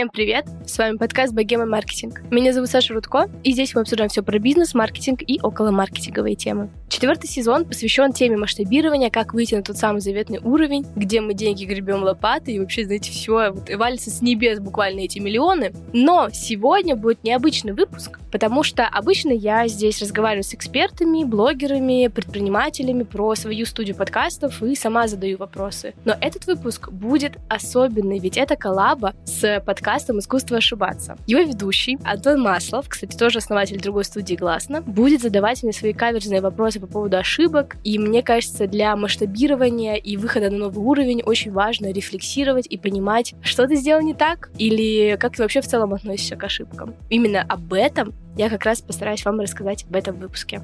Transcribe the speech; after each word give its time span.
Всем 0.00 0.08
привет! 0.08 0.46
С 0.64 0.78
вами 0.78 0.96
подкаст 0.96 1.34
«Богема 1.34 1.66
маркетинг». 1.66 2.22
Меня 2.30 2.54
зовут 2.54 2.70
Саша 2.70 2.94
Рудко, 2.94 3.28
и 3.44 3.52
здесь 3.52 3.74
мы 3.74 3.82
обсуждаем 3.82 4.08
все 4.08 4.22
про 4.22 4.38
бизнес, 4.38 4.72
маркетинг 4.72 5.20
и 5.20 5.38
около 5.42 5.72
маркетинговые 5.72 6.36
темы. 6.36 6.70
Четвертый 7.00 7.28
сезон 7.28 7.64
посвящен 7.64 8.12
теме 8.12 8.36
масштабирования, 8.36 9.08
как 9.08 9.32
выйти 9.32 9.54
на 9.54 9.62
тот 9.62 9.78
самый 9.78 10.02
заветный 10.02 10.38
уровень, 10.38 10.84
где 10.96 11.22
мы 11.22 11.32
деньги 11.32 11.64
гребем 11.64 12.02
лопатой 12.02 12.52
и 12.52 12.58
вообще, 12.58 12.84
знаете, 12.84 13.10
все 13.10 13.52
вот, 13.52 13.70
валится 13.74 14.10
с 14.10 14.20
небес 14.20 14.60
буквально 14.60 15.00
эти 15.00 15.18
миллионы. 15.18 15.72
Но 15.94 16.28
сегодня 16.30 16.96
будет 16.96 17.24
необычный 17.24 17.72
выпуск, 17.72 18.20
потому 18.30 18.62
что 18.62 18.86
обычно 18.86 19.30
я 19.30 19.66
здесь 19.66 20.02
разговариваю 20.02 20.44
с 20.44 20.52
экспертами, 20.52 21.24
блогерами, 21.24 22.08
предпринимателями 22.08 23.04
про 23.04 23.34
свою 23.34 23.64
студию 23.64 23.96
подкастов 23.96 24.62
и 24.62 24.74
сама 24.74 25.08
задаю 25.08 25.38
вопросы. 25.38 25.94
Но 26.04 26.14
этот 26.20 26.44
выпуск 26.44 26.90
будет 26.90 27.38
особенный, 27.48 28.18
ведь 28.18 28.36
это 28.36 28.56
коллаба 28.56 29.14
с 29.24 29.62
подкастом 29.64 30.18
«Искусство 30.18 30.58
ошибаться». 30.58 31.16
Его 31.26 31.40
ведущий 31.48 31.96
Антон 32.04 32.42
Маслов, 32.42 32.90
кстати, 32.90 33.16
тоже 33.16 33.38
основатель 33.38 33.80
другой 33.80 34.04
студии 34.04 34.34
«Гласно», 34.34 34.82
будет 34.82 35.22
задавать 35.22 35.62
мне 35.62 35.72
свои 35.72 35.94
каверзные 35.94 36.42
вопросы 36.42 36.78
по 36.78 36.89
поводу 36.90 37.16
ошибок, 37.16 37.76
и 37.84 37.98
мне 37.98 38.22
кажется, 38.22 38.66
для 38.66 38.94
масштабирования 38.96 39.94
и 39.94 40.16
выхода 40.16 40.50
на 40.50 40.58
новый 40.58 40.84
уровень 40.84 41.22
очень 41.22 41.52
важно 41.52 41.92
рефлексировать 41.92 42.66
и 42.66 42.76
понимать, 42.76 43.34
что 43.42 43.66
ты 43.66 43.76
сделал 43.76 44.02
не 44.02 44.14
так, 44.14 44.50
или 44.58 45.16
как 45.18 45.36
ты 45.36 45.42
вообще 45.42 45.60
в 45.60 45.66
целом 45.66 45.94
относишься 45.94 46.36
к 46.36 46.44
ошибкам. 46.44 46.94
Именно 47.08 47.42
об 47.42 47.72
этом 47.72 48.12
я 48.36 48.50
как 48.50 48.64
раз 48.64 48.80
постараюсь 48.80 49.24
вам 49.24 49.40
рассказать 49.40 49.84
в 49.84 49.94
этом 49.94 50.16
выпуске. 50.16 50.60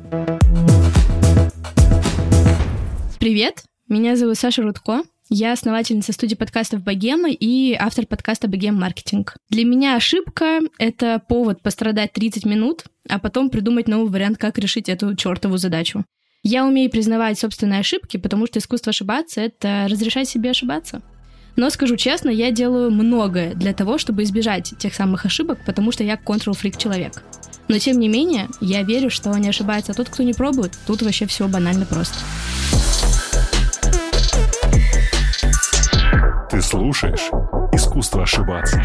Привет, 3.18 3.64
меня 3.88 4.16
зовут 4.16 4.36
Саша 4.36 4.62
Рудко, 4.62 5.02
я 5.28 5.52
основательница 5.52 6.12
студии 6.12 6.36
подкастов 6.36 6.84
«Богема» 6.84 7.28
и 7.28 7.74
автор 7.74 8.06
подкаста 8.06 8.46
«Богем 8.46 8.76
Маркетинг». 8.76 9.36
Для 9.50 9.64
меня 9.64 9.96
ошибка— 9.96 10.60
это 10.78 11.20
повод 11.28 11.62
пострадать 11.62 12.12
30 12.12 12.46
минут, 12.46 12.84
а 13.08 13.18
потом 13.18 13.50
придумать 13.50 13.88
новый 13.88 14.08
вариант, 14.08 14.38
как 14.38 14.56
решить 14.56 14.88
эту 14.88 15.16
чертову 15.16 15.56
задачу. 15.56 16.04
Я 16.48 16.64
умею 16.64 16.88
признавать 16.92 17.40
собственные 17.40 17.80
ошибки, 17.80 18.18
потому 18.18 18.46
что 18.46 18.60
искусство 18.60 18.90
ошибаться— 18.90 19.40
это 19.42 19.88
разрешать 19.90 20.28
себе 20.28 20.50
ошибаться. 20.50 21.02
Но 21.56 21.68
скажу 21.70 21.96
честно, 21.96 22.30
я 22.30 22.52
делаю 22.52 22.92
многое 22.92 23.52
для 23.54 23.74
того, 23.74 23.98
чтобы 23.98 24.22
избежать 24.22 24.72
тех 24.78 24.94
самых 24.94 25.26
ошибок, 25.26 25.58
потому 25.66 25.90
что 25.90 26.04
я 26.04 26.16
контрол-фрик 26.16 26.76
человек. 26.76 27.24
Но 27.66 27.76
тем 27.78 27.98
не 27.98 28.06
менее, 28.06 28.46
я 28.60 28.84
верю, 28.84 29.10
что 29.10 29.36
не 29.36 29.48
ошибается 29.48 29.92
тот, 29.92 30.08
кто 30.08 30.22
не 30.22 30.34
пробует. 30.34 30.70
Тут 30.86 31.02
вообще 31.02 31.26
все 31.26 31.48
банально 31.48 31.84
просто. 31.84 32.14
Ты 36.48 36.62
слушаешь 36.62 37.28
«Искусство 37.72 38.22
ошибаться». 38.22 38.80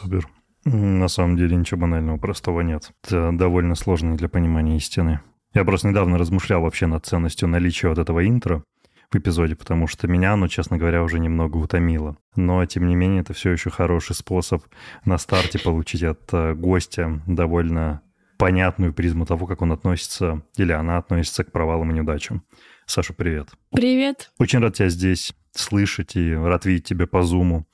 Супер. 0.00 0.28
На 0.66 1.08
самом 1.08 1.38
деле 1.38 1.56
ничего 1.56 1.80
банального, 1.80 2.18
простого 2.18 2.60
нет. 2.60 2.90
Это 3.02 3.32
довольно 3.32 3.74
сложно 3.74 4.14
для 4.16 4.28
понимания 4.28 4.76
истины. 4.76 5.20
Я 5.54 5.64
просто 5.64 5.88
недавно 5.88 6.18
размышлял 6.18 6.60
вообще 6.60 6.86
над 6.86 7.06
ценностью 7.06 7.48
наличия 7.48 7.88
вот 7.88 7.96
этого 7.98 8.28
интро 8.28 8.62
в 9.10 9.16
эпизоде, 9.16 9.56
потому 9.56 9.86
что 9.86 10.06
меня 10.06 10.34
оно, 10.34 10.48
честно 10.48 10.76
говоря, 10.76 11.02
уже 11.02 11.18
немного 11.18 11.56
утомило. 11.56 12.18
Но, 12.34 12.66
тем 12.66 12.86
не 12.88 12.94
менее, 12.94 13.22
это 13.22 13.32
все 13.32 13.52
еще 13.52 13.70
хороший 13.70 14.14
способ 14.14 14.62
на 15.06 15.16
старте 15.16 15.58
получить 15.58 16.02
от 16.02 16.28
э, 16.32 16.52
гостя 16.52 17.22
довольно 17.26 18.02
понятную 18.36 18.92
призму 18.92 19.24
того, 19.24 19.46
как 19.46 19.62
он 19.62 19.72
относится 19.72 20.42
или 20.58 20.72
она 20.72 20.98
относится 20.98 21.42
к 21.42 21.52
провалам 21.52 21.90
и 21.92 21.94
неудачам. 21.94 22.42
Саша, 22.84 23.14
привет. 23.14 23.48
Привет. 23.70 24.30
Очень 24.38 24.58
рад 24.58 24.74
тебя 24.74 24.90
здесь 24.90 25.32
слышать 25.52 26.16
и 26.16 26.34
рад 26.34 26.66
видеть 26.66 26.84
тебя 26.84 27.06
по 27.06 27.22
зуму. 27.22 27.66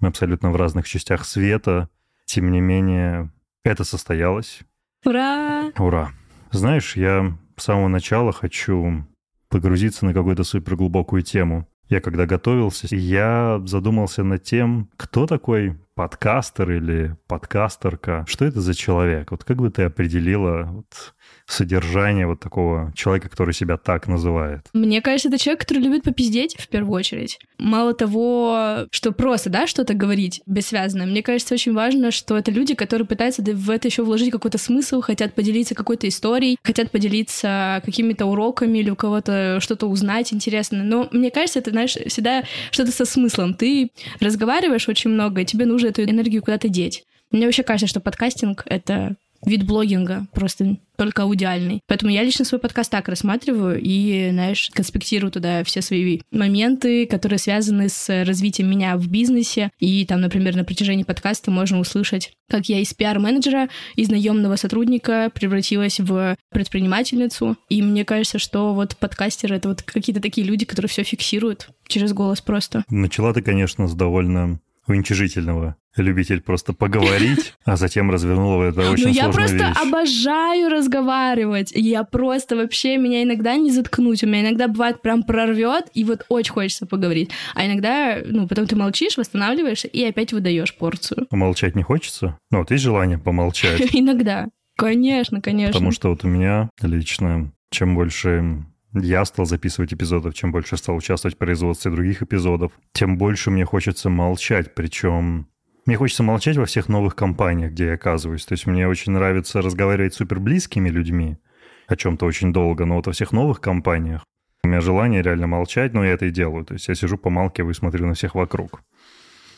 Мы 0.00 0.08
абсолютно 0.08 0.50
в 0.50 0.56
разных 0.56 0.86
частях 0.86 1.24
света. 1.24 1.88
Тем 2.24 2.50
не 2.50 2.60
менее, 2.60 3.30
это 3.64 3.84
состоялось. 3.84 4.60
Ура! 5.04 5.72
Ура! 5.78 6.12
Знаешь, 6.50 6.96
я 6.96 7.36
с 7.56 7.62
самого 7.64 7.88
начала 7.88 8.32
хочу 8.32 9.06
погрузиться 9.48 10.04
на 10.04 10.12
какую-то 10.12 10.44
суперглубокую 10.44 11.22
тему. 11.22 11.68
Я 11.88 12.00
когда 12.00 12.26
готовился, 12.26 12.94
я 12.94 13.62
задумался 13.64 14.24
над 14.24 14.42
тем, 14.42 14.90
кто 14.96 15.26
такой 15.26 15.78
подкастер 15.96 16.70
или 16.72 17.16
подкастерка. 17.26 18.24
Что 18.28 18.44
это 18.44 18.60
за 18.60 18.74
человек? 18.74 19.30
Вот 19.30 19.44
как 19.44 19.56
бы 19.56 19.70
ты 19.70 19.84
определила 19.84 20.68
вот 20.70 21.14
содержание 21.46 22.26
вот 22.26 22.38
такого 22.38 22.92
человека, 22.94 23.30
который 23.30 23.54
себя 23.54 23.78
так 23.78 24.06
называет? 24.06 24.66
Мне 24.74 25.00
кажется, 25.00 25.28
это 25.28 25.38
человек, 25.38 25.60
который 25.60 25.78
любит 25.78 26.02
попиздеть 26.02 26.54
в 26.58 26.68
первую 26.68 26.92
очередь. 26.92 27.38
Мало 27.58 27.94
того, 27.94 28.86
что 28.90 29.12
просто, 29.12 29.48
да, 29.48 29.66
что-то 29.66 29.94
говорить 29.94 30.42
бессвязно, 30.44 31.06
мне 31.06 31.22
кажется, 31.22 31.54
очень 31.54 31.72
важно, 31.72 32.10
что 32.10 32.36
это 32.36 32.50
люди, 32.50 32.74
которые 32.74 33.08
пытаются 33.08 33.42
в 33.42 33.70
это 33.70 33.88
еще 33.88 34.04
вложить 34.04 34.30
какой-то 34.30 34.58
смысл, 34.58 35.00
хотят 35.00 35.34
поделиться 35.34 35.74
какой-то 35.74 36.06
историей, 36.08 36.58
хотят 36.62 36.90
поделиться 36.90 37.80
какими-то 37.86 38.26
уроками 38.26 38.78
или 38.78 38.90
у 38.90 38.96
кого-то 38.96 39.60
что-то 39.60 39.86
узнать 39.86 40.34
интересно. 40.34 40.84
Но 40.84 41.08
мне 41.10 41.30
кажется, 41.30 41.60
это, 41.60 41.70
знаешь, 41.70 41.96
всегда 42.06 42.44
что-то 42.70 42.92
со 42.92 43.06
смыслом. 43.06 43.54
Ты 43.54 43.90
разговариваешь 44.20 44.88
очень 44.90 45.10
много, 45.10 45.40
и 45.40 45.46
тебе 45.46 45.64
нужно 45.64 45.85
эту 45.88 46.04
энергию 46.04 46.42
куда-то 46.42 46.68
деть. 46.68 47.04
Мне 47.30 47.46
вообще 47.46 47.62
кажется, 47.62 47.86
что 47.86 48.00
подкастинг— 48.00 48.62
это 48.66 49.16
вид 49.44 49.64
блогинга, 49.64 50.26
просто 50.32 50.78
только 50.96 51.22
аудиальный. 51.22 51.80
Поэтому 51.86 52.10
я 52.10 52.22
лично 52.22 52.44
свой 52.44 52.58
подкаст 52.58 52.90
так 52.90 53.08
рассматриваю 53.08 53.78
и, 53.80 54.30
знаешь, 54.30 54.70
конспектирую 54.72 55.30
туда 55.30 55.62
все 55.62 55.82
свои 55.82 56.20
моменты, 56.30 57.06
которые 57.06 57.38
связаны 57.38 57.88
с 57.88 58.24
развитием 58.24 58.70
меня 58.70 58.96
в 58.96 59.08
бизнесе. 59.08 59.70
И 59.78 60.04
там, 60.06 60.22
например, 60.22 60.56
на 60.56 60.64
протяжении 60.64 61.04
подкаста 61.04 61.50
можно 61.50 61.78
услышать, 61.78 62.32
как 62.48 62.66
я 62.66 62.80
из 62.80 62.94
пиар-менеджера, 62.94 63.68
из 63.94 64.08
наемного 64.08 64.56
сотрудника 64.56 65.30
превратилась 65.34 66.00
в 66.00 66.36
предпринимательницу. 66.50 67.56
И 67.68 67.82
мне 67.82 68.04
кажется, 68.04 68.38
что 68.38 68.72
вот 68.72 68.96
подкастеры— 68.96 69.56
это 69.56 69.68
вот 69.68 69.82
какие-то 69.82 70.22
такие 70.22 70.46
люди, 70.46 70.64
которые 70.64 70.88
все 70.88 71.02
фиксируют 71.02 71.68
через 71.86 72.12
голос 72.12 72.40
просто. 72.40 72.84
Начала 72.88 73.34
ты, 73.34 73.42
конечно, 73.42 73.86
с 73.86 73.94
довольно 73.94 74.60
уничижительного 74.86 75.76
любитель 75.96 76.42
просто 76.42 76.72
поговорить, 76.74 77.54
а 77.64 77.76
затем 77.76 78.10
развернула 78.10 78.64
это 78.64 78.90
очень 78.90 79.04
Ну, 79.06 79.10
я 79.12 79.30
просто 79.30 79.54
вещь. 79.56 79.76
обожаю 79.82 80.68
разговаривать. 80.68 81.72
Я 81.74 82.04
просто 82.04 82.56
вообще, 82.56 82.98
меня 82.98 83.22
иногда 83.22 83.56
не 83.56 83.70
заткнуть. 83.70 84.22
У 84.22 84.26
меня 84.26 84.42
иногда 84.42 84.68
бывает 84.68 85.00
прям 85.00 85.22
прорвет, 85.22 85.86
и 85.94 86.04
вот 86.04 86.26
очень 86.28 86.52
хочется 86.52 86.86
поговорить. 86.86 87.30
А 87.54 87.66
иногда, 87.66 88.18
ну, 88.26 88.46
потом 88.46 88.66
ты 88.66 88.76
молчишь, 88.76 89.16
восстанавливаешься 89.16 89.88
и 89.88 90.04
опять 90.04 90.32
выдаешь 90.32 90.74
порцию. 90.76 91.26
Молчать 91.30 91.74
не 91.74 91.82
хочется? 91.82 92.38
Ну, 92.50 92.58
вот 92.58 92.70
есть 92.70 92.84
желание 92.84 93.18
помолчать? 93.18 93.80
Иногда. 93.94 94.48
Конечно, 94.76 95.40
конечно. 95.40 95.72
Потому 95.72 95.90
что 95.92 96.10
вот 96.10 96.24
у 96.24 96.28
меня 96.28 96.68
лично, 96.82 97.50
чем 97.70 97.94
больше 97.94 98.64
я 99.02 99.24
стал 99.24 99.46
записывать 99.46 99.92
эпизодов, 99.92 100.34
чем 100.34 100.52
больше 100.52 100.76
стал 100.76 100.96
участвовать 100.96 101.36
в 101.36 101.38
производстве 101.38 101.90
других 101.90 102.22
эпизодов, 102.22 102.72
тем 102.92 103.18
больше 103.18 103.50
мне 103.50 103.64
хочется 103.64 104.10
молчать. 104.10 104.74
Причем 104.74 105.48
мне 105.86 105.96
хочется 105.96 106.22
молчать 106.22 106.56
во 106.56 106.66
всех 106.66 106.88
новых 106.88 107.14
компаниях, 107.14 107.72
где 107.72 107.86
я 107.86 107.94
оказываюсь. 107.94 108.44
То 108.44 108.52
есть 108.52 108.66
мне 108.66 108.88
очень 108.88 109.12
нравится 109.12 109.62
разговаривать 109.62 110.14
с 110.14 110.16
суперблизкими 110.16 110.88
людьми 110.88 111.38
о 111.86 111.96
чем-то 111.96 112.26
очень 112.26 112.52
долго, 112.52 112.84
но 112.84 112.96
вот 112.96 113.06
во 113.06 113.12
всех 113.12 113.32
новых 113.32 113.60
компаниях 113.60 114.24
у 114.64 114.68
меня 114.68 114.80
желание 114.80 115.22
реально 115.22 115.46
молчать, 115.46 115.94
но 115.94 116.04
я 116.04 116.12
это 116.12 116.26
и 116.26 116.30
делаю. 116.30 116.64
То 116.64 116.74
есть 116.74 116.88
я 116.88 116.94
сижу, 116.94 117.16
помалкиваю 117.16 117.70
и 117.70 117.74
смотрю 117.74 118.06
на 118.06 118.14
всех 118.14 118.34
вокруг. 118.34 118.82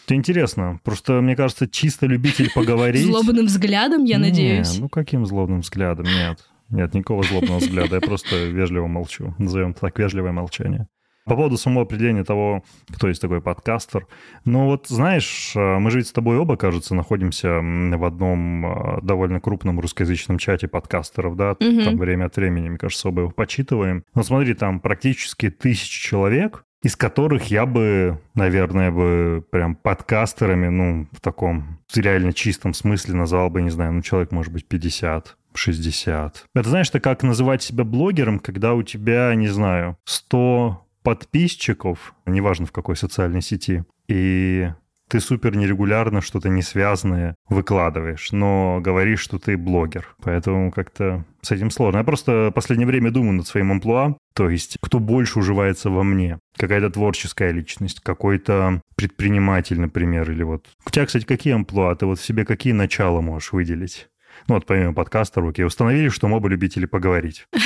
Это 0.04 0.14
интересно. 0.14 0.80
Просто, 0.84 1.20
мне 1.20 1.36
кажется, 1.36 1.68
чисто 1.68 2.06
любитель 2.06 2.50
поговорить... 2.54 3.04
Злобным 3.06 3.46
взглядом, 3.46 4.04
я 4.04 4.18
надеюсь. 4.18 4.74
Не, 4.74 4.80
ну 4.80 4.88
каким 4.88 5.26
злобным 5.26 5.60
взглядом? 5.60 6.06
Нет. 6.06 6.46
Нет, 6.70 6.94
никакого 6.94 7.22
злобного 7.22 7.58
взгляда. 7.58 7.96
Я 7.96 8.00
просто 8.00 8.46
вежливо 8.46 8.86
молчу. 8.86 9.34
Назовем 9.38 9.74
так 9.74 9.98
вежливое 9.98 10.32
молчание. 10.32 10.86
По 11.24 11.34
поводу 11.36 11.58
самого 11.58 11.82
определения 11.82 12.24
того, 12.24 12.62
кто 12.90 13.08
есть 13.08 13.20
такой 13.20 13.42
подкастер. 13.42 14.06
Ну 14.46 14.64
вот, 14.64 14.86
знаешь, 14.88 15.52
э, 15.54 15.78
мы 15.78 15.90
же 15.90 15.98
ведь 15.98 16.06
с 16.08 16.12
тобой 16.12 16.38
оба, 16.38 16.56
кажется, 16.56 16.94
находимся 16.94 17.60
в 17.60 18.04
одном 18.04 18.64
э, 18.64 19.00
довольно 19.02 19.38
крупном 19.38 19.78
русскоязычном 19.78 20.38
чате 20.38 20.68
подкастеров, 20.68 21.36
да, 21.36 21.54
Мгм. 21.60 21.84
там 21.84 21.96
время 21.98 22.24
от 22.26 22.36
времени, 22.36 22.70
мне 22.70 22.78
кажется, 22.78 23.08
оба 23.08 23.22
его 23.22 23.30
почитываем. 23.30 24.04
Но 24.14 24.22
смотри, 24.22 24.54
там 24.54 24.80
практически 24.80 25.50
тысячи 25.50 26.00
человек, 26.00 26.64
из 26.82 26.96
которых 26.96 27.50
я 27.50 27.66
бы, 27.66 28.18
наверное, 28.34 28.90
бы 28.90 29.44
прям 29.50 29.74
подкастерами, 29.74 30.68
ну, 30.68 31.08
в 31.12 31.20
таком 31.20 31.78
реально 31.94 32.32
чистом 32.32 32.72
смысле 32.72 33.14
назвал 33.14 33.50
бы, 33.50 33.60
не 33.60 33.70
знаю, 33.70 33.92
ну, 33.92 34.00
человек, 34.00 34.32
может 34.32 34.50
быть, 34.52 34.66
50, 34.66 35.36
60. 35.58 36.44
Это, 36.54 36.68
знаешь, 36.68 36.88
это 36.88 37.00
как 37.00 37.22
называть 37.22 37.62
себя 37.62 37.84
блогером, 37.84 38.38
когда 38.38 38.74
у 38.74 38.82
тебя, 38.82 39.34
не 39.34 39.48
знаю, 39.48 39.96
100 40.04 40.84
подписчиков, 41.02 42.14
неважно 42.26 42.66
в 42.66 42.72
какой 42.72 42.96
социальной 42.96 43.42
сети, 43.42 43.84
и 44.08 44.70
ты 45.08 45.20
супер 45.20 45.56
нерегулярно 45.56 46.20
что-то 46.20 46.50
несвязанное 46.50 47.34
выкладываешь, 47.48 48.30
но 48.30 48.80
говоришь, 48.82 49.20
что 49.20 49.38
ты 49.38 49.56
блогер. 49.56 50.14
Поэтому 50.22 50.70
как-то 50.70 51.24
с 51.40 51.50
этим 51.50 51.70
сложно. 51.70 51.98
Я 51.98 52.04
просто 52.04 52.48
в 52.50 52.54
последнее 52.54 52.86
время 52.86 53.10
думаю 53.10 53.32
над 53.32 53.46
своим 53.46 53.72
амплуа, 53.72 54.16
то 54.34 54.50
есть 54.50 54.76
кто 54.82 54.98
больше 54.98 55.38
уживается 55.38 55.88
во 55.88 56.02
мне. 56.02 56.38
Какая-то 56.56 56.90
творческая 56.90 57.52
личность, 57.52 58.00
какой-то 58.00 58.82
предприниматель, 58.96 59.80
например, 59.80 60.30
или 60.30 60.42
вот... 60.42 60.66
У 60.86 60.90
тебя, 60.90 61.06
кстати, 61.06 61.24
какие 61.24 61.54
амплуа? 61.54 61.94
Ты 61.96 62.04
вот 62.04 62.18
в 62.18 62.24
себе 62.24 62.44
какие 62.44 62.74
начала 62.74 63.20
можешь 63.20 63.52
выделить? 63.52 64.08
Ну 64.48 64.54
вот 64.54 64.66
помимо 64.66 64.94
подкаста 64.94 65.40
руки 65.40 65.62
установили, 65.62 66.08
что 66.08 66.26
мы 66.26 66.38
оба 66.38 66.48
любители 66.48 66.86
поговорить. 66.86 67.46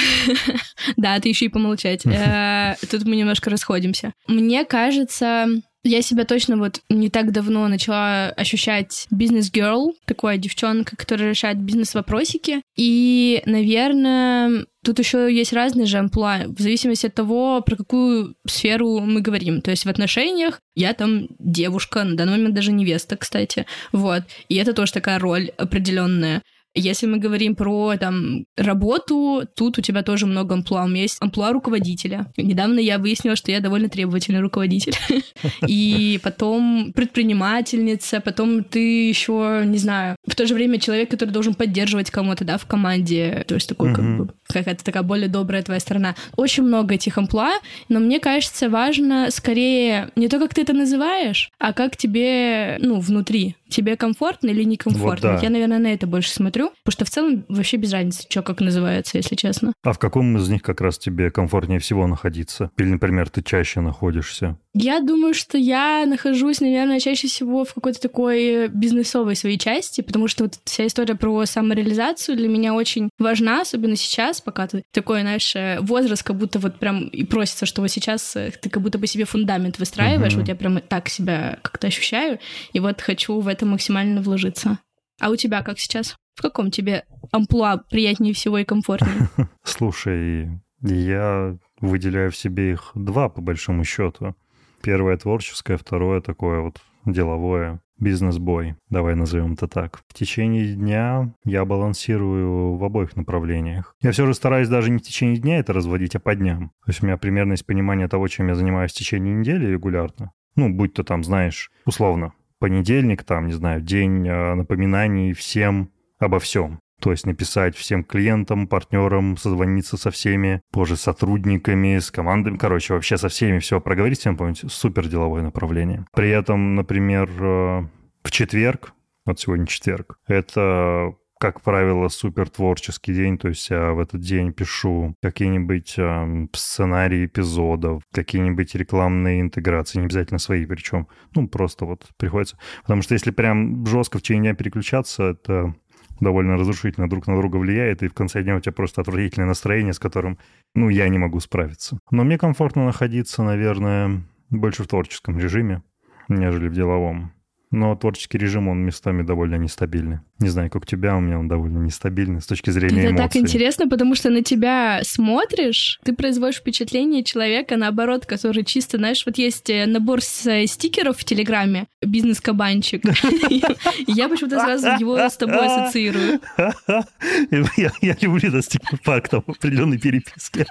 Да, 0.96 1.18
ты 1.20 1.28
еще 1.28 1.46
и 1.46 1.48
помолчать. 1.48 2.04
Э, 2.06 2.74
тут 2.90 3.04
мы 3.04 3.16
немножко 3.16 3.50
расходимся. 3.50 4.12
Мне 4.26 4.64
кажется, 4.64 5.46
я 5.84 6.02
себя 6.02 6.24
точно 6.24 6.56
вот 6.56 6.80
не 6.88 7.08
так 7.08 7.32
давно 7.32 7.66
начала 7.68 8.28
ощущать 8.30 9.06
бизнес-герл, 9.10 9.94
такая 10.06 10.38
девчонка, 10.38 10.96
которая 10.96 11.30
решает 11.30 11.58
бизнес-вопросики. 11.58 12.62
И, 12.76 13.42
наверное, 13.46 14.66
Тут 14.84 14.98
еще 14.98 15.32
есть 15.32 15.52
разные 15.52 15.86
же 15.86 15.98
амплуа, 15.98 16.40
в 16.48 16.60
зависимости 16.60 17.06
от 17.06 17.14
того, 17.14 17.60
про 17.60 17.76
какую 17.76 18.34
сферу 18.48 18.98
мы 18.98 19.20
говорим. 19.20 19.60
То 19.60 19.70
есть 19.70 19.84
в 19.84 19.88
отношениях 19.88 20.60
я 20.74 20.92
там 20.92 21.28
девушка, 21.38 22.02
на 22.02 22.16
данный 22.16 22.32
момент 22.32 22.54
даже 22.56 22.72
невеста, 22.72 23.16
кстати. 23.16 23.64
Вот. 23.92 24.24
И 24.48 24.56
это 24.56 24.72
тоже 24.72 24.92
такая 24.92 25.20
роль 25.20 25.50
определенная. 25.56 26.42
Если 26.74 27.06
мы 27.06 27.18
говорим 27.18 27.54
про 27.54 27.96
там 27.98 28.44
работу, 28.56 29.44
тут 29.54 29.78
у 29.78 29.82
тебя 29.82 30.02
тоже 30.02 30.26
много 30.26 30.54
амплуа. 30.54 30.84
У 30.84 30.88
меня 30.88 31.02
есть 31.02 31.18
амплуа 31.20 31.52
руководителя. 31.52 32.32
Недавно 32.36 32.78
я 32.78 32.98
выяснила, 32.98 33.36
что 33.36 33.50
я 33.50 33.60
довольно 33.60 33.88
требовательный 33.88 34.40
руководитель. 34.40 34.94
И 35.66 36.18
потом 36.22 36.92
предпринимательница, 36.94 38.20
потом 38.20 38.64
ты 38.64 39.08
еще, 39.08 39.62
не 39.66 39.78
знаю, 39.78 40.16
в 40.26 40.34
то 40.34 40.46
же 40.46 40.54
время 40.54 40.78
человек, 40.78 41.10
который 41.10 41.30
должен 41.30 41.54
поддерживать 41.54 42.10
кому-то, 42.10 42.44
да, 42.44 42.56
в 42.56 42.66
команде. 42.66 43.44
То 43.46 43.54
есть 43.54 43.68
такой 43.68 43.94
как 43.94 44.16
бы 44.16 44.28
какая-то 44.46 44.84
такая 44.84 45.02
более 45.02 45.28
добрая 45.28 45.62
твоя 45.62 45.80
сторона. 45.80 46.14
Очень 46.36 46.64
много 46.64 46.94
этих 46.94 47.18
амплуа, 47.18 47.52
но 47.88 48.00
мне 48.00 48.20
кажется, 48.20 48.68
важно 48.68 49.28
скорее 49.30 50.10
не 50.16 50.28
то, 50.28 50.38
как 50.38 50.54
ты 50.54 50.62
это 50.62 50.72
называешь, 50.72 51.50
а 51.58 51.72
как 51.72 51.96
тебе, 51.96 52.78
ну, 52.80 53.00
внутри 53.00 53.56
тебе 53.72 53.96
комфортно 53.96 54.50
или 54.50 54.62
некомфортно. 54.62 55.30
Вот 55.32 55.40
да. 55.40 55.42
Я, 55.42 55.50
наверное, 55.50 55.78
на 55.78 55.92
это 55.92 56.06
больше 56.06 56.30
смотрю, 56.30 56.70
потому 56.84 56.92
что 56.92 57.04
в 57.04 57.10
целом 57.10 57.44
вообще 57.48 57.76
без 57.76 57.92
разницы, 57.92 58.24
что 58.28 58.42
как 58.42 58.60
называется, 58.60 59.18
если 59.18 59.34
честно. 59.34 59.72
А 59.82 59.92
в 59.92 59.98
каком 59.98 60.36
из 60.36 60.48
них 60.48 60.62
как 60.62 60.80
раз 60.80 60.98
тебе 60.98 61.30
комфортнее 61.30 61.80
всего 61.80 62.06
находиться? 62.06 62.70
Или, 62.78 62.86
например, 62.86 63.28
ты 63.30 63.42
чаще 63.42 63.80
находишься? 63.80 64.56
Я 64.74 65.00
думаю, 65.00 65.34
что 65.34 65.58
я 65.58 66.06
нахожусь, 66.06 66.60
наверное, 66.60 66.98
чаще 66.98 67.28
всего 67.28 67.64
в 67.64 67.74
какой-то 67.74 68.00
такой 68.00 68.68
бизнесовой 68.68 69.36
своей 69.36 69.58
части, 69.58 70.00
потому 70.00 70.28
что 70.28 70.44
вот 70.44 70.58
вся 70.64 70.86
история 70.86 71.14
про 71.14 71.44
самореализацию 71.44 72.38
для 72.38 72.48
меня 72.48 72.72
очень 72.72 73.10
важна, 73.18 73.60
особенно 73.60 73.96
сейчас, 73.96 74.40
пока 74.40 74.66
ты 74.66 74.82
такой, 74.90 75.20
знаешь, 75.20 75.54
э, 75.56 75.78
возраст, 75.80 76.22
как 76.22 76.36
будто 76.36 76.58
вот 76.58 76.78
прям 76.78 77.08
и 77.08 77.24
просится, 77.24 77.66
что 77.66 77.82
вот 77.82 77.90
сейчас 77.90 78.34
э, 78.34 78.50
ты 78.62 78.70
как 78.70 78.82
будто 78.82 78.98
бы 78.98 79.06
себе 79.06 79.26
фундамент 79.26 79.78
выстраиваешь, 79.78 80.32
uh-huh. 80.32 80.38
вот 80.38 80.48
я 80.48 80.54
прям 80.54 80.80
так 80.80 81.10
себя 81.10 81.58
как-то 81.60 81.88
ощущаю, 81.88 82.38
и 82.72 82.80
вот 82.80 83.02
хочу 83.02 83.40
в 83.40 83.48
это 83.48 83.66
максимально 83.66 84.22
вложиться. 84.22 84.78
А 85.20 85.28
у 85.28 85.36
тебя 85.36 85.62
как 85.62 85.78
сейчас? 85.78 86.16
В 86.34 86.40
каком 86.40 86.70
тебе 86.70 87.04
амплуа 87.30 87.76
приятнее 87.76 88.32
всего 88.32 88.56
и 88.56 88.64
комфортнее? 88.64 89.28
Слушай, 89.64 90.48
я 90.80 91.58
выделяю 91.80 92.30
в 92.30 92.36
себе 92.36 92.72
их 92.72 92.92
два, 92.94 93.28
по 93.28 93.42
большому 93.42 93.84
счету. 93.84 94.34
Первое 94.82 95.16
творческое, 95.16 95.76
второе 95.76 96.20
такое 96.20 96.60
вот 96.60 96.82
деловое. 97.06 97.80
Бизнес-бой, 97.98 98.74
давай 98.90 99.14
назовем 99.14 99.52
это 99.52 99.68
так. 99.68 100.02
В 100.08 100.14
течение 100.14 100.74
дня 100.74 101.32
я 101.44 101.64
балансирую 101.64 102.74
в 102.74 102.84
обоих 102.84 103.14
направлениях. 103.14 103.94
Я 104.02 104.10
все 104.10 104.26
же 104.26 104.34
стараюсь 104.34 104.68
даже 104.68 104.90
не 104.90 104.98
в 104.98 105.02
течение 105.02 105.36
дня 105.36 105.58
это 105.60 105.72
разводить, 105.72 106.16
а 106.16 106.20
по 106.20 106.34
дням. 106.34 106.72
То 106.84 106.90
есть 106.90 107.00
у 107.00 107.06
меня 107.06 107.16
примерно 107.16 107.52
есть 107.52 107.64
понимание 107.64 108.08
того, 108.08 108.26
чем 108.26 108.48
я 108.48 108.56
занимаюсь 108.56 108.90
в 108.90 108.96
течение 108.96 109.34
недели 109.34 109.66
регулярно. 109.66 110.32
Ну, 110.56 110.68
будь 110.68 110.94
то 110.94 111.04
там, 111.04 111.22
знаешь, 111.22 111.70
условно, 111.86 112.32
понедельник, 112.58 113.22
там, 113.22 113.46
не 113.46 113.52
знаю, 113.52 113.80
день 113.80 114.26
э, 114.26 114.54
напоминаний 114.54 115.32
всем 115.32 115.90
обо 116.18 116.40
всем. 116.40 116.80
То 117.02 117.10
есть 117.10 117.26
написать 117.26 117.76
всем 117.76 118.04
клиентам, 118.04 118.68
партнерам, 118.68 119.36
созвониться 119.36 119.96
со 119.96 120.12
всеми, 120.12 120.62
позже 120.70 120.96
сотрудниками, 120.96 121.98
с 121.98 122.12
командами, 122.12 122.56
короче, 122.56 122.94
вообще 122.94 123.18
со 123.18 123.28
всеми 123.28 123.58
все 123.58 123.80
проговорить, 123.80 124.20
всем 124.20 124.36
помнить, 124.36 124.62
супер 124.68 125.08
деловое 125.08 125.42
направление. 125.42 126.06
При 126.14 126.30
этом, 126.30 126.76
например, 126.76 127.28
э, 127.40 127.86
в 128.22 128.30
четверг, 128.30 128.92
вот 129.26 129.40
сегодня 129.40 129.66
четверг, 129.66 130.16
это 130.28 131.16
как 131.42 131.60
правило, 131.60 132.06
супер 132.06 132.48
творческий 132.48 133.12
день, 133.12 133.36
то 133.36 133.48
есть 133.48 133.68
я 133.68 133.94
в 133.94 133.98
этот 133.98 134.20
день 134.20 134.52
пишу 134.52 135.16
какие-нибудь 135.20 135.94
э, 135.98 136.46
сценарии 136.52 137.26
эпизодов, 137.26 138.04
какие-нибудь 138.12 138.72
рекламные 138.76 139.40
интеграции, 139.40 139.98
не 139.98 140.04
обязательно 140.04 140.38
свои 140.38 140.64
причем, 140.66 141.08
ну, 141.34 141.48
просто 141.48 141.84
вот 141.84 142.06
приходится. 142.16 142.58
Потому 142.82 143.02
что 143.02 143.14
если 143.14 143.32
прям 143.32 143.84
жестко 143.86 144.18
в 144.18 144.22
течение 144.22 144.52
дня 144.52 144.54
переключаться, 144.54 145.30
это 145.30 145.74
довольно 146.22 146.56
разрушительно 146.56 147.08
друг 147.08 147.26
на 147.26 147.36
друга 147.36 147.56
влияет, 147.56 148.02
и 148.02 148.08
в 148.08 148.14
конце 148.14 148.42
дня 148.42 148.56
у 148.56 148.60
тебя 148.60 148.72
просто 148.72 149.00
отвратительное 149.00 149.48
настроение, 149.48 149.92
с 149.92 149.98
которым, 149.98 150.38
ну, 150.74 150.88
я 150.88 151.08
не 151.08 151.18
могу 151.18 151.40
справиться. 151.40 151.98
Но 152.10 152.24
мне 152.24 152.38
комфортно 152.38 152.84
находиться, 152.84 153.42
наверное, 153.42 154.22
больше 154.48 154.84
в 154.84 154.86
творческом 154.86 155.38
режиме, 155.38 155.82
нежели 156.28 156.68
в 156.68 156.72
деловом. 156.72 157.32
Но 157.72 157.96
творческий 157.96 158.38
режим, 158.38 158.68
он 158.68 158.80
местами 158.84 159.22
довольно 159.22 159.56
нестабильный. 159.56 160.20
Не 160.38 160.48
знаю, 160.48 160.70
как 160.70 160.82
у 160.82 160.84
тебя, 160.84 161.16
у 161.16 161.20
меня 161.20 161.38
он 161.38 161.48
довольно 161.48 161.78
нестабильный 161.78 162.42
с 162.42 162.46
точки 162.46 162.70
зрения 162.70 163.04
Это 163.04 163.10
эмоций. 163.12 163.28
так 163.28 163.36
интересно, 163.36 163.88
потому 163.88 164.14
что 164.14 164.28
на 164.28 164.42
тебя 164.42 165.00
смотришь, 165.04 166.00
ты 166.04 166.12
производишь 166.12 166.58
впечатление 166.58 167.22
человека, 167.24 167.76
наоборот, 167.76 168.26
который 168.26 168.64
чисто, 168.64 168.98
знаешь, 168.98 169.24
вот 169.24 169.38
есть 169.38 169.70
э, 169.70 169.86
набор 169.86 170.18
э, 170.18 170.66
стикеров 170.66 171.16
в 171.16 171.24
Телеграме, 171.24 171.86
бизнес-кабанчик. 172.04 173.04
Я 174.06 174.28
почему-то 174.28 174.60
сразу 174.60 174.88
его 174.98 175.16
с 175.16 175.36
тобой 175.36 175.64
ассоциирую. 175.66 176.40
Я 178.02 178.16
люблю 178.20 178.48
этот 178.48 178.64
стикер-пак 178.64 179.28
там 179.28 179.42
в 179.46 179.50
определенной 179.50 179.98
переписке. 179.98 180.66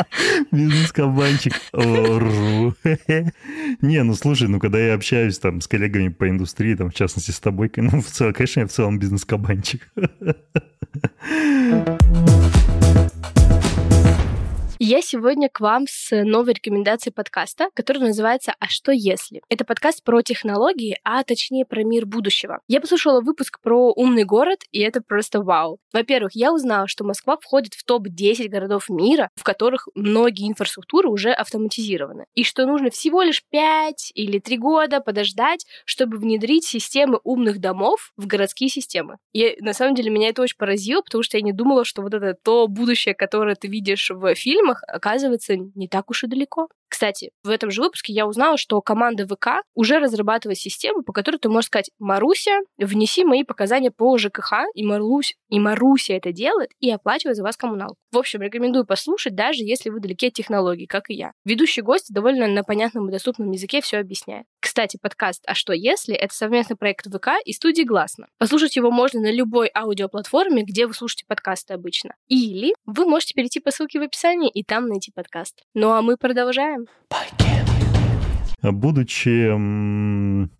Бизнес-кабанчик. 0.52 1.52
Не, 3.82 4.02
ну 4.04 4.14
слушай, 4.14 4.48
ну 4.48 4.60
когда 4.60 4.78
я 4.78 4.94
общаюсь 4.94 5.38
там 5.38 5.60
с 5.60 5.66
коллегами 5.66 6.08
по 6.08 6.28
индустрии, 6.28 6.45
индустрии, 6.46 6.76
там, 6.76 6.90
в 6.90 6.94
частности, 6.94 7.32
с 7.32 7.40
тобой. 7.40 7.70
Ну, 7.86 8.00
в 8.00 8.06
целом, 8.06 8.32
конечно, 8.32 8.60
я 8.60 8.66
в 8.66 8.72
целом 8.72 8.98
бизнес-кабанчик. 8.98 9.88
Я 14.88 15.02
сегодня 15.02 15.48
к 15.48 15.58
вам 15.58 15.86
с 15.88 16.12
новой 16.22 16.52
рекомендацией 16.52 17.12
подкаста, 17.12 17.70
который 17.74 17.98
называется 17.98 18.54
«А 18.60 18.68
что 18.68 18.92
если?». 18.92 19.42
Это 19.48 19.64
подкаст 19.64 20.04
про 20.04 20.22
технологии, 20.22 20.96
а 21.02 21.24
точнее 21.24 21.64
про 21.64 21.82
мир 21.82 22.06
будущего. 22.06 22.60
Я 22.68 22.80
послушала 22.80 23.20
выпуск 23.20 23.58
про 23.60 23.92
умный 23.96 24.22
город, 24.22 24.60
и 24.70 24.78
это 24.78 25.00
просто 25.00 25.42
вау. 25.42 25.80
Во-первых, 25.92 26.36
я 26.36 26.52
узнала, 26.52 26.86
что 26.86 27.02
Москва 27.02 27.36
входит 27.36 27.74
в 27.74 27.84
топ-10 27.84 28.46
городов 28.46 28.88
мира, 28.88 29.28
в 29.34 29.42
которых 29.42 29.88
многие 29.96 30.48
инфраструктуры 30.48 31.08
уже 31.08 31.32
автоматизированы, 31.32 32.26
и 32.36 32.44
что 32.44 32.64
нужно 32.64 32.90
всего 32.90 33.22
лишь 33.22 33.42
5 33.50 34.12
или 34.14 34.38
3 34.38 34.56
года 34.56 35.00
подождать, 35.00 35.66
чтобы 35.84 36.16
внедрить 36.16 36.64
системы 36.64 37.18
умных 37.24 37.58
домов 37.58 38.12
в 38.16 38.28
городские 38.28 38.70
системы. 38.70 39.16
И 39.32 39.56
на 39.58 39.72
самом 39.72 39.96
деле 39.96 40.10
меня 40.10 40.28
это 40.28 40.42
очень 40.42 40.56
поразило, 40.56 41.02
потому 41.02 41.24
что 41.24 41.38
я 41.38 41.42
не 41.42 41.52
думала, 41.52 41.84
что 41.84 42.02
вот 42.02 42.14
это 42.14 42.36
то 42.40 42.68
будущее, 42.68 43.16
которое 43.16 43.56
ты 43.56 43.66
видишь 43.66 44.12
в 44.14 44.32
фильме, 44.36 44.75
оказывается 44.84 45.56
не 45.56 45.88
так 45.88 46.10
уж 46.10 46.24
и 46.24 46.26
далеко. 46.26 46.68
Кстати, 46.88 47.30
в 47.42 47.50
этом 47.50 47.70
же 47.70 47.82
выпуске 47.82 48.12
я 48.12 48.26
узнала, 48.26 48.56
что 48.56 48.80
команда 48.80 49.26
ВК 49.26 49.62
уже 49.74 49.98
разрабатывает 49.98 50.58
систему, 50.58 51.02
по 51.02 51.12
которой 51.12 51.36
ты 51.36 51.48
можешь 51.48 51.66
сказать, 51.66 51.90
Маруся, 51.98 52.60
внеси 52.78 53.24
мои 53.24 53.44
показания 53.44 53.90
по 53.90 54.16
ЖКХ, 54.18 54.64
и, 54.74 54.84
Марусь, 54.84 55.34
и 55.48 55.58
Маруся 55.58 56.14
это 56.14 56.32
делает 56.32 56.70
и 56.80 56.90
оплачивает 56.90 57.36
за 57.36 57.42
вас 57.42 57.56
коммуналку. 57.56 57.96
В 58.12 58.18
общем, 58.18 58.40
рекомендую 58.40 58.86
послушать, 58.86 59.34
даже 59.34 59.62
если 59.62 59.90
вы 59.90 60.00
далеки 60.00 60.28
от 60.28 60.34
технологий, 60.34 60.86
как 60.86 61.10
и 61.10 61.14
я. 61.14 61.32
Ведущий 61.44 61.82
гость 61.82 62.12
довольно 62.12 62.46
на 62.46 62.62
понятном 62.62 63.08
и 63.08 63.12
доступном 63.12 63.50
языке 63.50 63.80
все 63.80 63.98
объясняет. 63.98 64.46
Кстати, 64.60 64.98
подкаст 65.00 65.42
«А 65.46 65.54
что 65.54 65.72
если?»— 65.72 66.14
это 66.16 66.34
совместный 66.34 66.76
проект 66.76 67.06
ВК 67.06 67.28
и 67.44 67.52
студии 67.52 67.82
«Гласно». 67.82 68.28
Послушать 68.38 68.76
его 68.76 68.90
можно 68.90 69.20
на 69.20 69.32
любой 69.32 69.70
аудиоплатформе, 69.74 70.64
где 70.64 70.86
вы 70.86 70.94
слушаете 70.94 71.24
подкасты 71.26 71.74
обычно. 71.74 72.14
Или 72.28 72.74
вы 72.84 73.06
можете 73.06 73.34
перейти 73.34 73.60
по 73.60 73.70
ссылке 73.70 73.98
в 73.98 74.02
описании 74.02 74.50
и 74.50 74.62
там 74.62 74.88
найти 74.88 75.12
подкаст. 75.14 75.62
Ну 75.74 75.92
а 75.92 76.02
мы 76.02 76.16
продолжаем. 76.16 76.75
Будучи 78.62 79.52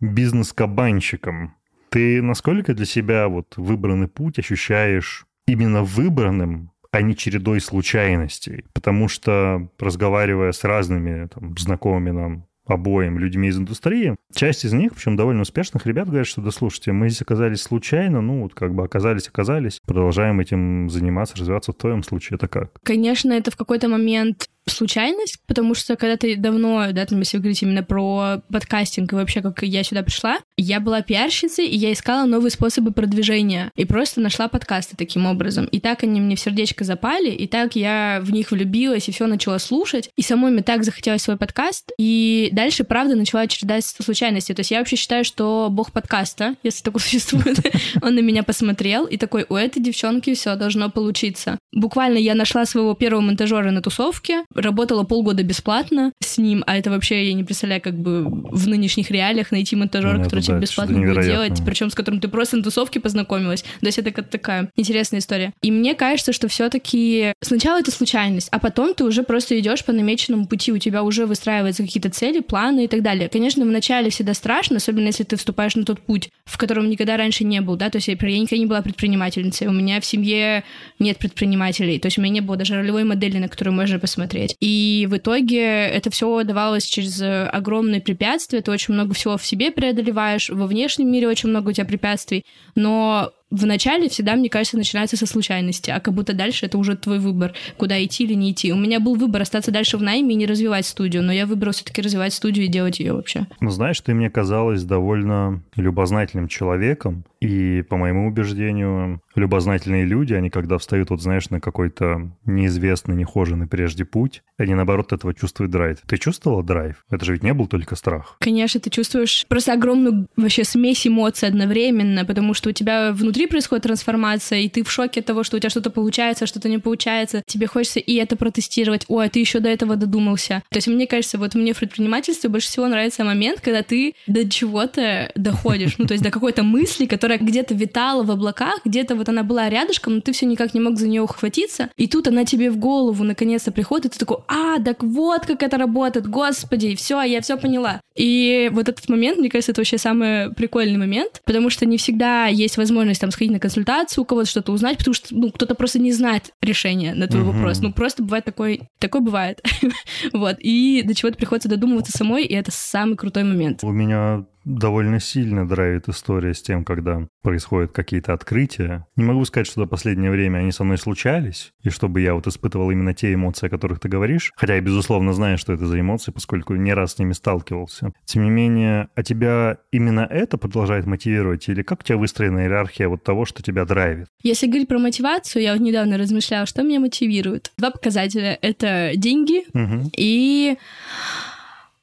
бизнес-кабанщиком, 0.01 1.55
ты 1.89 2.23
насколько 2.23 2.75
для 2.75 2.87
себя 2.87 3.29
вот 3.29 3.55
выбранный 3.57 4.09
путь 4.09 4.39
ощущаешь 4.39 5.27
именно 5.47 5.83
выбранным, 5.83 6.71
а 6.93 7.03
не 7.03 7.17
чередой 7.17 7.61
случайностей? 7.61 8.65
Потому 8.73 9.09
что, 9.09 9.69
разговаривая 9.79 10.53
с 10.53 10.65
разными 10.65 11.27
там, 11.29 11.57
знакомыми 11.59 12.11
нам 12.11 12.47
обоим 12.67 13.19
людьми 13.19 13.49
из 13.49 13.59
индустрии. 13.59 14.17
Часть 14.35 14.65
из 14.65 14.73
них, 14.73 14.95
причем 14.95 15.17
довольно 15.17 15.43
успешных 15.43 15.87
ребят, 15.87 16.09
говорят, 16.09 16.27
что 16.27 16.43
да 16.43 16.51
слушайте, 16.51 16.93
мы 16.93 17.09
здесь 17.09 17.23
оказались 17.23 17.63
случайно, 17.63 18.21
ну 18.21 18.43
вот 18.43 18.55
как 18.55 18.75
бы 18.75 18.85
оказались, 18.85 19.29
оказались, 19.29 19.81
продолжаем 19.87 20.41
этим 20.41 20.91
заниматься, 20.91 21.37
развиваться. 21.37 21.73
В 21.73 21.77
твоем 21.77 22.03
случае 22.03 22.37
это 22.37 22.49
как? 22.49 22.73
Конечно, 22.83 23.33
это 23.33 23.51
в 23.51 23.57
какой-то 23.57 23.89
момент 23.89 24.49
случайность, 24.71 25.39
потому 25.47 25.75
что 25.75 25.97
когда 25.97 26.17
ты 26.17 26.37
давно, 26.37 26.93
да, 26.93 27.07
там, 27.07 27.21
если 27.21 27.37
вы 27.37 27.43
говорите 27.43 27.67
именно 27.67 27.83
про 27.83 28.43
подкастинг 28.51 29.13
и 29.13 29.17
вообще, 29.17 29.43
как 29.43 29.63
я 29.63 29.85
сюда 29.85 30.03
пришла, 30.03 30.39
я 30.57 30.81
была 30.81 31.03
пиарщицей, 31.03 31.67
и 31.67 31.77
я 31.77 31.93
искала 31.93 32.27
новые 32.27 32.51
способы 32.51 32.93
продвижения, 32.93 33.71
и 33.77 33.85
просто 33.85 34.21
нашла 34.21 34.49
подкасты 34.49 34.97
таким 34.97 35.27
образом. 35.27 35.67
И 35.67 35.81
так 35.81 36.03
они 36.03 36.21
мне 36.21 36.37
в 36.37 36.41
сердечко 36.41 36.85
запали, 36.85 37.31
и 37.31 37.47
так 37.47 37.77
я 37.77 38.21
в 38.23 38.33
них 38.33 38.51
влюбилась, 38.51 39.09
и 39.09 39.13
все 39.13 39.27
начала 39.27 39.59
слушать, 39.59 40.11
и 40.17 40.23
самой 40.23 40.51
мне 40.51 40.63
так 40.63 40.85
захотелось 40.85 41.23
свой 41.23 41.37
подкаст, 41.37 41.93
и 41.99 42.49
дальше, 42.53 42.85
правда, 42.85 43.15
начала 43.15 43.47
чередать 43.47 43.85
случайности. 43.85 44.53
То 44.53 44.61
есть 44.61 44.71
я 44.71 44.79
вообще 44.79 44.97
считаю, 44.97 45.25
что 45.25 45.69
бог 45.71 45.93
подкаста, 45.93 46.57
если 46.63 46.83
такой 46.83 47.01
существует, 47.03 47.59
он 48.03 48.15
на 48.15 48.21
меня 48.21 48.43
посмотрел, 48.43 49.07
и 49.07 49.17
такой, 49.17 49.47
у 49.49 49.55
этой 49.55 49.81
девчонки 49.81 50.35
все 50.35 50.57
должно 50.57 50.91
получиться. 50.91 51.59
Буквально 51.73 52.19
я 52.19 52.35
нашла 52.35 52.65
своего 52.65 52.95
первого 52.95 53.21
монтажера 53.21 53.71
на 53.71 53.83
тусовке, 53.83 54.45
работала 54.57 55.05
полгода 55.05 55.43
бесплатно 55.43 56.13
с 56.21 56.39
ним, 56.39 56.65
а 56.67 56.77
это 56.77 56.91
вообще 56.91 57.27
я 57.27 57.35
не 57.35 57.45
представляю, 57.45 57.83
как 57.83 57.95
бы 57.95 58.25
в 58.25 58.69
нынешних 58.69 59.11
реалиях 59.11 59.51
найти 59.51 59.77
монтажера, 59.77 60.19
ну, 60.19 60.25
который 60.25 60.41
тебе 60.41 60.59
бесплатно 60.59 60.99
будет 60.99 61.25
делать, 61.25 61.61
причем 61.65 61.91
с 61.91 61.95
которым 61.95 62.21
ты 62.21 62.29
просто 62.29 62.57
на 62.57 62.63
тусовке 62.63 63.01
познакомилась. 63.01 63.63
То 63.63 63.87
есть 63.87 63.99
это 63.99 64.11
как 64.11 64.29
такая 64.29 64.71
интересная 64.77 65.21
история. 65.21 65.53
И 65.63 65.71
мне 65.71 65.95
кажется, 65.95 66.33
что 66.33 66.49
все-таки 66.49 67.33
сначала 67.41 67.81
это 67.81 67.91
случайность, 67.91 68.49
а 68.51 68.59
потом 68.59 68.95
ты 68.95 69.05
уже 69.05 69.23
просто 69.23 69.59
идешь 69.59 69.85
по 69.85 69.93
намеченному 69.93 70.47
пути, 70.47 70.73
у 70.73 70.79
тебя 70.79 71.03
уже 71.03 71.27
выстраиваются 71.27 71.83
какие-то 71.83 72.11
цели, 72.11 72.41
планы 72.41 72.85
и 72.85 72.89
так 72.89 73.03
далее. 73.03 73.29
Конечно, 73.29 73.65
вначале 73.65 74.11
всегда 74.11 74.35
страшно, 74.35 74.77
особенно 74.77 75.07
если 75.07 75.25
ты 75.25 75.37
вступаешь 75.37 75.77
на 75.77 75.85
тот 75.85 76.01
путь, 76.01 76.31
в 76.45 76.59
котором 76.59 76.89
никогда 76.89 77.17
раньше 77.17 77.45
не 77.45 77.61
был, 77.61 77.77
да, 77.77 77.91
то 77.91 77.97
есть 77.97 78.09
я, 78.09 78.15
я 78.19 78.39
никогда 78.39 78.59
не 78.59 78.67
была 78.67 78.83
предпринимательницей, 78.83 79.67
у 79.67 79.73
меня 79.73 80.01
в 80.01 80.07
семье 80.07 80.65
нет 80.99 81.19
предпринимателей, 81.19 81.99
то 81.99 82.07
есть 82.07 82.19
у 82.19 82.21
меня 82.21 82.35
не 82.35 82.41
было 82.41 82.57
даже 82.57 82.75
ролевой 82.75 83.05
модели, 83.05 83.39
на 83.39 83.49
которую 83.49 83.75
можно 83.75 83.99
посмотреть 83.99 84.46
делать. 84.47 84.57
И 84.61 85.07
в 85.11 85.17
итоге 85.17 85.63
это 85.63 86.11
все 86.11 86.43
давалось 86.45 86.85
через 86.85 87.21
огромные 87.23 88.01
препятствия, 88.01 88.61
ты 88.61 88.71
очень 88.71 88.95
много 88.95 89.15
всего 89.15 89.37
в 89.37 89.47
себе 89.47 89.71
преодолеваешь, 89.71 90.51
во 90.51 90.67
внешнем 90.67 91.11
мире 91.11 91.29
очень 91.29 91.49
много 91.49 91.71
у 91.71 91.73
тебя 91.73 91.87
препятствий, 91.87 92.45
но 92.75 93.33
в 93.49 93.65
начале 93.65 94.09
всегда, 94.09 94.35
мне 94.35 94.49
кажется, 94.49 94.77
начинается 94.77 95.17
со 95.17 95.25
случайности, 95.25 95.91
а 95.91 96.01
как 96.01 96.15
будто 96.15 96.33
дальше 96.33 96.67
это 96.67 96.79
уже 96.79 96.97
твой 96.97 97.21
выбор, 97.21 97.55
куда 97.77 98.03
идти 98.05 98.25
или 98.25 98.35
не 98.35 98.51
идти. 98.51 98.73
У 98.73 98.77
меня 98.77 98.99
был 98.99 99.15
выбор 99.15 99.43
остаться 99.43 99.71
дальше 99.71 99.99
в 99.99 100.03
найме 100.03 100.35
и 100.35 100.37
не 100.37 100.47
развивать 100.47 100.85
студию, 100.85 101.23
но 101.23 101.33
я 101.33 101.47
выбрал 101.47 101.73
все-таки 101.73 102.03
развивать 102.03 102.33
студию 102.33 102.65
и 102.65 102.69
делать 102.69 102.99
ее 102.99 103.13
вообще. 103.13 103.47
Ну, 103.61 103.71
знаешь, 103.71 104.01
ты 104.01 104.15
мне 104.15 104.31
казалась 104.31 104.83
довольно 104.83 105.63
любознательным 105.77 106.49
человеком, 106.49 107.25
и, 107.41 107.83
по 107.83 107.97
моему 107.97 108.29
убеждению, 108.29 109.21
любознательные 109.35 110.05
люди, 110.05 110.35
они 110.35 110.51
когда 110.51 110.79
встают, 110.79 111.11
вот 111.11 111.21
знаешь, 111.21 111.51
на 111.51 111.61
какой-то 111.61 112.31
неизвестный, 112.45 113.15
нехоженный 113.15 113.67
прежде 113.67 114.05
путь, 114.05 114.43
они, 114.59 114.75
наоборот, 114.75 115.13
этого 115.13 115.35
чувствуют 115.35 115.71
драйв. 115.71 115.99
Ты 116.07 116.17
чувствовала 116.17 116.63
драйв? 116.63 117.05
Это 117.11 117.25
же 117.25 117.33
ведь 117.33 117.43
не 117.43 117.53
был 117.53 117.67
только 117.67 117.97
страх. 117.97 118.37
Конечно, 118.41 118.81
ты 118.81 118.91
чувствуешь 118.91 119.45
просто 119.49 119.75
огромную 119.75 120.29
вообще 120.37 120.65
смесь 120.65 121.07
эмоций 121.07 121.49
одновременно, 121.49 122.25
потому 122.25 122.55
что 122.55 122.71
у 122.71 122.73
тебя 122.73 123.13
внутри 123.13 123.47
происходит 123.47 123.85
трансформация, 123.85 124.61
и 124.61 124.69
ты 124.69 124.83
в 124.83 124.91
шоке 124.91 125.21
от 125.21 125.27
того, 125.27 125.45
что 125.45 125.57
у 125.57 125.61
тебя 125.61 125.71
что-то 125.71 125.91
получается, 125.91 126.47
что-то 126.47 126.69
не 126.69 126.79
получается. 126.79 127.43
Тебе 127.47 127.67
хочется 127.67 128.01
и 128.01 128.15
это 128.15 128.37
протестировать. 128.37 129.05
Ой, 129.09 129.27
а 129.27 129.29
ты 129.29 129.41
еще 129.41 129.61
до 129.61 129.69
этого 129.69 129.97
додумался. 129.97 130.63
То 130.71 130.79
есть 130.79 130.89
мне 130.89 131.07
кажется, 131.07 131.39
вот 131.39 131.55
мне 131.55 131.75
в 131.75 131.79
предпринимательстве 131.79 132.49
больше 132.49 132.69
всего 132.69 132.89
нравится 132.89 133.25
момент, 133.25 133.61
когда 133.61 133.83
ты 133.83 134.15
до 134.27 134.49
чего-то 134.49 135.31
доходишь. 135.35 135.99
Ну, 135.99 136.07
то 136.07 136.15
есть 136.15 136.25
до 136.25 136.31
какой-то 136.31 136.63
мысли, 136.63 137.07
которая 137.07 137.26
где-то 137.29 137.75
витала 137.75 138.23
в 138.23 138.31
облаках, 138.31 138.81
где-то 138.85 139.15
вот 139.15 139.29
она 139.29 139.43
была 139.43 139.69
рядышком, 139.69 140.17
но 140.17 140.21
ты 140.21 140.33
все 140.33 140.47
никак 140.47 140.75
не 140.75 140.81
мог 140.81 140.97
за 140.99 141.09
нее 141.09 141.23
ухватиться. 141.23 141.91
И 141.97 142.09
тут 142.09 142.29
она 142.29 142.45
тебе 142.45 142.71
в 142.71 142.79
голову 142.79 143.25
наконец-то 143.25 143.73
приходит, 143.73 144.07
и 144.07 144.09
ты 144.11 144.19
такой, 144.19 144.39
а, 144.49 144.79
так 144.83 145.03
вот 145.03 145.47
как 145.47 145.63
это 145.63 145.79
работает, 145.79 146.27
господи, 146.27 146.95
все, 146.95 147.21
я 147.23 147.41
все 147.41 147.57
поняла. 147.57 148.01
И 148.17 148.71
вот 148.73 148.89
этот 148.89 149.09
момент, 149.09 149.39
мне 149.39 149.51
кажется, 149.51 149.73
это 149.73 149.81
вообще 149.81 149.99
самый 149.99 150.53
прикольный 150.55 150.97
момент, 150.97 151.43
потому 151.45 151.71
что 151.71 151.85
не 151.85 151.99
всегда 151.99 152.47
есть 152.47 152.77
возможность 152.77 153.21
там 153.21 153.31
сходить 153.31 153.53
на 153.53 153.61
консультацию, 153.61 154.23
у 154.23 154.25
кого-то 154.25 154.49
что-то 154.49 154.73
узнать, 154.73 154.99
потому 154.99 155.15
что 155.15 155.35
ну, 155.35 155.51
кто-то 155.51 155.75
просто 155.75 155.99
не 155.99 156.13
знает 156.13 156.53
решения 156.63 157.15
на 157.15 157.27
твой 157.27 157.43
uh-huh. 157.43 157.53
вопрос. 157.53 157.81
Ну, 157.81 157.93
просто 157.93 158.23
бывает 158.23 158.45
такой, 158.45 158.83
такой 158.99 159.21
бывает. 159.21 159.63
вот. 160.33 160.57
И 160.61 161.03
до 161.05 161.15
чего-то 161.15 161.37
приходится 161.37 161.69
додумываться 161.69 162.17
самой, 162.17 162.45
и 162.45 162.55
это 162.55 162.71
самый 162.73 163.17
крутой 163.17 163.45
момент. 163.45 163.81
У 163.83 163.91
меня 163.91 164.47
довольно 164.67 165.21
сильно 165.21 165.67
драйвит 165.67 166.09
история 166.09 166.53
с 166.53 166.61
тем, 166.61 166.85
когда 166.85 167.27
происходят 167.43 167.93
какие-то 167.93 168.35
открытия. 168.35 169.07
Не 169.17 169.25
могу 169.25 169.45
сказать, 169.45 169.67
что 169.67 169.81
за 169.81 169.87
последнее 169.87 170.31
время 170.31 170.59
они 170.59 170.73
со 170.73 170.85
мной 170.85 170.99
случались, 170.99 171.73
и 171.83 171.89
чтобы 171.89 172.21
я 172.21 172.35
вот 172.35 172.47
испытывал 172.47 172.91
именно 172.91 173.15
те 173.15 173.33
эмоции, 173.33 173.69
о 173.69 173.71
которых 173.71 174.01
ты 174.01 174.09
говоришь, 174.09 174.53
хотя 174.57 174.75
я, 174.75 174.81
безусловно, 174.81 175.33
знаю, 175.33 175.57
что 175.57 175.73
это 175.73 175.87
за 175.87 175.99
эмоции, 176.01 176.33
поскольку 176.33 176.75
не 176.75 176.93
раз 176.93 177.15
с 177.15 177.19
ними 177.19 177.33
сталкивался. 177.33 178.13
Тем 178.25 178.43
не 178.43 178.51
менее, 178.51 179.09
а 179.15 179.23
тебя 179.23 179.79
именно 179.93 180.27
это 180.29 180.59
продолжает 180.59 181.07
мотивировать, 181.07 181.69
или 181.69 181.83
как 181.83 182.01
у 182.01 182.03
тебя 182.03 182.19
выстроена 182.19 182.61
иерархия 182.61 183.09
вот 183.09 183.23
того, 183.23 183.45
что 183.47 183.63
тебя 183.63 183.85
драйвит? 183.85 184.27
Если 184.43 184.67
говорить 184.67 184.89
про 184.89 184.99
мотивацию, 184.99 185.63
я 185.63 185.73
вот 185.73 185.81
недавно 185.81 186.19
размышляла, 186.19 186.67
что 186.67 186.83
меня 186.83 186.99
мотивирует. 186.99 187.73
Два 187.79 187.93
показателя— 187.93 188.59
это 188.63 189.13
деньги 189.15 189.65
угу. 189.73 190.11
и 190.17 190.77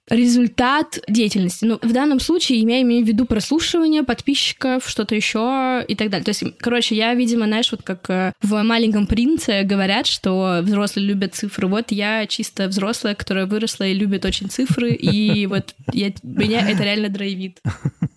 результат 0.10 1.00
деятельности. 1.08 1.66
Ну, 1.66 1.80
в 1.82 1.92
данном 1.94 2.20
случае 2.20 2.60
я 2.60 2.82
имею 2.82 3.06
в 3.06 3.08
виду 3.08 3.26
прослушивание 3.26 4.04
подписчиков, 4.04 4.88
что-то 4.88 5.16
еще 5.16 5.84
и 5.88 5.96
так 5.96 6.10
далее. 6.10 6.26
То 6.26 6.30
есть, 6.30 6.44
короче, 6.60 6.96
я, 6.96 7.14
видимо, 7.14 7.46
знаешь, 7.46 7.72
вот 7.72 7.84
как 7.84 8.10
э, 8.10 8.34
в 8.42 8.62
«Маленьком 8.64 9.08
принце» 9.08 9.64
говорят, 9.64 10.08
что 10.08 10.60
взрослые 10.62 11.08
любят 11.08 11.36
цифры. 11.36 11.68
Вот 11.68 11.92
я 11.92 12.26
чисто 12.28 12.68
взрослая, 12.68 13.16
которая 13.16 13.46
выросла 13.46 13.86
и 13.86 13.94
любит 13.94 14.26
очень 14.26 14.50
цифры, 14.50 14.92
и 14.92 15.46
вот 15.48 15.76
меня 15.94 16.70
это 16.70 16.84
реально 16.84 17.10
драйвит. 17.10 17.62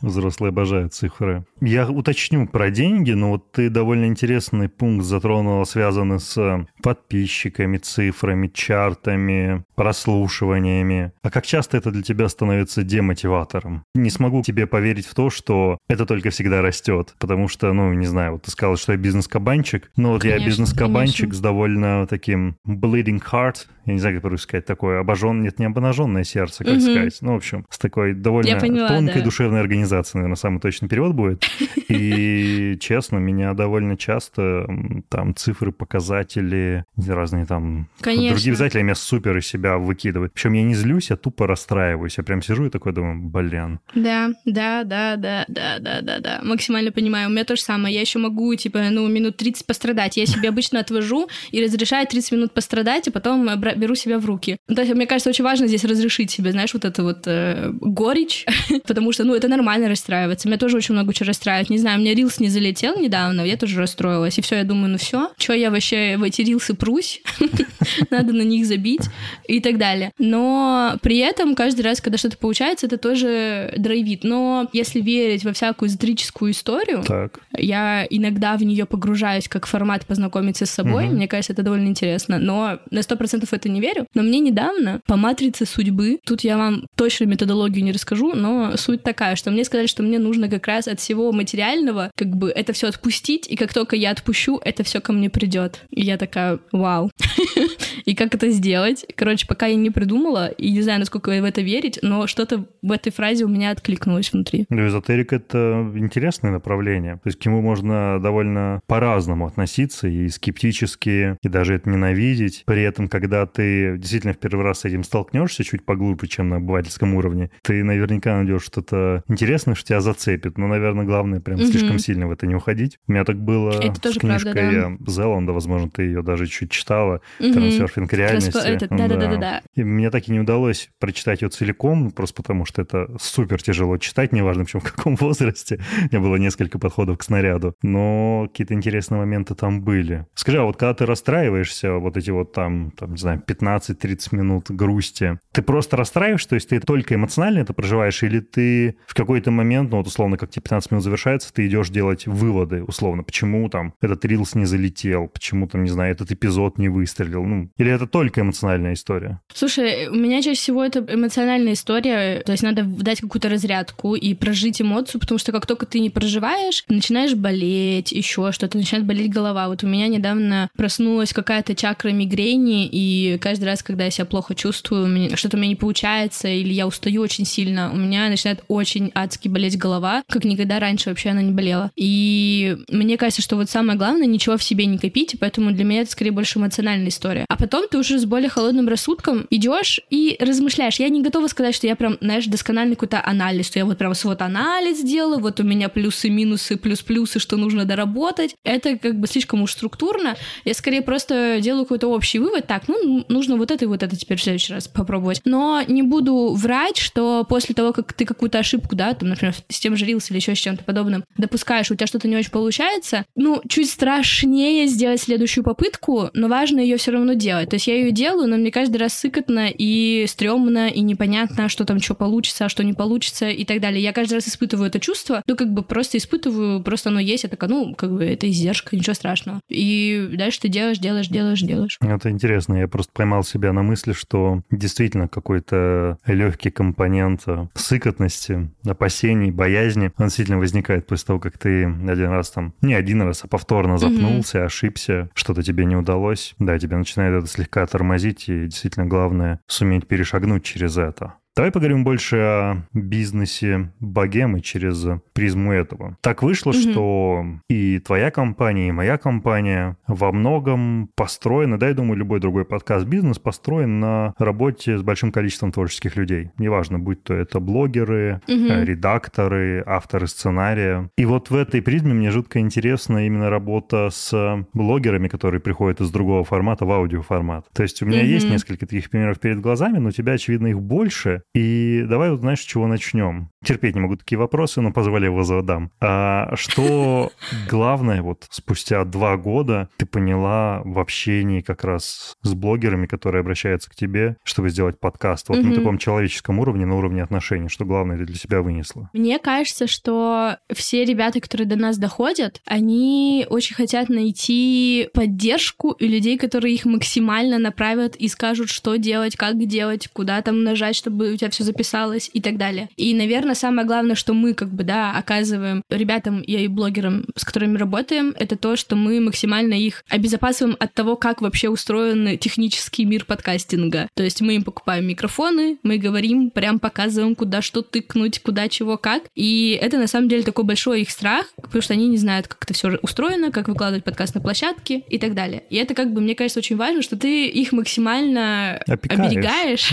Взрослые 0.00 0.50
обожают 0.50 0.94
цифры. 0.94 1.44
Я 1.60 1.88
уточню 1.88 2.46
про 2.46 2.70
деньги, 2.70 3.12
но 3.12 3.30
вот 3.30 3.52
ты 3.52 3.70
довольно 3.70 4.06
интересный 4.06 4.68
пункт 4.68 5.04
затронула, 5.04 5.64
связанный 5.64 6.20
с 6.20 6.66
подписчиками, 6.82 7.78
цифрами, 7.78 8.48
чартами, 8.48 9.64
прослушиваниями. 9.74 11.12
А 11.22 11.30
как 11.30 11.46
часто 11.46 11.76
это 11.76 11.90
для 11.90 12.02
тебя 12.02 12.28
становится 12.28 12.82
демотиватором? 12.82 13.84
Не 13.94 14.10
смогу 14.10 14.42
тебе 14.42 14.66
поверить 14.66 15.06
в 15.06 15.14
то, 15.14 15.30
что 15.30 15.78
это 15.88 16.06
только 16.06 16.30
всегда 16.30 16.62
растет, 16.62 17.14
потому 17.18 17.48
что, 17.48 17.72
ну, 17.72 17.92
не 17.92 18.06
знаю, 18.06 18.32
вот 18.32 18.42
ты 18.42 18.50
сказал, 18.50 18.76
что 18.76 18.92
я 18.92 18.98
бизнес-кабанчик, 18.98 19.90
но 19.96 20.12
вот 20.12 20.22
конечно, 20.22 20.40
я 20.40 20.46
бизнес-кабанчик 20.46 21.34
с 21.34 21.40
довольно 21.40 22.06
таким 22.06 22.56
bleeding 22.66 23.22
heart, 23.22 23.66
я 23.86 23.94
не 23.94 23.98
знаю, 23.98 24.16
как 24.16 24.22
по-русски 24.22 24.42
сказать, 24.42 24.66
такое 24.66 25.00
обожжен, 25.00 25.42
нет, 25.42 25.58
не 25.58 25.66
обнаженное 25.66 26.24
сердце, 26.24 26.64
как 26.64 26.74
угу. 26.74 26.80
сказать, 26.80 27.18
ну, 27.20 27.32
в 27.32 27.36
общем, 27.36 27.66
с 27.68 27.78
такой 27.78 28.14
довольно 28.14 28.58
поняла, 28.60 28.88
тонкой 28.88 29.18
да. 29.18 29.24
душевной 29.24 29.60
организацией, 29.62 30.18
наверное, 30.18 30.36
самый 30.36 30.60
точный 30.60 30.88
перевод 30.88 31.14
будет. 31.14 31.44
И, 31.88 32.76
честно, 32.80 33.18
меня 33.18 33.54
довольно 33.54 33.96
часто 33.96 34.66
там 35.08 35.34
цифры, 35.34 35.72
показатели, 35.72 36.84
разные 36.96 37.46
там 37.46 37.88
Конечно. 38.00 38.36
другие 38.36 38.52
обязательно 38.52 38.82
меня 38.82 38.94
супер 38.94 39.36
из 39.36 39.46
себя 39.46 39.78
выкидывают. 39.78 40.32
Причем 40.32 40.52
я 40.52 40.62
не 40.62 40.74
злюсь, 40.74 41.10
я 41.10 41.16
тупо 41.16 41.46
расстраиваюсь. 41.46 42.18
Я 42.18 42.24
прям 42.24 42.42
сижу 42.42 42.66
и 42.66 42.70
такой 42.70 42.92
думаю, 42.92 43.20
блин. 43.22 43.80
Да, 43.94 44.30
да, 44.44 44.84
да, 44.84 45.16
да, 45.16 45.44
да, 45.48 45.78
да, 45.78 46.00
да, 46.02 46.18
да. 46.20 46.40
Максимально 46.42 46.92
понимаю. 46.92 47.28
У 47.28 47.32
меня 47.32 47.44
то 47.44 47.56
же 47.56 47.62
самое. 47.62 47.94
Я 47.94 48.00
еще 48.00 48.18
могу, 48.18 48.54
типа, 48.54 48.80
ну, 48.90 49.06
минут 49.08 49.36
30 49.36 49.66
пострадать. 49.66 50.16
Я 50.16 50.26
себе 50.26 50.48
обычно 50.48 50.80
отвожу 50.80 51.28
и 51.50 51.62
разрешаю 51.62 52.06
30 52.06 52.32
минут 52.32 52.54
пострадать, 52.54 53.08
а 53.08 53.10
потом 53.10 53.48
беру 53.76 53.94
себя 53.94 54.18
в 54.18 54.26
руки. 54.26 54.56
То 54.66 54.82
есть, 54.82 54.94
мне 54.94 55.06
кажется, 55.06 55.30
очень 55.30 55.44
важно 55.44 55.66
здесь 55.66 55.84
разрешить 55.84 56.30
себе, 56.30 56.52
знаешь, 56.52 56.74
вот 56.74 56.84
это 56.84 57.02
вот 57.02 57.26
э, 57.26 57.70
горечь, 57.72 58.46
потому 58.86 59.12
что, 59.12 59.24
ну, 59.24 59.34
это 59.42 59.48
нормально 59.48 59.88
расстраиваться. 59.88 60.46
Меня 60.46 60.56
тоже 60.56 60.76
очень 60.76 60.94
много 60.94 61.12
чего 61.12 61.26
расстраивает. 61.26 61.68
Не 61.68 61.78
знаю, 61.78 61.98
у 61.98 62.00
меня 62.00 62.14
рилс 62.14 62.38
не 62.38 62.48
залетел 62.48 62.96
недавно, 63.00 63.40
я 63.40 63.56
тоже 63.56 63.80
расстроилась. 63.80 64.38
И 64.38 64.42
все, 64.42 64.56
я 64.56 64.64
думаю, 64.64 64.92
ну 64.92 64.98
все, 64.98 65.30
что 65.36 65.52
я 65.52 65.70
вообще 65.70 66.16
в 66.16 66.22
эти 66.22 66.42
рилсы 66.42 66.74
прусь? 66.74 67.20
Надо 68.10 68.32
на 68.32 68.42
них 68.42 68.66
забить 68.66 69.02
и 69.48 69.60
так 69.60 69.78
далее. 69.78 70.12
Но 70.18 70.94
при 71.02 71.18
этом 71.18 71.56
каждый 71.56 71.80
раз, 71.80 72.00
когда 72.00 72.18
что-то 72.18 72.38
получается, 72.38 72.86
это 72.86 72.98
тоже 72.98 73.74
драйвит. 73.76 74.22
Но 74.22 74.68
если 74.72 75.00
верить 75.00 75.44
во 75.44 75.52
всякую 75.52 75.88
эзотерическую 75.88 76.52
историю, 76.52 77.02
так. 77.04 77.40
я 77.56 78.06
иногда 78.08 78.56
в 78.56 78.62
нее 78.62 78.86
погружаюсь 78.86 79.48
как 79.48 79.66
формат 79.66 80.06
познакомиться 80.06 80.66
с 80.66 80.70
собой. 80.70 81.06
Угу. 81.06 81.14
Мне 81.14 81.26
кажется, 81.26 81.52
это 81.52 81.62
довольно 81.62 81.88
интересно. 81.88 82.38
Но 82.38 82.78
на 82.90 83.02
сто 83.02 83.16
процентов 83.16 83.52
это 83.52 83.68
не 83.68 83.80
верю. 83.80 84.06
Но 84.14 84.22
мне 84.22 84.38
недавно 84.38 85.00
по 85.06 85.16
матрице 85.16 85.66
судьбы, 85.66 86.20
тут 86.24 86.42
я 86.42 86.56
вам 86.56 86.86
точно 86.94 87.24
методологию 87.24 87.84
не 87.84 87.92
расскажу, 87.92 88.34
но 88.34 88.76
суть 88.76 89.02
такая, 89.02 89.31
что 89.36 89.50
мне 89.50 89.64
сказали, 89.64 89.86
что 89.86 90.02
мне 90.02 90.18
нужно 90.18 90.48
как 90.48 90.66
раз 90.66 90.88
от 90.88 91.00
всего 91.00 91.32
материального 91.32 92.10
как 92.16 92.28
бы 92.28 92.50
это 92.50 92.72
все 92.72 92.88
отпустить, 92.88 93.46
и 93.48 93.56
как 93.56 93.72
только 93.72 93.96
я 93.96 94.10
отпущу, 94.10 94.60
это 94.64 94.82
все 94.84 95.00
ко 95.00 95.12
мне 95.12 95.30
придет. 95.30 95.84
И 95.90 96.02
я 96.02 96.16
такая, 96.16 96.58
вау. 96.72 97.10
и 98.04 98.14
как 98.14 98.34
это 98.34 98.50
сделать. 98.50 99.06
Короче, 99.14 99.46
пока 99.46 99.66
я 99.66 99.76
не 99.76 99.90
придумала, 99.90 100.48
и 100.48 100.70
не 100.70 100.82
знаю, 100.82 101.00
насколько 101.00 101.30
в 101.30 101.44
это 101.44 101.60
верить, 101.62 101.98
но 102.02 102.26
что-то 102.26 102.66
в 102.82 102.92
этой 102.92 103.12
фразе 103.12 103.44
у 103.44 103.48
меня 103.48 103.70
откликнулось 103.70 104.32
внутри. 104.32 104.66
Ну, 104.68 104.86
эзотерика— 104.86 105.36
это 105.36 105.92
интересное 105.96 106.50
направление. 106.50 107.14
То 107.14 107.28
есть 107.28 107.38
к 107.38 107.46
нему 107.46 107.60
можно 107.60 108.18
довольно 108.20 108.80
по-разному 108.86 109.46
относиться 109.46 110.08
и 110.08 110.28
скептически, 110.28 111.36
и 111.42 111.48
даже 111.48 111.74
это 111.74 111.88
ненавидеть. 111.90 112.64
При 112.66 112.82
этом, 112.82 113.08
когда 113.08 113.46
ты 113.46 113.96
действительно 113.98 114.34
в 114.34 114.38
первый 114.38 114.64
раз 114.64 114.80
с 114.80 114.84
этим 114.84 115.04
столкнешься 115.04 115.64
чуть 115.64 115.84
поглубже, 115.84 116.28
чем 116.28 116.48
на 116.48 116.56
обывательском 116.56 117.14
уровне, 117.14 117.50
ты 117.62 117.82
наверняка 117.82 118.36
найдешь 118.36 118.64
что-то 118.64 119.21
интересное, 119.28 119.74
что 119.74 119.88
тебя 119.88 120.00
зацепит. 120.00 120.58
Но, 120.58 120.66
наверное, 120.66 121.04
главное 121.04 121.40
прям 121.40 121.58
угу. 121.58 121.66
слишком 121.66 121.98
сильно 121.98 122.26
в 122.26 122.30
это 122.30 122.46
не 122.46 122.54
уходить. 122.54 122.98
У 123.06 123.12
меня 123.12 123.24
так 123.24 123.36
было 123.36 123.70
это 123.70 123.94
с 123.94 123.98
тоже 123.98 124.20
книжкой 124.20 124.52
правда, 124.52 124.96
да. 124.98 125.12
Зеланда, 125.12 125.52
возможно, 125.52 125.90
ты 125.90 126.02
ее 126.02 126.22
даже 126.22 126.46
чуть 126.46 126.70
читала, 126.70 127.20
угу. 127.40 127.52
«Трансерфинг 127.52 128.12
реальности». 128.12 128.58
Это, 128.66 128.88
да, 128.88 129.08
да, 129.08 129.16
да, 129.16 129.26
да, 129.28 129.36
да. 129.36 129.62
И 129.74 129.84
мне 129.84 130.10
так 130.10 130.28
и 130.28 130.32
не 130.32 130.40
удалось 130.40 130.90
прочитать 130.98 131.42
ее 131.42 131.48
целиком, 131.48 132.10
просто 132.10 132.42
потому 132.42 132.64
что 132.64 132.82
это 132.82 133.08
супер 133.20 133.62
тяжело 133.62 133.96
читать, 133.98 134.32
неважно, 134.32 134.64
причем 134.64 134.80
в 134.80 134.92
каком 134.92 135.16
возрасте. 135.20 135.80
У 135.98 136.14
меня 136.14 136.20
было 136.20 136.36
несколько 136.36 136.78
подходов 136.78 137.18
к 137.18 137.22
снаряду. 137.22 137.74
Но 137.82 138.48
какие-то 138.48 138.74
интересные 138.74 139.18
моменты 139.18 139.54
там 139.54 139.82
были. 139.82 140.26
Скажи, 140.34 140.58
а 140.58 140.64
вот 140.64 140.76
когда 140.76 140.94
ты 140.94 141.06
расстраиваешься, 141.06 141.94
вот 141.94 142.16
эти 142.16 142.30
вот 142.30 142.52
там, 142.52 142.90
там 142.92 143.12
не 143.12 143.18
знаю, 143.18 143.42
15-30 143.46 144.34
минут 144.36 144.70
грусти, 144.70 145.38
ты 145.52 145.62
просто 145.62 145.96
расстраиваешься, 145.96 146.50
то 146.50 146.54
есть 146.54 146.68
ты 146.68 146.80
только 146.80 147.14
эмоционально 147.14 147.60
это 147.60 147.72
проживаешь, 147.72 148.22
или 148.22 148.40
ты 148.40 148.96
в 149.12 149.14
какой-то 149.14 149.50
момент, 149.50 149.90
ну 149.90 149.98
вот 149.98 150.06
условно, 150.06 150.38
как 150.38 150.48
тебе 150.48 150.62
15 150.62 150.90
минут 150.90 151.04
завершается, 151.04 151.52
ты 151.52 151.66
идешь 151.66 151.90
делать 151.90 152.26
выводы, 152.26 152.82
условно, 152.82 153.22
почему 153.22 153.68
там 153.68 153.92
этот 154.00 154.24
рилс 154.24 154.54
не 154.54 154.64
залетел, 154.64 155.28
почему 155.28 155.68
там, 155.68 155.84
не 155.84 155.90
знаю, 155.90 156.12
этот 156.12 156.32
эпизод 156.32 156.78
не 156.78 156.88
выстрелил, 156.88 157.44
ну, 157.44 157.68
или 157.76 157.92
это 157.92 158.06
только 158.06 158.40
эмоциональная 158.40 158.94
история? 158.94 159.38
Слушай, 159.52 160.08
у 160.08 160.14
меня 160.14 160.40
чаще 160.40 160.58
всего 160.58 160.82
это 160.82 161.04
эмоциональная 161.06 161.74
история, 161.74 162.40
то 162.40 162.52
есть 162.52 162.62
надо 162.62 162.84
дать 162.84 163.20
какую-то 163.20 163.50
разрядку 163.50 164.14
и 164.14 164.32
прожить 164.32 164.80
эмоцию, 164.80 165.20
потому 165.20 165.38
что 165.38 165.52
как 165.52 165.66
только 165.66 165.84
ты 165.84 166.00
не 166.00 166.08
проживаешь, 166.08 166.82
начинаешь 166.88 167.34
болеть, 167.34 168.12
еще 168.12 168.50
что-то, 168.50 168.78
начинает 168.78 169.06
болеть 169.06 169.30
голова. 169.30 169.68
Вот 169.68 169.84
у 169.84 169.88
меня 169.88 170.08
недавно 170.08 170.70
проснулась 170.74 171.34
какая-то 171.34 171.74
чакра 171.74 172.08
мигрени, 172.12 172.88
и 172.90 173.36
каждый 173.42 173.64
раз, 173.64 173.82
когда 173.82 174.06
я 174.06 174.10
себя 174.10 174.24
плохо 174.24 174.54
чувствую, 174.54 175.36
что-то 175.36 175.58
у 175.58 175.60
меня 175.60 175.68
не 175.68 175.76
получается, 175.76 176.48
или 176.48 176.72
я 176.72 176.86
устаю 176.86 177.20
очень 177.20 177.44
сильно, 177.44 177.92
у 177.92 177.96
меня 177.96 178.30
начинает 178.30 178.64
очень 178.68 179.01
адски 179.14 179.48
болеть 179.48 179.76
голова, 179.78 180.22
как 180.28 180.44
никогда 180.44 180.78
раньше 180.78 181.10
вообще 181.10 181.30
она 181.30 181.42
не 181.42 181.52
болела. 181.52 181.90
И 181.96 182.76
мне 182.88 183.16
кажется, 183.16 183.42
что 183.42 183.56
вот 183.56 183.68
самое 183.68 183.98
главное, 183.98 184.26
ничего 184.26 184.56
в 184.56 184.62
себе 184.62 184.86
не 184.86 184.98
копить, 184.98 185.36
поэтому 185.40 185.72
для 185.72 185.84
меня 185.84 186.02
это 186.02 186.12
скорее 186.12 186.30
больше 186.30 186.58
эмоциональная 186.58 187.08
история. 187.08 187.44
А 187.48 187.56
потом 187.56 187.88
ты 187.88 187.98
уже 187.98 188.18
с 188.18 188.24
более 188.24 188.48
холодным 188.48 188.88
рассудком 188.88 189.46
идешь 189.50 190.00
и 190.10 190.36
размышляешь. 190.40 191.00
Я 191.00 191.08
не 191.08 191.22
готова 191.22 191.48
сказать, 191.48 191.74
что 191.74 191.86
я 191.86 191.96
прям, 191.96 192.18
знаешь, 192.20 192.46
доскональный 192.46 192.94
какой-то 192.94 193.22
анализ, 193.24 193.66
что 193.66 193.78
я 193.78 193.84
вот 193.84 193.98
прям 193.98 194.12
вот 194.24 194.42
анализ 194.42 195.02
делаю, 195.02 195.40
вот 195.40 195.58
у 195.60 195.62
меня 195.62 195.88
плюсы, 195.88 196.28
минусы, 196.28 196.76
плюс-плюсы, 196.76 197.38
что 197.38 197.56
нужно 197.56 197.84
доработать. 197.84 198.54
Это 198.64 198.98
как 198.98 199.18
бы 199.18 199.26
слишком 199.26 199.62
уж 199.62 199.72
структурно. 199.72 200.36
Я 200.64 200.74
скорее 200.74 201.02
просто 201.02 201.58
делаю 201.60 201.84
какой-то 201.84 202.08
общий 202.08 202.38
вывод. 202.38 202.66
Так, 202.66 202.88
ну, 202.88 203.24
нужно 203.28 203.56
вот 203.56 203.70
это 203.70 203.84
и 203.84 203.88
вот 203.88 204.02
это 204.02 204.16
теперь 204.16 204.38
в 204.38 204.42
следующий 204.42 204.74
раз 204.74 204.88
попробовать. 204.88 205.40
Но 205.44 205.82
не 205.86 206.02
буду 206.02 206.54
врать, 206.54 206.98
что 206.98 207.44
после 207.48 207.74
того, 207.74 207.92
как 207.92 208.12
ты 208.12 208.24
какую-то 208.24 208.58
ошибку, 208.58 208.91
да, 208.94 209.14
там, 209.14 209.28
например, 209.28 209.54
с 209.68 209.80
тем 209.80 209.96
же 209.96 210.06
Reels 210.06 210.26
или 210.30 210.36
еще 210.36 210.54
с 210.54 210.58
чем-то 210.58 210.84
подобным, 210.84 211.24
допускаешь, 211.36 211.90
у 211.90 211.94
тебя 211.94 212.06
что-то 212.06 212.28
не 212.28 212.36
очень 212.36 212.50
получается, 212.50 213.24
ну, 213.34 213.60
чуть 213.68 213.90
страшнее 213.90 214.86
сделать 214.86 215.20
следующую 215.20 215.64
попытку, 215.64 216.30
но 216.34 216.48
важно 216.48 216.80
ее 216.80 216.96
все 216.96 217.12
равно 217.12 217.34
делать. 217.34 217.70
То 217.70 217.76
есть 217.76 217.86
я 217.86 217.94
ее 217.94 218.10
делаю, 218.12 218.48
но 218.48 218.56
мне 218.56 218.70
каждый 218.70 218.96
раз 218.98 219.14
сыкотно 219.14 219.68
и 219.70 220.26
стрёмно, 220.28 220.88
и 220.88 221.00
непонятно, 221.00 221.68
что 221.68 221.84
там 221.84 222.00
что 222.00 222.14
получится, 222.14 222.66
а 222.66 222.68
что 222.68 222.84
не 222.84 222.92
получится 222.92 223.48
и 223.48 223.64
так 223.64 223.80
далее. 223.80 224.02
Я 224.02 224.12
каждый 224.12 224.34
раз 224.34 224.48
испытываю 224.48 224.88
это 224.88 225.00
чувство, 225.00 225.42
ну, 225.46 225.56
как 225.56 225.72
бы 225.72 225.82
просто 225.82 226.18
испытываю, 226.18 226.82
просто 226.82 227.10
оно 227.10 227.20
есть, 227.20 227.44
я 227.44 227.50
такая, 227.50 227.70
ну, 227.70 227.94
как 227.94 228.12
бы 228.12 228.24
это 228.24 228.48
издержка, 228.48 228.96
ничего 228.96 229.14
страшного. 229.14 229.60
И 229.68 230.30
дальше 230.34 230.60
ты 230.60 230.68
делаешь, 230.68 230.98
делаешь, 230.98 231.28
делаешь, 231.28 231.60
делаешь. 231.60 231.98
Это 232.00 232.30
интересно. 232.30 232.74
Я 232.74 232.88
просто 232.88 233.12
поймал 233.12 233.44
себя 233.44 233.72
на 233.72 233.82
мысли, 233.82 234.12
что 234.12 234.62
действительно 234.70 235.28
какой-то 235.28 236.18
легкий 236.26 236.70
компонент 236.70 237.44
сыкотности, 237.74 238.70
опасений, 238.84 239.50
боязни, 239.50 240.12
он 240.18 240.26
действительно 240.26 240.58
возникает 240.58 241.06
после 241.06 241.26
того, 241.26 241.40
как 241.40 241.58
ты 241.58 241.84
один 241.84 242.30
раз 242.30 242.50
там, 242.50 242.74
не 242.80 242.94
один 242.94 243.22
раз, 243.22 243.44
а 243.44 243.48
повторно 243.48 243.98
запнулся, 243.98 244.58
mm-hmm. 244.58 244.64
ошибся, 244.64 245.30
что-то 245.34 245.62
тебе 245.62 245.84
не 245.84 245.96
удалось. 245.96 246.54
Да, 246.58 246.78
тебя 246.78 246.98
начинает 246.98 247.34
это 247.34 247.46
слегка 247.46 247.86
тормозить, 247.86 248.48
и 248.48 248.64
действительно 248.64 249.06
главное 249.06 249.60
суметь 249.66 250.06
перешагнуть 250.06 250.64
через 250.64 250.96
это. 250.98 251.34
Давай 251.54 251.70
поговорим 251.70 252.02
больше 252.02 252.36
о 252.36 252.82
бизнесе 252.94 253.92
богемы 254.00 254.62
через 254.62 255.06
призму 255.34 255.72
этого. 255.72 256.16
Так 256.22 256.42
вышло, 256.42 256.70
угу. 256.70 256.78
что 256.78 257.44
и 257.68 257.98
твоя 257.98 258.30
компания, 258.30 258.88
и 258.88 258.92
моя 258.92 259.18
компания 259.18 259.98
во 260.06 260.32
многом 260.32 261.10
построены, 261.14 261.76
да, 261.76 261.88
я 261.88 261.94
думаю, 261.94 262.16
любой 262.16 262.40
другой 262.40 262.64
подкаст-бизнес 262.64 263.38
построен 263.38 264.00
на 264.00 264.32
работе 264.38 264.96
с 264.96 265.02
большим 265.02 265.30
количеством 265.30 265.72
творческих 265.72 266.16
людей. 266.16 266.52
Неважно, 266.56 266.98
будь 266.98 267.22
то 267.22 267.34
это 267.34 267.60
блогеры, 267.60 268.40
угу. 268.48 268.84
редакторы, 268.84 269.82
авторы 269.84 270.28
сценария. 270.28 271.10
И 271.18 271.26
вот 271.26 271.50
в 271.50 271.54
этой 271.54 271.82
призме 271.82 272.14
мне 272.14 272.30
жутко 272.30 272.60
интересна 272.60 273.26
именно 273.26 273.50
работа 273.50 274.08
с 274.10 274.64
блогерами, 274.72 275.28
которые 275.28 275.60
приходят 275.60 276.00
из 276.00 276.10
другого 276.10 276.44
формата 276.44 276.86
в 276.86 276.92
аудиоформат. 276.92 277.66
То 277.74 277.82
есть 277.82 278.00
у 278.00 278.06
меня 278.06 278.20
угу. 278.20 278.26
есть 278.28 278.48
несколько 278.48 278.86
таких 278.86 279.10
примеров 279.10 279.38
перед 279.38 279.60
глазами, 279.60 279.98
но 279.98 280.08
у 280.08 280.12
тебя, 280.12 280.32
очевидно, 280.32 280.68
их 280.68 280.80
больше. 280.80 281.41
И 281.54 282.04
давай 282.08 282.30
вот 282.30 282.40
знаешь, 282.40 282.60
с 282.60 282.64
чего 282.64 282.86
начнем. 282.86 283.50
Терпеть 283.64 283.94
не 283.94 284.00
могу 284.00 284.16
такие 284.16 284.38
вопросы, 284.38 284.80
но 284.80 284.92
позволь 284.92 285.24
его 285.24 285.42
задам. 285.42 285.90
А 286.00 286.54
что 286.56 287.32
главное 287.68 288.22
вот 288.22 288.46
спустя 288.50 289.04
два 289.04 289.36
года 289.36 289.88
ты 289.96 290.06
поняла 290.06 290.82
в 290.84 290.98
общении 290.98 291.60
как 291.60 291.84
раз 291.84 292.36
с 292.42 292.54
блогерами, 292.54 293.06
которые 293.06 293.40
обращаются 293.40 293.90
к 293.90 293.94
тебе, 293.94 294.36
чтобы 294.44 294.70
сделать 294.70 294.98
подкаст 294.98 295.48
вот 295.48 295.58
mm-hmm. 295.58 295.62
на 295.62 295.74
таком 295.74 295.98
человеческом 295.98 296.58
уровне, 296.58 296.86
на 296.86 296.96
уровне 296.96 297.22
отношений? 297.22 297.68
Что 297.68 297.84
главное 297.84 298.18
ты 298.18 298.24
для 298.24 298.36
себя 298.36 298.62
вынесла? 298.62 299.10
Мне 299.12 299.38
кажется, 299.38 299.86
что 299.86 300.56
все 300.72 301.04
ребята, 301.04 301.40
которые 301.40 301.66
до 301.66 301.76
нас 301.76 301.98
доходят, 301.98 302.60
они 302.66 303.46
очень 303.48 303.74
хотят 303.74 304.08
найти 304.08 305.08
поддержку 305.14 305.92
и 305.92 306.06
людей, 306.06 306.38
которые 306.38 306.74
их 306.74 306.84
максимально 306.84 307.58
направят 307.58 308.16
и 308.16 308.28
скажут, 308.28 308.68
что 308.68 308.96
делать, 308.96 309.36
как 309.36 309.58
делать, 309.66 310.08
куда 310.12 310.42
там 310.42 310.64
нажать, 310.64 310.96
чтобы 310.96 311.31
у 311.32 311.36
тебя 311.36 311.50
все 311.50 311.64
записалось 311.64 312.30
и 312.32 312.40
так 312.40 312.56
далее. 312.56 312.88
И, 312.96 313.14
наверное, 313.14 313.54
самое 313.54 313.86
главное, 313.86 314.14
что 314.14 314.34
мы 314.34 314.54
как 314.54 314.72
бы, 314.72 314.84
да, 314.84 315.12
оказываем 315.12 315.82
ребятам 315.90 316.40
и 316.40 316.66
блогерам, 316.68 317.26
с 317.36 317.44
которыми 317.44 317.78
работаем, 317.78 318.34
это 318.38 318.56
то, 318.56 318.76
что 318.76 318.96
мы 318.96 319.20
максимально 319.20 319.74
их 319.74 320.04
обезопасиваем 320.08 320.76
от 320.78 320.94
того, 320.94 321.16
как 321.16 321.40
вообще 321.40 321.68
устроен 321.68 322.38
технический 322.38 323.04
мир 323.04 323.24
подкастинга. 323.24 324.08
То 324.14 324.22
есть 324.22 324.40
мы 324.40 324.56
им 324.56 324.64
покупаем 324.64 325.06
микрофоны, 325.06 325.78
мы 325.82 325.98
говорим, 325.98 326.50
прям 326.50 326.78
показываем, 326.78 327.34
куда 327.34 327.62
что 327.62 327.82
тыкнуть, 327.82 328.40
куда 328.40 328.68
чего 328.68 328.96
как. 328.96 329.24
И 329.34 329.78
это 329.80 329.98
на 329.98 330.06
самом 330.06 330.28
деле 330.28 330.42
такой 330.42 330.64
большой 330.64 331.02
их 331.02 331.10
страх, 331.10 331.46
потому 331.56 331.82
что 331.82 331.94
они 331.94 332.08
не 332.08 332.16
знают, 332.16 332.48
как 332.48 332.64
это 332.64 332.74
все 332.74 332.98
устроено, 333.02 333.50
как 333.50 333.68
выкладывать 333.68 334.04
подкаст 334.04 334.34
на 334.34 334.40
площадке 334.40 335.00
и 335.08 335.18
так 335.18 335.34
далее. 335.34 335.64
И 335.70 335.76
это 335.76 335.94
как 335.94 336.12
бы, 336.12 336.20
мне 336.20 336.34
кажется, 336.34 336.60
очень 336.60 336.76
важно, 336.76 337.02
что 337.02 337.16
ты 337.16 337.46
их 337.46 337.72
максимально 337.72 338.76
Опекаешь. 338.86 339.20
оберегаешь 339.20 339.92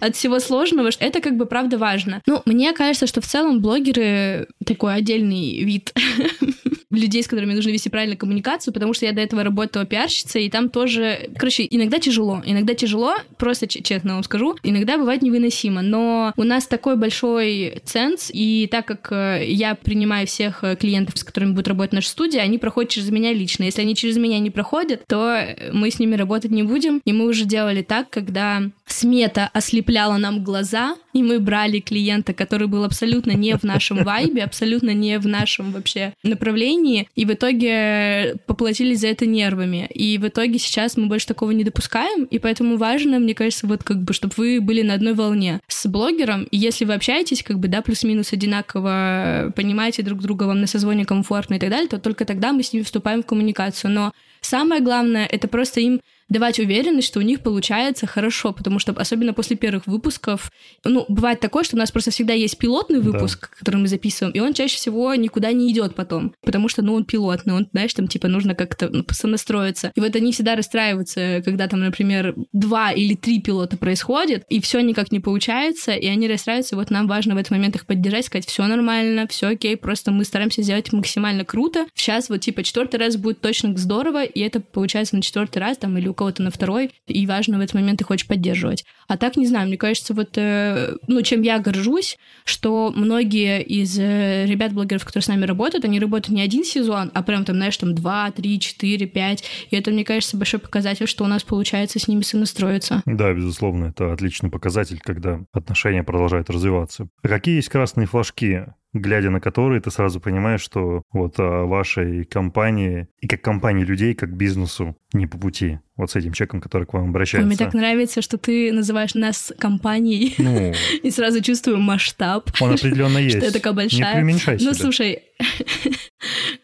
да. 0.00 0.06
от 0.06 0.16
всего 0.16 0.38
сложного, 0.40 0.75
потому 0.76 0.92
что 0.92 1.04
это 1.04 1.20
как 1.20 1.36
бы 1.36 1.46
правда 1.46 1.78
важно. 1.78 2.22
Ну, 2.26 2.42
мне 2.44 2.72
кажется, 2.72 3.06
что 3.06 3.20
в 3.20 3.26
целом 3.26 3.60
блогеры 3.60 4.48
такой 4.64 4.94
отдельный 4.94 5.62
вид 5.64 5.92
людей, 6.90 7.22
с 7.22 7.26
которыми 7.26 7.54
нужно 7.54 7.70
вести 7.70 7.88
правильную 7.88 8.18
коммуникацию, 8.18 8.72
потому 8.72 8.94
что 8.94 9.06
я 9.06 9.12
до 9.12 9.20
этого 9.20 9.42
работала 9.42 9.84
пиарщицей, 9.84 10.46
и 10.46 10.50
там 10.50 10.68
тоже... 10.68 11.30
Короче, 11.36 11.66
иногда 11.68 11.98
тяжело. 11.98 12.42
Иногда 12.44 12.74
тяжело, 12.74 13.14
просто 13.38 13.66
честно 13.66 14.14
вам 14.14 14.22
скажу. 14.22 14.56
Иногда 14.62 14.96
бывает 14.96 15.22
невыносимо. 15.22 15.82
Но 15.82 16.32
у 16.36 16.44
нас 16.44 16.66
такой 16.66 16.96
большой 16.96 17.80
ценз, 17.84 18.30
и 18.32 18.68
так 18.70 18.86
как 18.86 19.10
э, 19.10 19.44
я 19.48 19.74
принимаю 19.74 20.26
всех 20.26 20.62
э, 20.62 20.76
клиентов, 20.76 21.18
с 21.18 21.24
которыми 21.24 21.52
будет 21.52 21.68
работать 21.68 21.92
наша 21.92 22.10
студия, 22.10 22.40
они 22.40 22.58
проходят 22.58 22.90
через 22.90 23.10
меня 23.10 23.32
лично. 23.32 23.64
Если 23.64 23.82
они 23.82 23.96
через 23.96 24.16
меня 24.16 24.38
не 24.38 24.50
проходят, 24.50 25.04
то 25.08 25.44
мы 25.72 25.90
с 25.90 25.98
ними 25.98 26.14
работать 26.14 26.50
не 26.50 26.62
будем. 26.62 27.00
И 27.04 27.12
мы 27.12 27.26
уже 27.26 27.44
делали 27.44 27.82
так, 27.82 28.10
когда 28.10 28.62
смета 28.86 29.50
ослепляла 29.52 30.16
нам 30.18 30.44
глаза, 30.44 30.96
и 31.12 31.22
мы 31.22 31.40
брали 31.40 31.80
клиента, 31.80 32.34
который 32.34 32.68
был 32.68 32.84
абсолютно 32.84 33.32
не 33.32 33.56
в 33.56 33.64
нашем 33.64 34.04
вайбе, 34.04 34.44
абсолютно 34.44 34.90
не 34.90 35.18
в 35.18 35.26
нашем 35.26 35.72
вообще 35.72 36.12
направлении, 36.22 36.75
и 37.14 37.24
в 37.24 37.32
итоге 37.32 38.36
поплатились 38.46 39.00
за 39.00 39.08
это 39.08 39.26
нервами. 39.26 39.88
И 39.92 40.18
в 40.18 40.28
итоге 40.28 40.58
сейчас 40.58 40.96
мы 40.96 41.06
больше 41.06 41.26
такого 41.26 41.50
не 41.50 41.64
допускаем, 41.64 42.24
и 42.24 42.38
поэтому 42.38 42.76
важно, 42.76 43.18
мне 43.18 43.34
кажется, 43.34 43.66
вот 43.66 43.82
как 43.82 44.02
бы, 44.02 44.12
чтобы 44.12 44.34
вы 44.36 44.60
были 44.60 44.82
на 44.82 44.94
одной 44.94 45.14
волне 45.14 45.60
с 45.68 45.86
блогером, 45.86 46.44
и 46.44 46.56
если 46.56 46.84
вы 46.84 46.94
общаетесь, 46.94 47.42
как 47.42 47.58
бы, 47.58 47.68
да, 47.68 47.82
плюс-минус 47.82 48.32
одинаково, 48.32 49.52
понимаете 49.54 50.02
друг 50.02 50.20
друга, 50.20 50.44
вам 50.44 50.60
на 50.60 50.66
созвоне 50.66 51.04
комфортно 51.04 51.54
и 51.54 51.58
так 51.58 51.70
далее, 51.70 51.88
то 51.88 51.98
только 51.98 52.24
тогда 52.24 52.52
мы 52.52 52.62
с 52.62 52.72
ними 52.72 52.82
вступаем 52.82 53.22
в 53.22 53.26
коммуникацию. 53.26 53.90
Но 53.90 54.12
Самое 54.46 54.80
главное, 54.80 55.26
это 55.26 55.48
просто 55.48 55.80
им 55.80 56.00
давать 56.28 56.58
уверенность, 56.58 57.06
что 57.06 57.20
у 57.20 57.22
них 57.22 57.40
получается 57.40 58.06
хорошо, 58.06 58.52
потому 58.52 58.78
что 58.78 58.92
особенно 58.92 59.32
после 59.32 59.56
первых 59.56 59.86
выпусков, 59.86 60.50
ну, 60.84 61.04
бывает 61.08 61.40
такое, 61.40 61.64
что 61.64 61.76
у 61.76 61.78
нас 61.78 61.90
просто 61.90 62.10
всегда 62.10 62.32
есть 62.32 62.58
пилотный 62.58 63.00
выпуск, 63.00 63.48
да. 63.50 63.56
который 63.58 63.76
мы 63.76 63.88
записываем, 63.88 64.34
и 64.34 64.40
он 64.40 64.52
чаще 64.52 64.76
всего 64.76 65.14
никуда 65.14 65.52
не 65.52 65.70
идет 65.70 65.94
потом, 65.94 66.34
потому 66.42 66.68
что, 66.68 66.82
ну, 66.82 66.94
он 66.94 67.04
пилотный, 67.04 67.54
он, 67.54 67.68
знаешь, 67.72 67.94
там, 67.94 68.08
типа, 68.08 68.28
нужно 68.28 68.54
как-то 68.54 68.88
ну, 68.88 69.04
сонастроиться. 69.10 69.92
И 69.94 70.00
вот 70.00 70.16
они 70.16 70.32
всегда 70.32 70.56
расстраиваются, 70.56 71.42
когда 71.44 71.68
там, 71.68 71.80
например, 71.80 72.34
два 72.52 72.92
или 72.92 73.14
три 73.14 73.40
пилота 73.40 73.76
происходит, 73.76 74.44
и 74.48 74.60
все 74.60 74.80
никак 74.80 75.12
не 75.12 75.20
получается, 75.20 75.92
и 75.92 76.06
они 76.06 76.28
расстраиваются, 76.28 76.76
вот 76.76 76.90
нам 76.90 77.06
важно 77.06 77.34
в 77.34 77.38
этот 77.38 77.52
момент 77.52 77.76
их 77.76 77.86
поддержать, 77.86 78.26
сказать, 78.26 78.46
все 78.46 78.66
нормально, 78.66 79.26
все 79.28 79.48
окей, 79.48 79.76
просто 79.76 80.10
мы 80.10 80.24
стараемся 80.24 80.62
сделать 80.62 80.92
максимально 80.92 81.44
круто. 81.44 81.86
Сейчас 81.94 82.28
вот, 82.28 82.40
типа, 82.40 82.62
четвертый 82.62 82.96
раз 82.96 83.16
будет 83.16 83.40
точно 83.40 83.76
здорово, 83.76 84.24
и 84.24 84.40
это 84.40 84.60
получается 84.60 85.16
на 85.16 85.22
четвертый 85.22 85.58
раз, 85.58 85.78
там, 85.78 85.96
или 85.96 86.08
кого-то 86.16 86.42
на 86.42 86.50
второй, 86.50 86.90
и 87.06 87.26
важно 87.26 87.58
в 87.58 87.60
этот 87.60 87.74
момент 87.74 88.00
их 88.00 88.10
очень 88.10 88.26
поддерживать. 88.26 88.84
А 89.08 89.16
так, 89.16 89.36
не 89.36 89.46
знаю, 89.46 89.68
мне 89.68 89.76
кажется, 89.76 90.14
вот, 90.14 90.30
э, 90.36 90.94
ну, 91.06 91.22
чем 91.22 91.42
я 91.42 91.58
горжусь, 91.58 92.18
что 92.44 92.92
многие 92.94 93.62
из 93.62 93.98
э, 93.98 94.46
ребят-блогеров, 94.46 95.04
которые 95.04 95.22
с 95.22 95.28
нами 95.28 95.44
работают, 95.44 95.84
они 95.84 96.00
работают 96.00 96.36
не 96.36 96.42
один 96.42 96.64
сезон, 96.64 97.10
а 97.14 97.22
прям 97.22 97.44
там, 97.44 97.56
знаешь, 97.56 97.76
там 97.76 97.94
два, 97.94 98.30
три, 98.30 98.58
четыре, 98.58 99.06
пять, 99.06 99.44
и 99.70 99.76
это, 99.76 99.90
мне 99.90 100.04
кажется, 100.04 100.36
большой 100.36 100.60
показатель, 100.60 101.06
что 101.06 101.24
у 101.24 101.28
нас 101.28 101.42
получается 101.44 101.98
с 101.98 102.08
ними 102.08 102.22
сонастроиться. 102.22 103.02
Да, 103.06 103.32
безусловно, 103.32 103.86
это 103.86 104.12
отличный 104.12 104.50
показатель, 104.50 105.00
когда 105.00 105.40
отношения 105.52 106.02
продолжают 106.02 106.50
развиваться. 106.50 107.08
А 107.22 107.28
какие 107.28 107.56
есть 107.56 107.68
красные 107.68 108.06
флажки 108.06 108.66
глядя 109.00 109.30
на 109.30 109.40
которые 109.40 109.80
ты 109.80 109.90
сразу 109.90 110.20
понимаешь, 110.20 110.60
что 110.60 111.02
вот 111.12 111.34
а, 111.38 111.64
вашей 111.64 112.24
компании 112.24 113.08
и 113.20 113.26
как 113.26 113.42
компании 113.42 113.84
людей, 113.84 114.14
как 114.14 114.36
бизнесу 114.36 114.96
не 115.12 115.26
по 115.26 115.38
пути 115.38 115.78
вот 115.96 116.10
с 116.10 116.16
этим 116.16 116.32
человеком, 116.32 116.60
который 116.60 116.86
к 116.86 116.92
вам 116.92 117.08
обращается. 117.08 117.46
Мне 117.46 117.56
так 117.56 117.72
нравится, 117.72 118.20
что 118.20 118.36
ты 118.36 118.70
называешь 118.72 119.14
нас 119.14 119.52
компанией, 119.58 120.34
ну, 120.38 120.72
и 121.02 121.10
сразу 121.10 121.40
чувствую 121.40 121.78
масштаб. 121.78 122.50
Он 122.60 122.72
определенно 122.74 123.18
есть. 123.22 123.36
Что 123.36 123.46
я 123.46 123.52
такая 123.52 123.72
большая. 123.72 124.08
Не 124.08 124.14
преуменьшай 124.14 124.58
Ну, 124.60 124.74
слушай, 124.74 125.20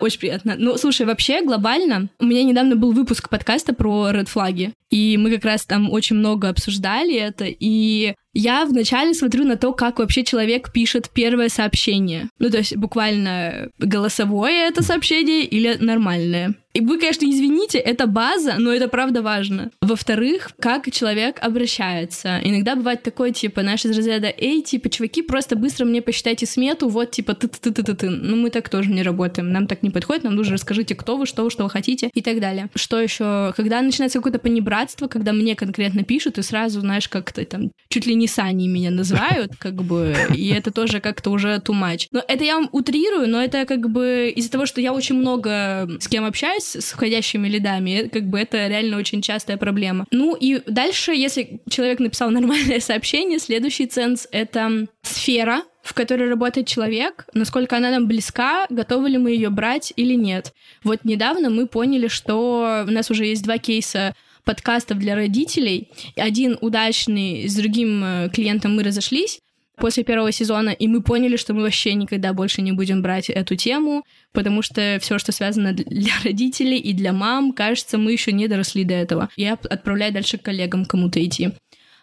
очень 0.02 0.20
приятно. 0.20 0.54
Ну, 0.58 0.76
слушай, 0.76 1.06
вообще, 1.06 1.42
глобально, 1.42 2.08
у 2.18 2.26
меня 2.26 2.42
недавно 2.42 2.76
был 2.76 2.92
выпуск 2.92 3.28
подкаста 3.28 3.72
про 3.72 4.10
red 4.10 4.28
флаги, 4.28 4.72
и 4.90 5.16
мы 5.16 5.30
как 5.30 5.44
раз 5.44 5.64
там 5.64 5.90
очень 5.90 6.16
много 6.16 6.48
обсуждали 6.48 7.14
это, 7.14 7.46
и 7.48 8.14
я 8.34 8.64
вначале 8.64 9.12
смотрю 9.14 9.44
на 9.44 9.56
то, 9.56 9.72
как 9.72 9.98
вообще 9.98 10.24
человек 10.24 10.72
пишет 10.72 11.10
первое 11.10 11.48
сообщение. 11.48 12.28
Ну, 12.38 12.50
то 12.50 12.58
есть 12.58 12.76
буквально 12.76 13.68
голосовое 13.78 14.68
это 14.68 14.82
сообщение 14.82 15.44
или 15.44 15.76
нормальное. 15.78 16.54
И 16.72 16.80
вы, 16.80 16.98
конечно, 16.98 17.26
извините, 17.26 17.78
это 17.78 18.06
база, 18.06 18.54
но 18.58 18.72
это 18.72 18.88
правда 18.88 19.20
важно. 19.20 19.70
Во-вторых, 19.82 20.52
как 20.58 20.90
человек 20.90 21.36
обращается. 21.42 22.40
Иногда 22.42 22.76
бывает 22.76 23.02
такое, 23.02 23.32
типа, 23.32 23.60
знаешь, 23.60 23.84
из 23.84 23.94
разряда, 23.94 24.32
эй, 24.34 24.62
типа, 24.62 24.88
чуваки, 24.88 25.20
просто 25.20 25.54
быстро 25.54 25.84
мне 25.84 26.00
посчитайте 26.00 26.46
смету, 26.46 26.88
вот, 26.88 27.10
типа, 27.10 27.34
ты 27.34 27.48
ты 27.48 27.70
ты 27.70 27.82
ты 27.82 27.94
ты 27.94 28.08
Ну, 28.08 28.36
мы 28.36 28.48
так 28.48 28.70
тоже 28.70 28.90
не 28.90 29.02
работаем, 29.02 29.52
нам 29.52 29.66
так 29.66 29.82
не 29.82 29.90
подходит, 29.92 30.24
нам 30.24 30.34
нужно 30.34 30.54
расскажите, 30.54 30.94
кто 30.94 31.16
вы, 31.16 31.26
что 31.26 31.44
вы, 31.44 31.50
что 31.50 31.64
вы 31.64 31.70
хотите 31.70 32.10
и 32.14 32.22
так 32.22 32.40
далее. 32.40 32.68
Что 32.74 33.00
еще? 33.00 33.52
Когда 33.56 33.80
начинается 33.80 34.18
какое-то 34.18 34.38
понебратство, 34.38 35.08
когда 35.08 35.32
мне 35.32 35.54
конкретно 35.54 36.04
пишут, 36.04 36.38
и 36.38 36.42
сразу, 36.42 36.80
знаешь, 36.80 37.08
как-то 37.08 37.44
там 37.44 37.70
чуть 37.88 38.06
ли 38.06 38.14
не 38.14 38.26
Сани 38.26 38.68
меня 38.68 38.90
называют, 38.90 39.52
как 39.58 39.74
бы, 39.82 40.14
и 40.34 40.48
это 40.48 40.70
тоже 40.70 41.00
как-то 41.00 41.30
уже 41.30 41.60
too 41.64 41.74
much. 41.74 42.06
Но 42.10 42.22
это 42.26 42.44
я 42.44 42.56
вам 42.56 42.68
утрирую, 42.72 43.28
но 43.28 43.42
это 43.42 43.64
как 43.66 43.90
бы 43.90 44.32
из-за 44.34 44.50
того, 44.50 44.66
что 44.66 44.80
я 44.80 44.92
очень 44.92 45.16
много 45.16 45.88
с 46.00 46.08
кем 46.08 46.24
общаюсь, 46.24 46.76
с 46.76 46.92
входящими 46.92 47.48
лидами, 47.48 48.08
как 48.12 48.28
бы 48.28 48.38
это 48.38 48.66
реально 48.66 48.98
очень 48.98 49.22
частая 49.22 49.56
проблема. 49.56 50.06
Ну 50.10 50.34
и 50.34 50.60
дальше, 50.66 51.12
если 51.12 51.60
человек 51.68 52.00
написал 52.00 52.30
нормальное 52.30 52.80
сообщение, 52.80 53.38
следующий 53.38 53.86
ценз— 53.86 54.26
это 54.32 54.86
сфера, 55.02 55.62
в 55.82 55.94
которой 55.94 56.28
работает 56.28 56.66
человек, 56.66 57.26
насколько 57.34 57.76
она 57.76 57.90
нам 57.90 58.06
близка, 58.06 58.66
готовы 58.70 59.10
ли 59.10 59.18
мы 59.18 59.32
ее 59.32 59.50
брать 59.50 59.92
или 59.96 60.14
нет. 60.14 60.52
Вот 60.84 61.04
недавно 61.04 61.50
мы 61.50 61.66
поняли, 61.66 62.08
что 62.08 62.84
у 62.86 62.90
нас 62.90 63.10
уже 63.10 63.26
есть 63.26 63.42
два 63.44 63.58
кейса 63.58 64.14
подкастов 64.44 64.98
для 64.98 65.14
родителей. 65.14 65.90
Один 66.16 66.58
удачный, 66.60 67.48
с 67.48 67.54
другим 67.54 68.02
э, 68.04 68.28
клиентом 68.32 68.74
мы 68.76 68.82
разошлись, 68.82 69.40
после 69.76 70.04
первого 70.04 70.30
сезона, 70.32 70.70
и 70.70 70.86
мы 70.86 71.02
поняли, 71.02 71.36
что 71.36 71.54
мы 71.54 71.62
вообще 71.62 71.94
никогда 71.94 72.32
больше 72.32 72.62
не 72.62 72.72
будем 72.72 73.02
брать 73.02 73.30
эту 73.30 73.56
тему, 73.56 74.04
потому 74.32 74.62
что 74.62 74.98
все, 75.00 75.18
что 75.18 75.32
связано 75.32 75.72
для 75.72 76.12
родителей 76.24 76.78
и 76.78 76.92
для 76.92 77.12
мам, 77.12 77.52
кажется, 77.52 77.98
мы 77.98 78.12
еще 78.12 78.32
не 78.32 78.48
доросли 78.48 78.84
до 78.84 78.94
этого. 78.94 79.28
Я 79.36 79.54
отправляю 79.54 80.12
дальше 80.12 80.38
коллегам 80.38 80.84
кому-то 80.84 81.24
идти. 81.24 81.50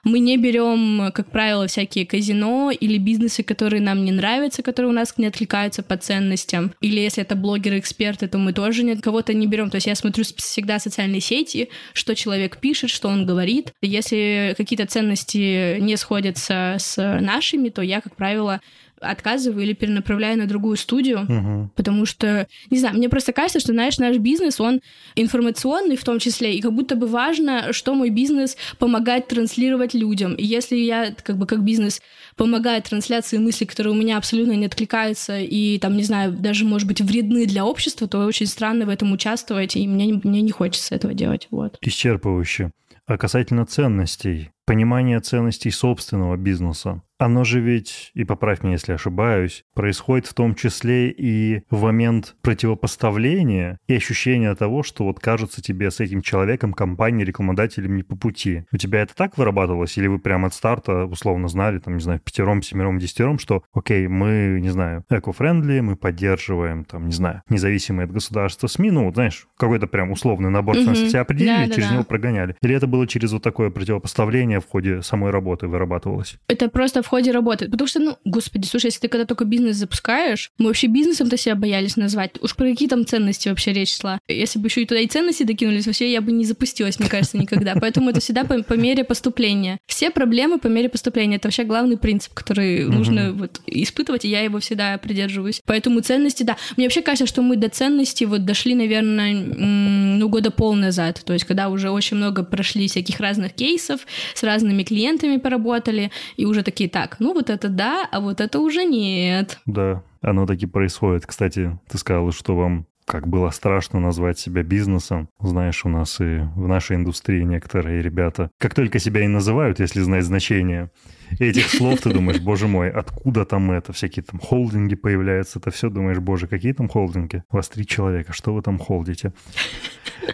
Мы 0.04 0.20
не 0.20 0.38
берем, 0.38 1.12
как 1.14 1.32
правило, 1.32 1.68
всякие 1.68 2.06
казино 2.06 2.72
или 2.72 2.98
бизнесы, 2.98 3.44
которые 3.44 3.82
нам 3.82 4.06
не 4.06 4.12
нравятся, 4.12 4.64
которые 4.64 4.92
у 4.92 4.96
нас 4.96 5.14
не 5.18 5.28
откликаются 5.28 5.84
по 5.84 5.98
ценностям. 5.98 6.74
Или 6.82 7.00
если 7.00 7.24
это 7.24 7.36
блогеры-эксперты, 7.36 8.28
то 8.28 8.38
мы 8.38 8.54
тоже 8.54 8.84
нет, 8.84 9.02
кого-то 9.02 9.34
не 9.34 9.48
берем. 9.48 9.70
То 9.70 9.76
есть 9.76 9.88
я 9.88 9.96
смотрю 9.96 10.24
всегда 10.24 10.80
социальные 10.80 11.22
сети, 11.22 11.70
что 11.94 12.16
человек 12.16 12.58
пишет, 12.58 12.90
что 12.90 13.10
он 13.10 13.26
говорит. 13.26 13.74
Если 13.82 14.56
какие-то 14.58 14.86
ценности 14.86 15.80
не 15.80 15.98
сходятся 15.98 16.78
с 16.80 17.20
нашими, 17.20 17.70
то 17.70 17.82
я, 17.82 18.02
как 18.02 18.16
правило, 18.16 18.62
отказываю 19.02 19.64
или 19.64 19.74
перенаправляю 19.74 20.38
на 20.38 20.48
другую 20.48 20.78
студию, 20.78 21.22
угу. 21.22 21.70
потому 21.76 22.06
что, 22.06 22.48
не 22.70 22.80
знаю, 22.80 22.96
мне 22.96 23.10
просто 23.10 23.34
кажется, 23.34 23.60
что, 23.60 23.74
знаешь, 23.74 23.98
наш 23.98 24.18
бизнес, 24.18 24.60
он 24.60 24.82
информационный 25.16 25.96
в 25.96 26.04
том 26.04 26.20
числе, 26.20 26.56
и 26.56 26.62
как 26.62 26.74
будто 26.74 26.96
бы 26.96 27.08
важно, 27.08 27.74
что 27.74 27.94
мой 27.94 28.10
бизнес 28.10 28.58
помогает 28.78 29.28
транслировать 29.28 29.94
людям. 29.94 30.34
И 30.34 30.46
если 30.46 30.76
я, 30.76 31.14
как 31.24 31.38
бы, 31.38 31.46
как 31.46 31.64
бизнес 31.64 32.02
помогает 32.36 32.86
трансляции 32.86 33.38
мыслей, 33.38 33.68
которые 33.68 33.94
у 33.94 33.98
меня 33.98 34.18
абсолютно 34.18 34.54
не 34.54 34.66
откликаются 34.66 35.40
и, 35.40 35.78
там, 35.80 35.96
не 35.98 36.04
знаю, 36.04 36.32
даже, 36.32 36.66
может 36.66 36.88
быть, 36.88 37.02
вредны 37.02 37.46
для 37.46 37.66
общества, 37.66 38.08
то 38.08 38.26
очень 38.26 38.48
странно 38.48 38.86
в 38.86 38.90
этом 38.90 39.12
участвовать, 39.12 39.76
и 39.76 39.88
мне, 39.88 40.20
мне 40.24 40.42
не 40.42 40.52
хочется 40.52 40.96
этого 40.96 41.14
делать, 41.14 41.48
вот. 41.52 41.78
Исчерпывающе. 41.82 42.72
А 43.06 43.18
касательно 43.18 43.66
ценностей, 43.66 44.52
понимание 44.66 45.20
ценностей 45.20 45.72
собственного 45.72 46.38
бизнеса. 46.38 47.02
Оно 47.19 47.43
же 47.43 47.60
ведь, 47.60 48.12
и 48.13 48.23
поправь 48.23 48.63
меня, 48.63 48.73
если 48.73 48.93
ошибаюсь, 48.93 49.65
происходит 49.75 50.25
в 50.25 50.34
том 50.34 50.55
числе 50.55 51.10
и 51.10 51.63
в 51.69 51.84
момент 51.84 52.36
противопоставления 52.41 53.77
и 53.88 53.95
ощущения 53.95 54.55
того, 54.55 54.84
что 54.84 55.03
вот 55.03 55.19
кажется 55.19 55.62
тебе 55.62 55.91
с 55.91 55.99
этим 55.99 56.21
человеком, 56.21 56.73
компанией, 56.73 57.25
рекламодателем 57.25 57.97
не 57.97 58.03
по 58.03 58.15
пути. 58.15 58.63
У 58.71 58.77
тебя 58.77 59.01
это 59.01 59.13
так 59.15 59.38
вырабатывалось? 59.38 59.97
Или 59.97 60.08
вы 60.08 60.17
прямо 60.19 60.47
от 60.47 60.53
старта 60.53 61.05
условно 61.05 61.49
знали, 61.49 61.79
там, 61.79 61.95
не 61.95 62.01
знаю, 62.01 62.21
пятером, 62.21 62.62
семером, 62.62 62.99
десятером, 62.99 63.38
что, 63.38 63.63
окей, 63.73 64.08
мы, 64.08 64.60
не 64.62 64.69
знаю, 64.69 65.03
эко-френдли, 65.10 65.82
мы 65.82 65.97
поддерживаем, 65.97 66.86
там, 66.86 67.08
не 67.08 67.13
знаю, 67.13 67.43
независимые 67.49 68.05
от 68.05 68.13
государства 68.13 68.67
СМИ, 68.67 68.91
ну, 68.91 69.12
знаешь, 69.12 69.45
какой-то 69.58 69.88
прям 69.88 70.12
условный 70.12 70.49
набор 70.49 70.75
ценностей 70.75 71.17
mm-hmm. 71.17 71.19
определили, 71.19 71.65
да, 71.65 71.73
через 71.73 71.88
да, 71.88 71.93
него 71.95 72.03
да. 72.03 72.08
прогоняли. 72.08 72.55
Или 72.62 72.75
это 72.75 72.88
было 72.88 73.05
через 73.08 73.34
вот 73.34 73.43
такое 73.43 73.71
противопоставление 73.71 74.62
в 74.62 74.67
ходе 74.67 75.01
самой 75.01 75.32
работы 75.32 75.67
вырабатывалось? 75.67 76.38
Это 76.47 76.69
просто 76.69 77.03
в 77.03 77.09
ходе 77.10 77.32
работы. 77.32 77.69
Потому 77.69 77.88
что, 77.88 78.00
ну, 78.00 78.17
господи, 78.26 78.65
слушай, 78.65 78.88
если 78.88 79.02
ты 79.02 79.08
когда 79.08 79.26
только 79.26 79.45
бизнес 79.45 79.78
запускаешь, 79.78 80.52
мы 80.58 80.67
вообще 80.67 80.88
бизнесом-то 80.88 81.38
себя 81.38 81.56
боялись 81.56 81.98
назвать. 81.98 82.32
Уж 82.41 82.56
про 82.56 82.69
какие 82.69 82.88
там 82.88 83.06
ценности 83.06 83.50
вообще 83.50 83.74
речь 83.74 83.98
шла. 83.98 84.19
Если 84.28 84.60
бы 84.60 84.67
еще 84.67 84.84
и 84.84 84.86
туда 84.86 85.00
и 85.00 85.08
ценности 85.08 85.43
докинулись, 85.43 85.88
вообще 85.88 86.12
я 86.12 86.22
бы 86.22 86.32
не 86.32 86.45
запустилась, 86.45 87.00
мне 87.00 87.10
кажется, 87.10 87.38
никогда. 87.38 87.76
Поэтому 87.76 88.10
это 88.10 88.19
всегда 88.19 88.43
по, 88.43 88.62
по 88.62 88.74
мере 88.74 89.04
поступления. 89.04 89.80
Все 89.88 90.12
проблемы 90.12 90.60
по 90.60 90.67
мере 90.67 90.89
поступления. 90.89 91.38
Это 91.38 91.48
вообще 91.48 91.63
главный 91.63 91.98
принцип, 91.98 92.34
который 92.34 92.86
нужно 92.86 93.34
вот 93.34 93.62
испытывать, 93.65 94.26
и 94.26 94.30
я 94.30 94.41
его 94.41 94.60
всегда 94.60 94.98
придерживаюсь. 94.98 95.62
Поэтому 95.65 96.02
ценности, 96.02 96.43
да. 96.43 96.58
Мне 96.78 96.86
вообще 96.86 97.02
кажется, 97.02 97.26
что 97.26 97.41
мы 97.41 97.56
до 97.56 97.69
ценностей 97.69 98.26
вот 98.26 98.45
дошли, 98.45 98.76
наверное, 98.76 99.34
ну, 99.34 100.30
года 100.30 100.52
пол 100.52 100.76
назад. 100.76 101.22
То 101.26 101.34
есть, 101.34 101.45
когда 101.45 101.69
уже 101.69 101.89
очень 101.89 102.17
много 102.17 102.43
прошли 102.43 102.88
всяких 102.88 103.19
разных 103.19 103.54
кейсов, 103.54 104.02
с 104.34 104.43
разными 104.43 104.84
клиентами 104.84 105.38
поработали, 105.38 106.12
и 106.38 106.45
уже 106.45 106.63
такие, 106.63 106.89
так, 106.89 106.99
ну 107.20 107.34
вот 107.34 107.50
это 107.50 107.70
да, 107.70 108.08
а 108.12 108.20
вот 108.20 108.42
это 108.42 108.60
уже 108.60 108.86
нет. 108.86 109.60
Да, 109.66 110.04
оно 110.22 110.46
таки 110.46 110.66
происходит. 110.66 111.26
Кстати, 111.26 111.80
ты 111.88 111.98
сказала, 111.98 112.32
что 112.32 112.56
вам 112.56 112.86
как 113.06 113.28
было 113.28 113.50
страшно 113.50 114.00
назвать 114.00 114.38
себя 114.38 114.62
бизнесом. 114.62 115.30
Знаешь, 115.40 115.84
у 115.84 115.90
нас 115.90 116.20
и 116.22 116.42
в 116.56 116.68
нашей 116.68 116.96
индустрии 116.96 117.42
некоторые 117.42 118.04
ребята, 118.04 118.52
как 118.60 118.76
только 118.76 119.00
себя 119.00 119.26
и 119.26 119.28
называют, 119.28 119.80
если 119.80 120.02
знать 120.02 120.26
значение 120.26 120.92
этих 121.39 121.70
слов, 121.70 122.02
ты 122.02 122.13
думаешь, 122.13 122.39
боже 122.39 122.68
мой, 122.68 122.89
откуда 122.89 123.46
там 123.46 123.72
это? 123.72 123.94
Всякие 123.94 124.24
там 124.24 124.39
холдинги 124.39 124.96
появляются, 124.96 125.60
это 125.60 125.72
все 125.72 125.89
думаешь, 125.89 126.20
боже, 126.20 126.48
какие 126.48 126.74
там 126.74 126.89
холдинги? 126.89 127.44
У 127.52 127.56
вас 127.56 127.70
три 127.70 127.86
человека, 127.86 128.34
что 128.34 128.54
вы 128.54 128.62
там 128.62 128.80
холдите? 128.80 129.34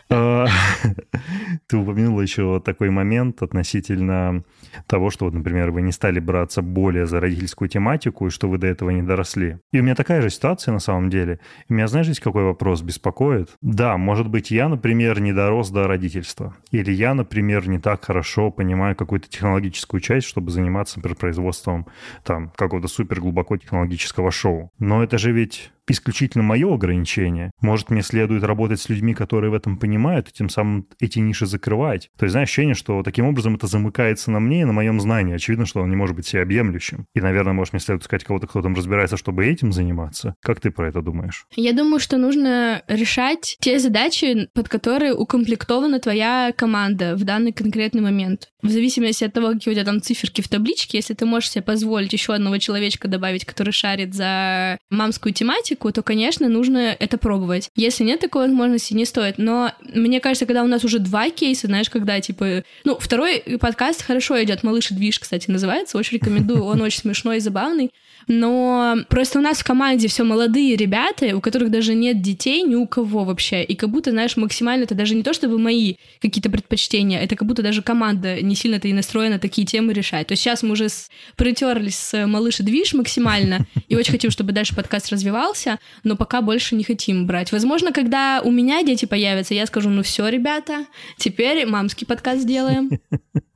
А, 0.10 0.48
Ты 1.68 1.78
упомянула 1.78 2.22
еще 2.22 2.62
такой 2.64 2.90
момент 2.90 3.42
относительно 3.42 4.44
того, 4.88 5.10
что, 5.10 5.30
например, 5.30 5.72
вы 5.72 5.82
не 5.82 5.92
стали 5.92 6.20
браться 6.20 6.62
более 6.62 7.06
за 7.08 7.20
родительскую 7.20 7.70
тематику, 7.70 8.28
и 8.28 8.30
что 8.30 8.48
вы 8.48 8.58
до 8.58 8.68
этого 8.68 8.90
не 8.92 9.02
доросли. 9.02 9.58
И 9.72 9.80
у 9.80 9.84
меня 9.84 9.96
такая 9.96 10.22
же 10.22 10.30
ситуация 10.30 10.74
на 10.74 10.80
самом 10.80 11.10
деле. 11.10 11.40
И 11.70 11.74
меня, 11.74 11.88
знаешь, 11.88 12.06
здесь 12.06 12.20
какой 12.20 12.44
вопрос 12.44 12.82
беспокоит? 12.82 13.50
Да, 13.62 13.98
может 13.98 14.28
быть, 14.28 14.52
я, 14.52 14.70
например, 14.70 15.20
не 15.20 15.34
дорос 15.34 15.70
до 15.70 15.88
родительства. 15.88 16.56
Или 16.72 16.92
я, 16.92 17.14
например, 17.14 17.68
не 17.68 17.80
так 17.80 18.06
хорошо 18.06 18.52
понимаю 18.52 18.96
какую-то 18.96 19.30
технологическую 19.30 20.02
часть, 20.02 20.28
чтобы 20.28 20.52
заниматься, 20.52 20.85
например, 20.96 21.16
производством 21.18 21.88
там 22.24 22.52
какого-то 22.56 22.88
супер 22.88 23.22
глубоко 23.22 23.58
технологического 23.58 24.32
шоу. 24.32 24.72
Но 24.80 25.04
это 25.04 25.18
же 25.18 25.32
ведь 25.32 25.72
исключительно 25.88 26.44
мое 26.44 26.74
ограничение. 26.74 27.52
Может, 27.62 27.90
мне 27.90 28.02
следует 28.02 28.44
работать 28.44 28.82
с 28.82 28.90
людьми, 28.90 29.14
которые 29.14 29.52
в 29.52 29.54
этом 29.54 29.78
понимают, 29.78 30.30
и 30.30 30.34
тем 30.34 30.50
самым 30.50 30.88
эти 31.00 31.20
ниши 31.20 31.46
закрывать. 31.46 32.10
То 32.18 32.26
есть, 32.26 32.32
знаешь, 32.32 32.50
ощущение, 32.50 32.76
что 32.76 33.04
таким 33.04 33.26
образом 33.26 33.56
это 33.56 33.68
замыкается 33.68 34.32
на 34.32 34.40
мне 34.40 34.62
и 34.62 34.66
на 34.66 34.74
моем 34.74 35.00
знании. 35.00 35.36
Очевидно, 35.36 35.66
что 35.66 35.82
он 35.82 35.90
не 35.90 35.96
может 35.96 36.16
быть 36.16 36.26
всеобъемлющим. 36.26 37.06
И, 37.14 37.22
наверное, 37.22 37.54
может, 37.54 37.74
мне 37.74 37.80
следует 37.80 38.04
искать 38.04 38.24
кого-то, 38.24 38.48
кто 38.48 38.62
там 38.62 38.76
разбирается, 38.76 39.18
чтобы 39.18 39.46
этим 39.46 39.72
заниматься. 39.72 40.36
Как 40.42 40.60
ты 40.60 40.72
про 40.72 40.88
это 40.88 41.02
думаешь? 41.02 41.46
Я 41.56 41.74
думаю, 41.74 42.00
что 42.00 42.18
нужно 42.18 42.84
решать 42.88 43.58
те 43.60 43.80
задачи, 43.80 44.48
под 44.54 44.70
которые 44.70 45.14
укомплектована 45.14 46.00
твоя 46.00 46.54
команда 46.56 47.16
в 47.16 47.24
данный 47.24 47.52
конкретный 47.52 48.02
момент. 48.02 48.50
В 48.62 48.70
зависимости 48.70 49.24
от 49.24 49.34
того, 49.34 49.54
какие 49.54 49.74
у 49.74 49.76
тебя 49.76 49.86
там 49.86 50.02
циферки 50.02 50.42
в 50.42 50.48
табличке, 50.48 50.98
если 50.98 51.14
ты 51.14 51.26
можешь 51.26 51.52
себе 51.52 51.62
позволить 51.62 52.14
еще 52.14 52.34
одного 52.34 52.58
человечка 52.58 53.08
добавить, 53.08 53.46
который 53.46 53.72
шарит 53.72 54.14
за 54.14 54.78
мамскую 54.90 55.34
тематику, 55.34 55.75
практику, 55.76 55.92
то, 55.92 56.02
конечно, 56.02 56.50
нужно 56.50 56.96
это 57.00 57.18
пробовать. 57.18 57.70
Если 57.76 58.04
нет 58.04 58.20
такой 58.20 58.48
возможности, 58.48 58.94
не 58.94 59.06
стоит. 59.06 59.38
Но 59.38 59.72
мне 59.94 60.20
кажется, 60.20 60.46
когда 60.46 60.64
у 60.64 60.68
нас 60.68 60.84
уже 60.84 61.00
два 61.00 61.30
кейса, 61.30 61.68
знаешь, 61.68 61.90
когда, 61.90 62.20
типа... 62.20 62.64
Ну, 62.84 62.98
второй 63.00 63.40
подкаст 63.60 64.02
хорошо 64.02 64.42
идет. 64.44 64.64
«Малыш 64.64 64.92
и 64.92 64.96
движ», 64.96 65.20
кстати, 65.20 65.52
называется. 65.52 65.98
Очень 65.98 66.18
рекомендую. 66.18 66.64
Он 66.66 66.82
очень 66.82 67.02
смешной 67.02 67.38
и 67.38 67.40
забавный 67.40 67.92
но 68.28 68.98
просто 69.10 69.40
у 69.40 69.42
нас 69.42 69.60
в 69.60 69.64
команде 69.64 70.08
все 70.08 70.24
молодые 70.24 70.76
ребята, 70.76 71.36
у 71.36 71.42
которых 71.42 71.72
даже 71.72 71.94
нет 71.94 72.22
детей 72.22 72.64
ни 72.64 72.76
у 72.76 72.88
кого 72.88 73.24
вообще, 73.24 73.64
и 73.64 73.76
как 73.76 73.90
будто, 73.90 74.12
знаешь, 74.12 74.38
максимально 74.38 74.84
это 74.84 74.96
даже 74.96 75.16
не 75.16 75.24
то, 75.24 75.34
чтобы 75.34 75.60
мои 75.60 75.96
какие-то 76.22 76.50
предпочтения, 76.50 77.20
это 77.20 77.36
как 77.36 77.48
будто 77.48 77.62
даже 77.62 77.82
команда 77.82 78.42
не 78.42 78.56
сильно-то 78.56 78.88
и 78.88 78.94
настроена 78.94 79.40
такие 79.40 79.66
темы 79.66 79.94
решать. 79.94 80.28
То 80.28 80.34
есть 80.34 80.44
сейчас 80.44 80.64
мы 80.64 80.72
уже 80.72 80.90
с... 80.90 81.10
притерлись 81.36 81.98
с 81.98 82.26
малыш 82.26 82.60
и 82.60 82.64
движ 82.64 82.94
максимально, 82.94 83.66
и 83.88 83.96
очень 83.96 84.12
хотим, 84.12 84.32
чтобы 84.32 84.52
дальше 84.52 84.76
подкаст 84.76 85.12
развивался, 85.12 85.80
но 86.04 86.16
пока 86.16 86.42
больше 86.42 86.76
не 86.76 86.84
хотим 86.84 87.28
брать. 87.28 87.52
Возможно, 87.52 87.92
когда 87.92 88.42
у 88.44 88.52
меня 88.52 88.84
дети 88.84 89.06
появятся, 89.06 89.54
я 89.54 89.66
скажу, 89.66 89.90
ну 89.90 90.04
все, 90.04 90.28
ребята, 90.28 90.86
теперь 91.18 91.66
мамский 91.66 92.06
подкаст 92.08 92.42
сделаем. 92.42 92.90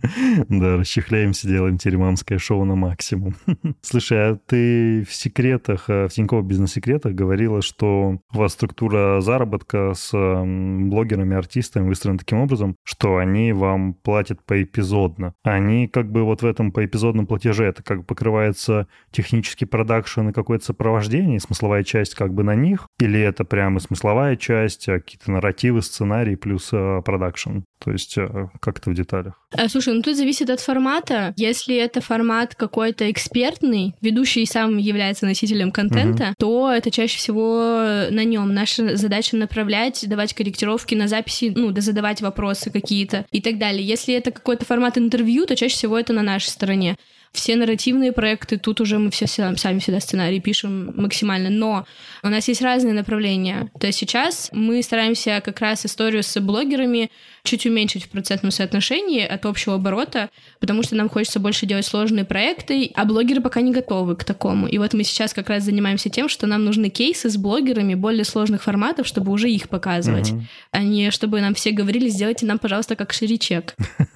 Да, 0.50 0.78
расчехляемся, 0.78 1.48
делаем 1.48 1.78
теремамское 1.78 2.38
шоу 2.38 2.66
на 2.66 2.76
максимум. 2.76 3.36
Слушай, 3.82 4.32
а 4.32 4.36
ты 4.36 5.06
в 5.08 5.14
секретах, 5.14 5.90
э, 5.90 6.08
в 6.08 6.12
Тинькофф 6.12 6.46
бизнес-секретах 6.46 7.14
говорила, 7.14 7.62
что 7.62 8.20
у 8.34 8.38
вас 8.38 8.54
структура 8.54 9.22
заработка 9.22 9.94
с 9.94 10.12
блогерами, 10.12 11.36
артистами 11.36 11.88
выстроена 11.88 12.20
таким 12.20 12.40
образом, 12.40 12.76
что 12.84 13.18
они 13.18 13.54
вам 13.54 13.94
платят 13.94 14.44
поэпизодно. 14.46 15.34
Они 15.44 15.88
как 15.88 16.12
бы 16.12 16.24
вот 16.24 16.42
в 16.42 16.46
этом 16.46 16.72
поэпизодном 16.72 17.28
платеже 17.28 17.66
это 17.66 17.84
как 17.84 18.00
бы 18.00 18.04
покрывается 18.04 18.88
технический 19.12 19.66
продакшн 19.66 20.30
и 20.30 20.34
какое-то 20.34 20.66
сопровождение, 20.66 21.40
смысловая 21.40 21.84
часть 21.84 22.16
как 22.16 22.34
бы 22.34 22.44
на 22.44 22.56
них, 22.56 22.88
или 23.00 23.20
это 23.20 23.44
прямо 23.44 23.80
смысловая 23.80 24.36
часть, 24.36 24.88
а 24.90 25.00
какие-то 25.00 25.32
нарративы, 25.32 25.82
сценарии 25.82 26.36
плюс 26.36 26.70
э, 26.72 27.02
продакшн? 27.04 27.60
То 27.80 27.92
есть 27.92 28.18
э, 28.18 28.50
как 28.60 28.80
это 28.80 28.90
в 28.90 28.94
деталях? 28.94 29.34
Слушай, 29.68 29.89
ну 29.94 30.02
тут 30.02 30.16
зависит 30.16 30.50
от 30.50 30.60
формата. 30.60 31.34
Если 31.38 31.76
это 31.76 32.02
формат 32.02 32.56
какой-то 32.56 33.10
экспертный, 33.12 33.94
ведущий 34.02 34.46
сам 34.46 34.78
является 34.78 35.26
носителем 35.26 35.72
контента, 35.72 36.30
угу. 36.30 36.34
то 36.38 36.72
это 36.72 36.92
чаще 36.92 37.18
всего 37.18 38.08
на 38.10 38.24
нем. 38.24 38.54
Наша 38.54 38.96
задача 38.96 39.38
направлять, 39.38 40.08
давать 40.08 40.34
корректировки 40.34 40.96
на 40.96 41.08
записи, 41.08 41.54
ну, 41.56 41.72
да 41.72 41.82
задавать 41.82 42.22
вопросы 42.22 42.72
какие-то 42.72 43.26
и 43.32 43.42
так 43.42 43.58
далее. 43.58 43.86
Если 43.86 44.14
это 44.14 44.32
какой-то 44.32 44.66
формат 44.66 44.98
интервью, 44.98 45.46
то 45.46 45.56
чаще 45.56 45.76
всего 45.76 45.98
это 45.98 46.14
на 46.14 46.22
нашей 46.22 46.50
стороне 46.50 46.98
все 47.32 47.56
нарративные 47.56 48.12
проекты, 48.12 48.58
тут 48.58 48.82
уже 48.82 48.98
мы 48.98 49.12
все 49.12 49.28
сами 49.28 49.80
всегда 49.80 50.00
сценарий 50.00 50.40
пишем 50.40 50.94
максимально, 50.96 51.50
но 51.50 51.86
у 52.24 52.28
нас 52.28 52.48
есть 52.48 52.62
разные 52.62 52.94
направления. 52.94 53.70
То 53.80 53.88
есть 53.88 54.00
сейчас 54.00 54.50
мы 54.52 54.82
стараемся 54.82 55.42
как 55.44 55.60
раз 55.60 55.86
историю 55.86 56.24
с 56.24 56.40
блогерами 56.40 57.12
чуть 57.44 57.66
уменьшить 57.66 58.06
в 58.06 58.10
процентном 58.10 58.52
соотношении 58.52 59.26
от 59.26 59.46
общего 59.46 59.76
оборота, 59.76 60.30
потому 60.60 60.84
что 60.84 60.96
нам 60.96 61.10
хочется 61.10 61.40
больше 61.40 61.66
делать 61.66 61.86
сложные 61.86 62.26
проекты, 62.26 62.92
а 62.96 63.06
блогеры 63.06 63.42
пока 63.42 63.62
не 63.62 63.72
готовы 63.72 64.16
к 64.16 64.24
такому. 64.24 64.68
И 64.68 64.78
вот 64.78 64.94
мы 64.94 65.04
сейчас 65.04 65.34
как 65.34 65.50
раз 65.50 65.64
занимаемся 65.64 66.10
тем, 66.10 66.30
что 66.30 66.48
нам 66.48 66.66
нужны 66.66 66.90
кейсы 66.90 67.30
с 67.30 67.38
блогерами 67.38 67.96
более 67.96 68.26
сложных 68.26 68.64
форматов, 68.64 69.08
чтобы 69.08 69.32
уже 69.32 69.50
их 69.50 69.70
показывать, 69.70 70.32
uh-huh. 70.32 70.42
а 70.72 70.84
не 70.84 71.12
чтобы 71.12 71.42
нам 71.42 71.54
все 71.54 71.72
говорили, 71.72 72.10
сделайте 72.10 72.46
нам, 72.46 72.60
пожалуйста, 72.60 72.96
как 72.96 73.14
ширичек. 73.14 73.76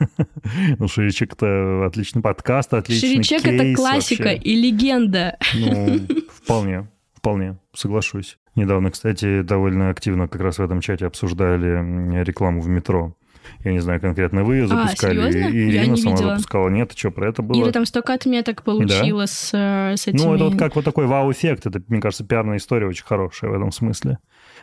Ну, 0.78 0.88
ширичек— 0.88 1.34
это 1.38 1.86
отличный 1.86 2.22
подкаст, 2.22 2.74
отличный 2.74 3.24
Ширичек— 3.24 3.46
это 3.46 3.74
классика 3.76 4.30
и 4.30 4.56
легенда. 4.56 5.38
Ну, 5.54 6.00
вполне, 6.30 6.88
вполне, 7.16 7.58
соглашусь. 7.74 8.38
Недавно, 8.56 8.92
кстати, 8.92 9.42
довольно 9.42 9.90
активно 9.90 10.28
как 10.28 10.42
раз 10.42 10.60
в 10.60 10.62
этом 10.62 10.80
чате 10.80 11.08
обсуждали 11.08 12.24
рекламу 12.24 12.62
в 12.62 12.68
метро. 12.68 13.16
Я 13.64 13.72
не 13.72 13.80
знаю, 13.80 14.00
конкретно 14.00 14.44
вы 14.44 14.56
ее 14.56 14.64
а, 14.66 14.68
запускали, 14.68 15.20
а, 15.20 15.32
серьезно? 15.32 15.50
и 15.50 15.70
Ирина 15.70 15.98
сама 15.98 16.16
видела. 16.16 16.30
запускала. 16.32 16.70
Нет, 16.70 16.94
что 16.96 17.12
про 17.12 17.30
это 17.30 17.42
было? 17.42 17.62
Или 17.62 17.72
там 17.72 17.86
столько 17.86 18.14
отметок 18.14 18.64
получила 18.64 19.22
да? 19.22 19.28
с, 19.28 19.52
э, 19.54 19.98
с 19.98 20.08
этими... 20.08 20.22
Ну, 20.22 20.36
это 20.36 20.46
вот 20.46 20.58
как 20.58 20.76
вот 20.76 20.86
такой 20.86 21.08
вау-эффект. 21.08 21.66
Это, 21.66 21.82
мне 21.88 22.00
кажется, 22.00 22.26
пиарная 22.26 22.58
история 22.58 22.88
очень 22.88 23.06
хорошая 23.06 23.52
в 23.52 23.54
этом 23.54 23.72
смысле. 23.72 24.20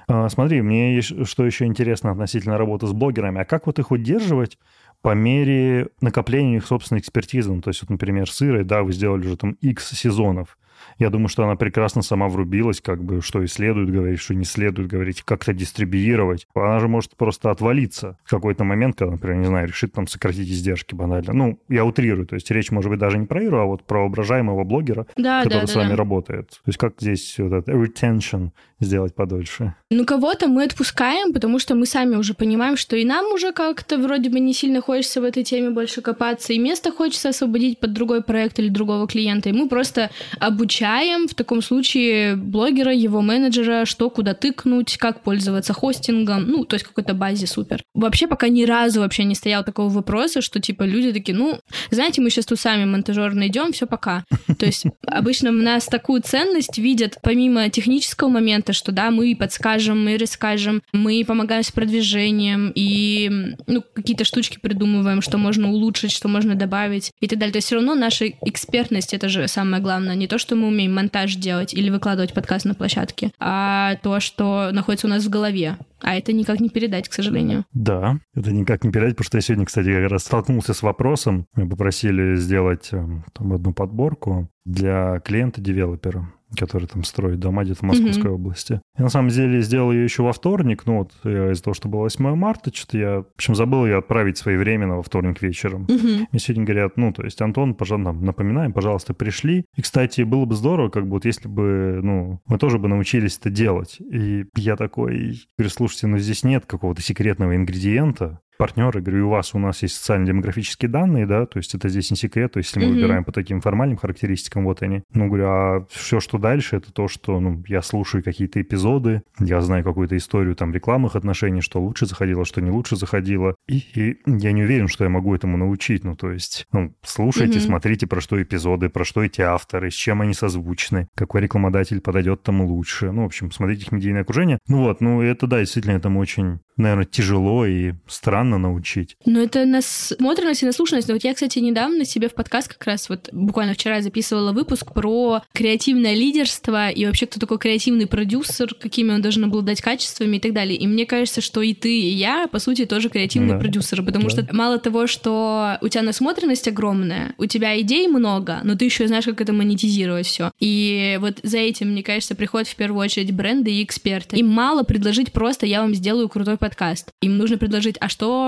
А, 0.08 0.28
смотри, 0.28 0.62
мне 0.62 0.96
есть, 0.96 1.26
что 1.28 1.44
еще 1.44 1.66
интересно 1.66 2.10
относительно 2.10 2.58
работы 2.58 2.86
с 2.86 2.92
блогерами. 2.92 3.40
А 3.40 3.44
как 3.44 3.66
вот 3.66 3.78
их 3.78 3.90
удерживать 3.90 4.58
по 5.02 5.14
мере 5.14 5.88
накопления 6.00 6.56
их 6.56 6.66
собственной 6.66 7.00
экспертизы. 7.00 7.52
Ну, 7.52 7.62
то 7.62 7.68
есть, 7.68 7.82
вот, 7.82 7.90
например, 7.90 8.30
с 8.30 8.42
Ирой, 8.42 8.64
да, 8.64 8.82
вы 8.82 8.92
сделали 8.92 9.26
уже 9.26 9.36
там 9.36 9.52
X 9.60 9.90
сезонов. 9.92 10.58
Я 11.00 11.08
думаю, 11.08 11.28
что 11.28 11.44
она 11.44 11.56
прекрасно 11.56 12.02
сама 12.02 12.28
врубилась, 12.28 12.82
как 12.82 13.02
бы, 13.02 13.22
что 13.22 13.42
и 13.42 13.46
следует 13.46 13.90
говорить, 13.90 14.20
что 14.20 14.34
не 14.34 14.44
следует 14.44 14.86
говорить, 14.86 15.22
как-то 15.22 15.54
дистрибьюировать. 15.54 16.46
Она 16.54 16.78
же 16.78 16.88
может 16.88 17.16
просто 17.16 17.50
отвалиться 17.50 18.18
в 18.22 18.30
какой-то 18.30 18.64
момент, 18.64 18.96
когда, 18.96 19.12
например, 19.12 19.38
не 19.38 19.46
знаю, 19.46 19.68
решит 19.68 19.94
там 19.94 20.06
сократить 20.06 20.50
издержки 20.50 20.94
банально. 20.94 21.32
Ну, 21.32 21.58
я 21.70 21.86
утрирую, 21.86 22.26
то 22.26 22.34
есть 22.34 22.50
речь 22.50 22.70
может 22.70 22.90
быть 22.90 23.00
даже 23.00 23.16
не 23.16 23.24
про 23.24 23.42
Иру, 23.42 23.60
а 23.60 23.64
вот 23.64 23.82
про 23.84 24.00
воображаемого 24.00 24.62
блогера, 24.64 25.06
да, 25.16 25.42
который 25.42 25.62
да, 25.62 25.66
с 25.66 25.74
вами 25.74 25.90
да. 25.90 25.96
работает. 25.96 26.50
То 26.50 26.66
есть 26.66 26.78
как 26.78 26.94
здесь 27.00 27.36
вот 27.38 27.52
этот 27.52 27.74
retention 27.74 28.50
сделать 28.80 29.14
подольше? 29.14 29.74
Ну, 29.90 30.04
кого-то 30.04 30.48
мы 30.48 30.64
отпускаем, 30.64 31.32
потому 31.32 31.58
что 31.58 31.74
мы 31.74 31.86
сами 31.86 32.16
уже 32.16 32.34
понимаем, 32.34 32.76
что 32.76 32.96
и 32.96 33.04
нам 33.04 33.32
уже 33.32 33.52
как-то 33.52 33.98
вроде 33.98 34.30
бы 34.30 34.40
не 34.40 34.52
сильно 34.52 34.80
хочется 34.80 35.20
в 35.20 35.24
этой 35.24 35.44
теме 35.44 35.70
больше 35.70 36.00
копаться, 36.00 36.52
и 36.52 36.58
место 36.58 36.90
хочется 36.90 37.28
освободить 37.30 37.78
под 37.78 37.92
другой 37.92 38.22
проект 38.22 38.58
или 38.58 38.68
другого 38.68 39.06
клиента, 39.06 39.48
и 39.48 39.52
мы 39.52 39.68
просто 39.68 40.10
обучаем 40.38 41.28
в 41.28 41.34
таком 41.34 41.62
случае 41.62 42.36
блогера, 42.36 42.92
его 42.92 43.20
менеджера, 43.20 43.84
что 43.84 44.10
куда 44.10 44.34
тыкнуть, 44.34 44.96
как 44.96 45.22
пользоваться 45.22 45.72
хостингом, 45.72 46.46
ну, 46.46 46.64
то 46.64 46.74
есть 46.74 46.86
какой-то 46.86 47.14
базе 47.14 47.46
супер. 47.46 47.82
Вообще 47.94 48.26
пока 48.26 48.48
ни 48.48 48.64
разу 48.64 49.00
вообще 49.00 49.24
не 49.24 49.34
стоял 49.34 49.64
такого 49.64 49.88
вопроса, 49.88 50.40
что 50.40 50.60
типа 50.60 50.84
люди 50.84 51.12
такие, 51.12 51.36
ну, 51.36 51.60
знаете, 51.90 52.20
мы 52.20 52.30
сейчас 52.30 52.46
тут 52.46 52.60
сами 52.60 52.84
монтажер 52.84 53.34
найдем, 53.34 53.72
все 53.72 53.86
пока. 53.86 54.24
То 54.58 54.66
есть 54.66 54.84
обычно 55.06 55.50
у 55.50 55.54
нас 55.54 55.86
такую 55.86 56.22
ценность 56.22 56.78
видят 56.78 57.18
помимо 57.22 57.68
технического 57.70 58.28
момента, 58.28 58.69
что 58.72 58.92
да, 58.92 59.10
мы 59.10 59.36
подскажем, 59.38 60.04
мы 60.04 60.18
расскажем, 60.18 60.82
мы 60.92 61.24
помогаем 61.26 61.62
с 61.62 61.70
продвижением 61.70 62.72
и 62.74 63.56
ну, 63.66 63.82
какие-то 63.94 64.24
штучки 64.24 64.58
придумываем, 64.60 65.22
что 65.22 65.38
можно 65.38 65.70
улучшить, 65.70 66.12
что 66.12 66.28
можно 66.28 66.54
добавить 66.54 67.12
и 67.20 67.28
так 67.28 67.38
далее. 67.38 67.52
То 67.52 67.58
есть 67.58 67.68
все 67.68 67.76
равно 67.76 67.94
наша 67.94 68.28
экспертность 68.42 69.14
это 69.14 69.28
же 69.28 69.46
самое 69.48 69.82
главное, 69.82 70.14
не 70.14 70.26
то, 70.26 70.38
что 70.38 70.56
мы 70.56 70.68
умеем 70.68 70.80
умеем 70.80 70.94
монтаж 70.94 71.36
делать 71.36 71.74
или 71.74 71.90
выкладывать 71.90 72.32
подкаст 72.32 72.64
на 72.64 72.74
площадке, 72.74 73.32
а 73.38 73.96
то, 74.02 74.20
что 74.20 74.70
находится 74.72 75.06
у 75.06 75.10
нас 75.10 75.24
в 75.24 75.30
голове. 75.30 75.76
А 76.02 76.14
это 76.14 76.32
никак 76.32 76.60
не 76.60 76.70
передать, 76.70 77.08
к 77.08 77.12
сожалению. 77.12 77.64
Да, 77.72 78.18
это 78.34 78.50
никак 78.52 78.84
не 78.84 78.90
передать, 78.90 79.16
потому 79.16 79.26
что 79.26 79.38
я 79.38 79.42
сегодня, 79.42 79.66
кстати, 79.66 79.92
как 79.92 80.10
раз 80.10 80.24
столкнулся 80.24 80.72
с 80.72 80.82
вопросом. 80.82 81.46
Мы 81.54 81.68
попросили 81.68 82.36
сделать 82.36 82.88
эм, 82.92 83.24
там, 83.34 83.52
одну 83.52 83.74
подборку 83.74 84.48
для 84.64 85.20
клиента-девелопера 85.20 86.32
который 86.56 86.86
там 86.86 87.04
строит 87.04 87.38
дома 87.38 87.64
где-то 87.64 87.80
в 87.80 87.82
Московской 87.82 88.30
mm-hmm. 88.30 88.34
области. 88.34 88.80
Я 88.96 89.04
на 89.04 89.10
самом 89.10 89.28
деле 89.28 89.60
сделал 89.62 89.92
ее 89.92 90.04
еще 90.04 90.22
во 90.22 90.32
вторник, 90.32 90.82
ну 90.86 90.98
вот 90.98 91.12
из-за 91.24 91.62
того, 91.62 91.74
что 91.74 91.88
было 91.88 92.00
8 92.00 92.34
марта, 92.34 92.74
что-то 92.74 92.98
я, 92.98 93.20
в 93.20 93.26
общем, 93.36 93.54
забыл 93.54 93.86
ее 93.86 93.98
отправить 93.98 94.38
своевременно 94.38 94.96
во 94.96 95.02
вторник 95.02 95.42
вечером. 95.42 95.84
Mm-hmm. 95.84 96.26
Мне 96.30 96.40
сегодня 96.40 96.64
говорят, 96.64 96.96
ну, 96.96 97.12
то 97.12 97.22
есть, 97.22 97.40
Антон, 97.40 97.74
пожалуйста, 97.74 97.90
напоминаем, 98.12 98.72
пожалуйста, 98.72 99.14
пришли. 99.14 99.64
И, 99.76 99.82
кстати, 99.82 100.22
было 100.22 100.44
бы 100.44 100.54
здорово, 100.54 100.88
как 100.88 101.04
бы 101.04 101.12
вот 101.12 101.24
если 101.24 101.48
бы, 101.48 102.00
ну, 102.02 102.40
мы 102.46 102.58
тоже 102.58 102.78
бы 102.78 102.88
научились 102.88 103.38
это 103.38 103.50
делать. 103.50 103.98
И 104.00 104.46
я 104.56 104.76
такой, 104.76 105.42
говорю, 105.58 105.70
слушайте, 105.70 106.06
ну 106.06 106.18
здесь 106.18 106.44
нет 106.44 106.66
какого-то 106.66 107.02
секретного 107.02 107.56
ингредиента, 107.56 108.40
партнеры, 108.60 109.00
говорю, 109.00 109.28
у 109.28 109.30
вас, 109.30 109.54
у 109.54 109.58
нас 109.58 109.82
есть 109.82 109.96
социально-демографические 109.96 110.90
данные, 110.90 111.26
да, 111.26 111.46
то 111.46 111.58
есть 111.58 111.74
это 111.74 111.88
здесь 111.88 112.10
не 112.10 112.16
секрет, 112.16 112.52
то 112.52 112.58
есть 112.58 112.68
если 112.68 112.80
мы 112.80 112.92
mm-hmm. 112.92 113.00
выбираем 113.00 113.24
по 113.24 113.32
таким 113.32 113.62
формальным 113.62 113.96
характеристикам, 113.96 114.64
вот 114.64 114.82
они. 114.82 115.02
Ну, 115.14 115.28
говорю, 115.28 115.44
а 115.46 115.86
все, 115.90 116.20
что 116.20 116.36
дальше, 116.36 116.76
это 116.76 116.92
то, 116.92 117.08
что, 117.08 117.40
ну, 117.40 117.64
я 117.66 117.80
слушаю 117.80 118.22
какие-то 118.22 118.60
эпизоды, 118.60 119.22
я 119.38 119.62
знаю 119.62 119.82
какую-то 119.82 120.14
историю 120.14 120.54
там 120.54 120.74
рекламных 120.74 121.16
отношений, 121.16 121.62
что 121.62 121.80
лучше 121.80 122.04
заходило, 122.04 122.44
что 122.44 122.60
не 122.60 122.70
лучше 122.70 122.96
заходило, 122.96 123.54
и, 123.66 123.78
и 123.94 124.18
я 124.26 124.52
не 124.52 124.62
уверен, 124.64 124.88
что 124.88 125.04
я 125.04 125.10
могу 125.10 125.34
этому 125.34 125.56
научить, 125.56 126.04
ну, 126.04 126.14
то 126.14 126.30
есть, 126.30 126.66
ну, 126.70 126.94
слушайте, 127.02 127.58
mm-hmm. 127.58 127.62
смотрите, 127.62 128.06
про 128.06 128.20
что 128.20 128.42
эпизоды, 128.42 128.90
про 128.90 129.06
что 129.06 129.24
эти 129.24 129.40
авторы, 129.40 129.90
с 129.90 129.94
чем 129.94 130.20
они 130.20 130.34
созвучны, 130.34 131.08
какой 131.16 131.40
рекламодатель 131.40 132.02
подойдет 132.02 132.42
тому 132.42 132.66
лучше, 132.66 133.10
ну, 133.10 133.22
в 133.22 133.26
общем, 133.26 133.50
смотрите 133.52 133.86
их 133.86 133.92
медийное 133.92 134.20
окружение. 134.20 134.58
Ну 134.68 134.82
вот, 134.82 135.00
ну, 135.00 135.22
это, 135.22 135.46
да, 135.46 135.60
действительно, 135.60 135.92
этому 135.92 136.20
очень 136.20 136.60
наверное, 136.80 137.04
тяжело 137.04 137.66
и 137.66 137.94
странно 138.06 138.49
научить. 138.58 139.16
Ну, 139.24 139.40
это 139.40 139.64
насмотренность 139.64 140.62
и 140.62 140.66
наслушанность. 140.66 141.08
Но 141.08 141.14
вот 141.14 141.24
я, 141.24 141.34
кстати, 141.34 141.58
недавно 141.58 142.04
себе 142.04 142.28
в 142.28 142.34
подкаст 142.34 142.68
как 142.68 142.84
раз 142.86 143.08
вот 143.08 143.28
буквально 143.32 143.74
вчера 143.74 144.00
записывала 144.00 144.52
выпуск 144.52 144.92
про 144.92 145.42
креативное 145.52 146.14
лидерство 146.14 146.90
и 146.90 147.06
вообще, 147.06 147.26
кто 147.26 147.40
такой 147.40 147.58
креативный 147.58 148.06
продюсер, 148.06 148.74
какими 148.74 149.12
он 149.12 149.22
должен 149.22 149.44
обладать 149.44 149.80
качествами 149.80 150.36
и 150.36 150.40
так 150.40 150.52
далее. 150.52 150.76
И 150.76 150.86
мне 150.86 151.06
кажется, 151.06 151.40
что 151.40 151.62
и 151.62 151.74
ты, 151.74 151.92
и 151.92 152.10
я, 152.10 152.48
по 152.48 152.58
сути, 152.58 152.84
тоже 152.84 153.08
креативные 153.08 153.54
да. 153.54 153.58
продюсеры, 153.58 154.02
потому 154.02 154.24
да. 154.24 154.30
что 154.30 154.48
мало 154.52 154.78
того, 154.78 155.06
что 155.06 155.78
у 155.80 155.88
тебя 155.88 156.02
насмотренность 156.02 156.68
огромная, 156.68 157.34
у 157.38 157.46
тебя 157.46 157.78
идей 157.80 158.08
много, 158.08 158.60
но 158.64 158.76
ты 158.76 158.84
еще 158.84 159.06
знаешь, 159.06 159.24
как 159.24 159.40
это 159.40 159.52
монетизировать 159.52 160.26
все. 160.26 160.52
И 160.60 161.18
вот 161.20 161.40
за 161.42 161.58
этим, 161.58 161.90
мне 161.90 162.02
кажется, 162.02 162.34
приходят 162.34 162.68
в 162.68 162.76
первую 162.76 163.00
очередь 163.00 163.32
бренды 163.32 163.70
и 163.70 163.84
эксперты. 163.84 164.36
Им 164.36 164.48
мало 164.48 164.82
предложить 164.82 165.32
просто 165.32 165.66
«я 165.66 165.82
вам 165.82 165.94
сделаю 165.94 166.28
крутой 166.28 166.56
подкаст. 166.56 167.10
Им 167.20 167.38
нужно 167.38 167.58
предложить, 167.58 167.96
а 168.00 168.08
что 168.08 168.39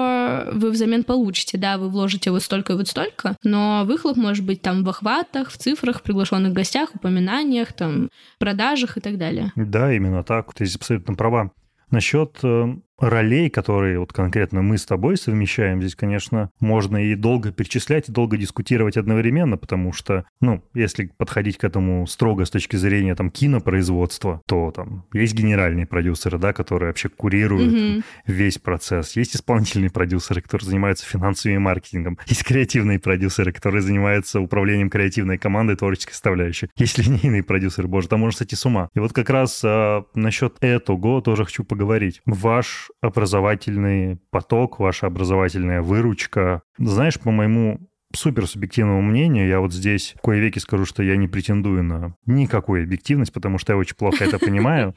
вы 0.53 0.71
взамен 0.71 1.05
получите? 1.05 1.59
Да, 1.59 1.79
вы 1.79 1.89
вложите 1.89 2.31
вот 2.31 2.43
столько 2.43 2.73
и 2.73 2.77
вот 2.77 2.89
столько, 2.89 3.37
но 3.43 3.85
выхлоп 3.85 4.17
может 4.17 4.45
быть 4.45 4.63
там 4.63 4.85
в 4.85 4.89
охватах, 4.89 5.51
в 5.51 5.57
цифрах, 5.57 6.03
приглашенных 6.03 6.53
гостях, 6.53 6.95
упоминаниях, 6.95 7.73
там, 7.73 8.11
продажах 8.39 8.97
и 8.97 9.01
так 9.01 9.19
далее. 9.19 9.53
Да, 9.57 9.93
именно 9.93 10.23
так. 10.23 10.53
Ты 10.55 10.65
здесь 10.65 10.77
абсолютно 10.77 11.15
права. 11.15 11.51
Насчет 11.91 12.39
э, 12.43 12.75
ролей, 13.03 13.51
которые 13.51 13.99
вот 13.99 14.13
конкретно 14.13 14.63
мы 14.63 14.79
с 14.79 14.87
тобой 14.87 15.17
совмещаем, 15.17 15.81
здесь, 15.81 15.97
конечно, 15.97 16.51
можно 16.61 17.05
и 17.05 17.17
долго 17.17 17.51
перечислять, 17.51 18.09
и 18.09 18.13
долго 18.13 18.37
дискутировать 18.37 18.97
одновременно, 18.97 19.57
потому 19.57 19.93
что, 19.93 20.25
ну, 20.41 20.63
если 20.73 21.07
подходить 21.17 21.59
к 21.59 21.65
этому 21.65 22.07
строго 22.07 22.45
с 22.45 22.51
точки 22.51 22.77
зрения 22.77 23.17
там 23.17 23.31
кинопроизводства, 23.31 24.41
то 24.47 24.71
там 24.71 25.05
есть 25.13 25.35
генеральные 25.35 25.87
продюсеры, 25.87 26.39
да, 26.39 26.53
которые 26.53 26.91
вообще 26.91 27.09
курируют 27.09 27.75
mm-hmm. 27.75 28.05
весь 28.29 28.59
процесс, 28.59 29.17
есть 29.17 29.35
исполнительные 29.35 29.91
продюсеры, 29.91 30.41
которые 30.41 30.67
занимаются 30.67 31.05
финансовым 31.05 31.57
и 31.57 31.59
маркетингом, 31.59 32.19
есть 32.27 32.45
креативные 32.45 33.01
продюсеры, 33.01 33.53
которые 33.53 33.83
занимаются 33.83 34.41
управлением 34.41 34.91
креативной 34.91 35.39
командой, 35.39 35.75
творческой 35.75 36.13
составляющей, 36.13 36.69
есть 36.77 36.99
линейные 36.99 37.43
продюсеры, 37.43 37.89
боже, 37.89 38.07
там 38.07 38.21
можно 38.21 38.39
сойти 38.39 38.55
с 38.55 38.65
ума. 38.65 38.89
И 38.95 39.01
вот 39.01 39.13
как 39.13 39.29
раз 39.29 39.61
а, 39.65 40.05
насчет 40.15 40.57
этого 40.61 41.21
тоже 41.21 41.45
хочу 41.45 41.65
поговорить. 41.65 42.21
Ваш 42.27 42.92
образовательный 43.01 44.19
поток, 44.31 44.79
ваша 44.79 45.07
образовательная 45.07 45.83
выручка. 45.83 46.63
Знаешь, 46.79 47.19
по 47.19 47.31
моему 47.31 47.81
супер 48.15 48.47
субъективному 48.47 49.03
мнению, 49.03 49.49
я 49.49 49.61
вот 49.61 49.73
здесь 49.73 50.15
в 50.19 50.21
кое 50.21 50.39
веки 50.39 50.59
скажу, 50.59 50.85
что 50.85 51.03
я 51.03 51.17
не 51.17 51.29
претендую 51.29 51.83
на 51.83 52.15
никакую 52.27 52.85
объективность, 52.85 53.33
потому 53.33 53.59
что 53.59 53.73
я 53.73 53.79
очень 53.79 53.97
плохо 53.97 54.25
это 54.25 54.39
понимаю. 54.39 54.95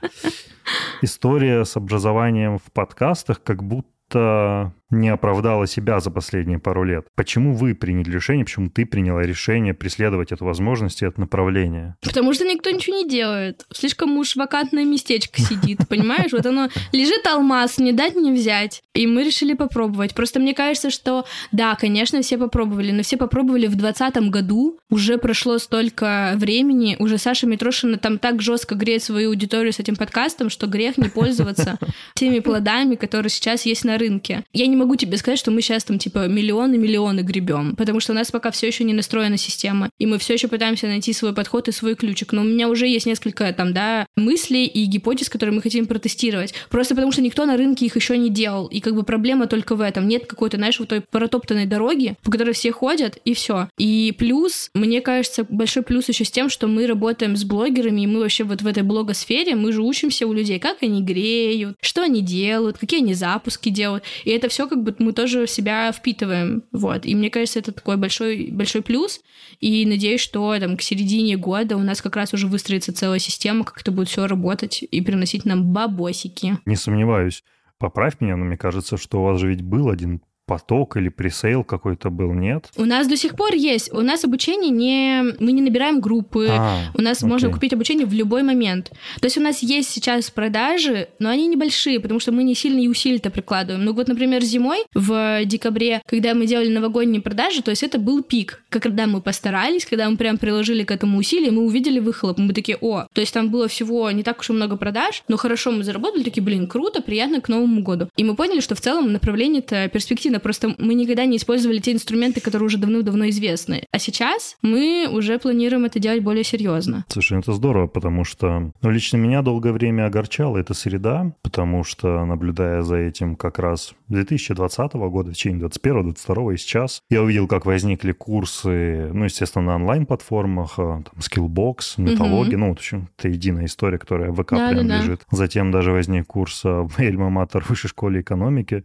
История 1.01 1.65
с 1.65 1.75
образованием 1.77 2.57
в 2.57 2.71
подкастах 2.71 3.41
как 3.43 3.63
будто 3.63 4.73
не 4.89 5.09
оправдала 5.09 5.67
себя 5.67 5.99
за 5.99 6.11
последние 6.11 6.59
пару 6.59 6.83
лет. 6.83 7.07
Почему 7.15 7.53
вы 7.53 7.75
приняли 7.75 8.11
решение, 8.11 8.45
почему 8.45 8.69
ты 8.69 8.85
приняла 8.85 9.23
решение 9.23 9.73
преследовать 9.73 10.31
эту 10.31 10.45
возможность 10.45 11.01
и 11.01 11.05
это 11.05 11.19
направление? 11.19 11.95
Потому 12.01 12.33
что 12.33 12.45
никто 12.45 12.69
ничего 12.69 12.97
не 12.97 13.07
делает. 13.07 13.65
Слишком 13.73 14.17
уж 14.17 14.35
вакантное 14.35 14.85
местечко 14.85 15.41
сидит, 15.41 15.79
понимаешь? 15.89 16.31
Вот 16.31 16.45
оно 16.45 16.69
лежит 16.91 17.25
алмаз, 17.27 17.77
не 17.77 17.91
дать, 17.91 18.15
не 18.15 18.31
взять. 18.31 18.83
И 18.93 19.07
мы 19.07 19.23
решили 19.23 19.53
попробовать. 19.53 20.13
Просто 20.13 20.39
мне 20.39 20.53
кажется, 20.53 20.89
что 20.89 21.25
да, 21.51 21.75
конечно, 21.75 22.21
все 22.21 22.37
попробовали, 22.37 22.91
но 22.91 23.03
все 23.03 23.17
попробовали 23.17 23.67
в 23.67 23.75
2020 23.75 24.29
году. 24.29 24.77
Уже 24.89 25.17
прошло 25.17 25.57
столько 25.57 26.33
времени, 26.35 26.95
уже 26.99 27.17
Саша 27.17 27.47
Митрошина 27.47 27.97
там 27.97 28.19
так 28.19 28.41
жестко 28.41 28.75
греет 28.75 29.03
свою 29.03 29.29
аудиторию 29.29 29.73
с 29.73 29.79
этим 29.79 29.95
подкастом, 29.95 30.49
что 30.49 30.67
грех 30.67 30.97
не 30.97 31.09
пользоваться 31.09 31.77
теми 32.15 32.39
плодами, 32.39 32.95
которые 32.95 33.29
сейчас 33.29 33.65
есть 33.65 33.83
на 33.83 33.97
рынке. 33.97 34.43
Я 34.53 34.67
не 34.67 34.74
не 34.75 34.79
могу 34.81 34.95
тебе 34.95 35.17
сказать, 35.17 35.39
что 35.39 35.51
мы 35.51 35.61
сейчас 35.61 35.85
там 35.85 35.97
типа 35.97 36.27
миллионы-миллионы 36.27 37.21
гребем, 37.21 37.75
потому 37.75 37.99
что 37.99 38.11
у 38.11 38.15
нас 38.15 38.29
пока 38.29 38.51
все 38.51 38.67
еще 38.67 38.83
не 38.83 38.93
настроена 38.93 39.37
система, 39.37 39.89
и 39.99 40.05
мы 40.05 40.19
все 40.19 40.33
еще 40.33 40.47
пытаемся 40.47 40.87
найти 40.87 41.13
свой 41.13 41.33
подход 41.33 41.67
и 41.67 41.71
свой 41.71 41.95
ключик. 41.95 42.33
Но 42.33 42.41
у 42.41 42.43
меня 42.43 42.67
уже 42.67 42.87
есть 42.87 43.05
несколько 43.05 43.51
там, 43.53 43.73
да, 43.73 44.05
мыслей 44.15 44.65
и 44.65 44.85
гипотез, 44.85 45.29
которые 45.29 45.55
мы 45.55 45.61
хотим 45.61 45.87
протестировать. 45.87 46.53
Просто 46.69 46.93
потому 46.93 47.11
что 47.11 47.21
никто 47.21 47.45
на 47.45 47.57
рынке 47.57 47.85
их 47.85 47.95
еще 47.95 48.17
не 48.17 48.29
делал. 48.29 48.67
И 48.67 48.81
как 48.81 48.95
бы 48.95 49.03
проблема 49.03 49.47
только 49.47 49.75
в 49.75 49.81
этом. 49.81 50.07
Нет 50.07 50.25
какой-то, 50.25 50.57
знаешь, 50.57 50.79
вот 50.79 50.89
той 50.89 51.01
протоптанной 51.01 51.65
дороги, 51.65 52.15
по 52.23 52.31
которой 52.31 52.53
все 52.53 52.71
ходят, 52.71 53.17
и 53.23 53.33
все. 53.33 53.69
И 53.77 54.13
плюс, 54.17 54.69
мне 54.73 55.01
кажется, 55.01 55.45
большой 55.49 55.83
плюс 55.83 56.09
еще 56.09 56.25
с 56.25 56.31
тем, 56.31 56.49
что 56.49 56.67
мы 56.67 56.85
работаем 56.87 57.37
с 57.37 57.45
блогерами, 57.45 58.01
и 58.01 58.07
мы 58.07 58.19
вообще 58.19 58.43
вот 58.43 58.61
в 58.61 58.67
этой 58.67 58.83
блогосфере, 58.83 59.55
мы 59.55 59.71
же 59.71 59.81
учимся 59.81 60.27
у 60.27 60.33
людей, 60.33 60.59
как 60.59 60.83
они 60.83 61.01
греют, 61.01 61.77
что 61.81 62.03
они 62.03 62.21
делают, 62.21 62.77
какие 62.77 62.99
они 62.99 63.13
запуски 63.13 63.69
делают. 63.69 64.03
И 64.25 64.31
это 64.31 64.49
все 64.49 64.64
как 64.67 64.83
бы 64.83 64.95
мы 64.99 65.13
тоже 65.13 65.47
себя 65.47 65.91
впитываем, 65.91 66.63
вот. 66.71 67.05
И 67.05 67.15
мне 67.15 67.29
кажется, 67.29 67.59
это 67.59 67.71
такой 67.71 67.97
большой, 67.97 68.49
большой 68.51 68.81
плюс, 68.81 69.21
и 69.59 69.85
надеюсь, 69.85 70.21
что 70.21 70.57
там 70.59 70.77
к 70.77 70.81
середине 70.81 71.37
года 71.37 71.77
у 71.77 71.81
нас 71.81 72.01
как 72.01 72.15
раз 72.15 72.33
уже 72.33 72.47
выстроится 72.47 72.93
целая 72.93 73.19
система, 73.19 73.63
как 73.63 73.81
это 73.81 73.91
будет 73.91 74.09
все 74.09 74.27
работать 74.27 74.83
и 74.83 75.01
приносить 75.01 75.45
нам 75.45 75.73
бабосики. 75.73 76.57
Не 76.65 76.75
сомневаюсь. 76.75 77.43
Поправь 77.77 78.21
меня, 78.21 78.37
но 78.37 78.45
мне 78.45 78.57
кажется, 78.57 78.97
что 78.97 79.21
у 79.21 79.25
вас 79.25 79.39
же 79.39 79.49
ведь 79.49 79.61
был 79.61 79.89
один 79.89 80.21
поток 80.45 80.97
или 80.97 81.09
пресейл 81.09 81.63
какой-то 81.63 82.09
был, 82.09 82.33
нет? 82.33 82.69
У 82.75 82.85
нас 82.85 83.07
до 83.07 83.17
сих 83.17 83.35
пор 83.35 83.53
есть. 83.53 83.91
У 83.93 84.01
нас 84.01 84.23
обучение 84.23 84.69
не... 84.69 85.33
Мы 85.39 85.51
не 85.51 85.61
набираем 85.61 85.99
группы. 85.99 86.47
А, 86.49 86.91
у 86.93 87.01
нас 87.01 87.19
окей. 87.19 87.29
можно 87.29 87.49
купить 87.51 87.73
обучение 87.73 88.05
в 88.05 88.13
любой 88.13 88.43
момент. 88.43 88.91
То 89.19 89.25
есть 89.25 89.37
у 89.37 89.41
нас 89.41 89.63
есть 89.63 89.89
сейчас 89.89 90.29
продажи, 90.29 91.09
но 91.19 91.29
они 91.29 91.47
небольшие, 91.47 91.99
потому 91.99 92.19
что 92.19 92.31
мы 92.31 92.43
не 92.43 92.55
сильно 92.55 92.79
и 92.79 92.87
усилия-то 92.87 93.31
прикладываем. 93.31 93.83
Ну 93.83 93.93
вот, 93.93 94.07
например, 94.07 94.43
зимой, 94.43 94.85
в 94.93 95.45
декабре, 95.45 96.01
когда 96.05 96.33
мы 96.33 96.45
делали 96.45 96.69
новогодние 96.69 97.21
продажи, 97.21 97.61
то 97.61 97.71
есть 97.71 97.83
это 97.83 97.97
был 97.97 98.23
пик. 98.23 98.63
Когда 98.69 99.07
мы 99.07 99.21
постарались, 99.21 99.85
когда 99.85 100.09
мы 100.09 100.17
прям 100.17 100.37
приложили 100.37 100.83
к 100.83 100.91
этому 100.91 101.17
усилия, 101.17 101.51
мы 101.51 101.63
увидели 101.63 101.99
выхлоп. 101.99 102.37
Мы 102.37 102.53
такие, 102.53 102.77
о, 102.79 103.07
то 103.13 103.21
есть 103.21 103.33
там 103.33 103.49
было 103.49 103.67
всего 103.67 104.09
не 104.11 104.23
так 104.23 104.39
уж 104.39 104.49
и 104.49 104.53
много 104.53 104.77
продаж, 104.77 105.23
но 105.27 105.37
хорошо 105.37 105.71
мы 105.71 105.83
заработали, 105.83 106.23
такие, 106.23 106.43
блин, 106.43 106.67
круто, 106.67 107.01
приятно 107.01 107.41
к 107.41 107.49
Новому 107.49 107.81
году. 107.81 108.09
И 108.15 108.23
мы 108.23 108.35
поняли, 108.35 108.59
что 108.59 108.75
в 108.75 108.81
целом 108.81 109.11
направление-то 109.11 109.89
перспективно 109.89 110.34
эффективно, 110.35 110.39
просто 110.39 110.75
мы 110.77 110.93
никогда 110.93 111.25
не 111.25 111.37
использовали 111.37 111.79
те 111.79 111.91
инструменты, 111.91 112.41
которые 112.41 112.67
уже 112.67 112.77
давно-давно 112.77 113.29
известны. 113.29 113.83
А 113.91 113.99
сейчас 113.99 114.57
мы 114.61 115.07
уже 115.11 115.39
планируем 115.39 115.85
это 115.85 115.99
делать 115.99 116.23
более 116.23 116.43
серьезно. 116.43 117.05
Слушай, 117.09 117.39
это 117.39 117.53
здорово, 117.53 117.87
потому 117.87 118.23
что 118.23 118.71
ну, 118.81 118.89
лично 118.89 119.17
меня 119.17 119.41
долгое 119.41 119.73
время 119.73 120.05
огорчала 120.05 120.57
эта 120.57 120.73
среда, 120.73 121.33
потому 121.41 121.83
что, 121.83 122.25
наблюдая 122.25 122.81
за 122.81 122.95
этим 122.95 123.35
как 123.35 123.59
раз 123.59 123.93
2020 124.09 124.93
года, 124.93 125.31
в 125.31 125.33
течение 125.33 125.59
21 125.59 126.03
22 126.13 126.53
и 126.53 126.57
сейчас, 126.57 127.01
я 127.09 127.21
увидел, 127.21 127.47
как 127.47 127.65
возникли 127.65 128.11
курсы, 128.11 129.09
ну, 129.13 129.25
естественно, 129.25 129.65
на 129.65 129.75
онлайн-платформах, 129.75 130.73
а, 130.77 131.03
там, 131.03 131.13
Skillbox, 131.19 131.79
Металлоги, 131.97 132.55
угу. 132.55 132.57
ну, 132.57 132.69
в 132.69 132.71
общем, 132.73 133.09
это 133.17 133.29
единая 133.29 133.65
история, 133.65 133.97
которая 133.97 134.31
в 134.31 134.41
ВК 134.41 134.51
да, 134.51 134.69
прям 134.69 134.87
да, 134.87 134.99
лежит. 134.99 135.21
Да. 135.31 135.37
Затем 135.37 135.71
даже 135.71 135.91
возник 135.91 136.27
курс 136.27 136.61
а, 136.65 136.83
в 136.83 136.99
Эльма 136.99 137.29
Матер 137.29 137.63
Высшей 137.67 137.89
школе 137.89 138.21
экономики, 138.21 138.83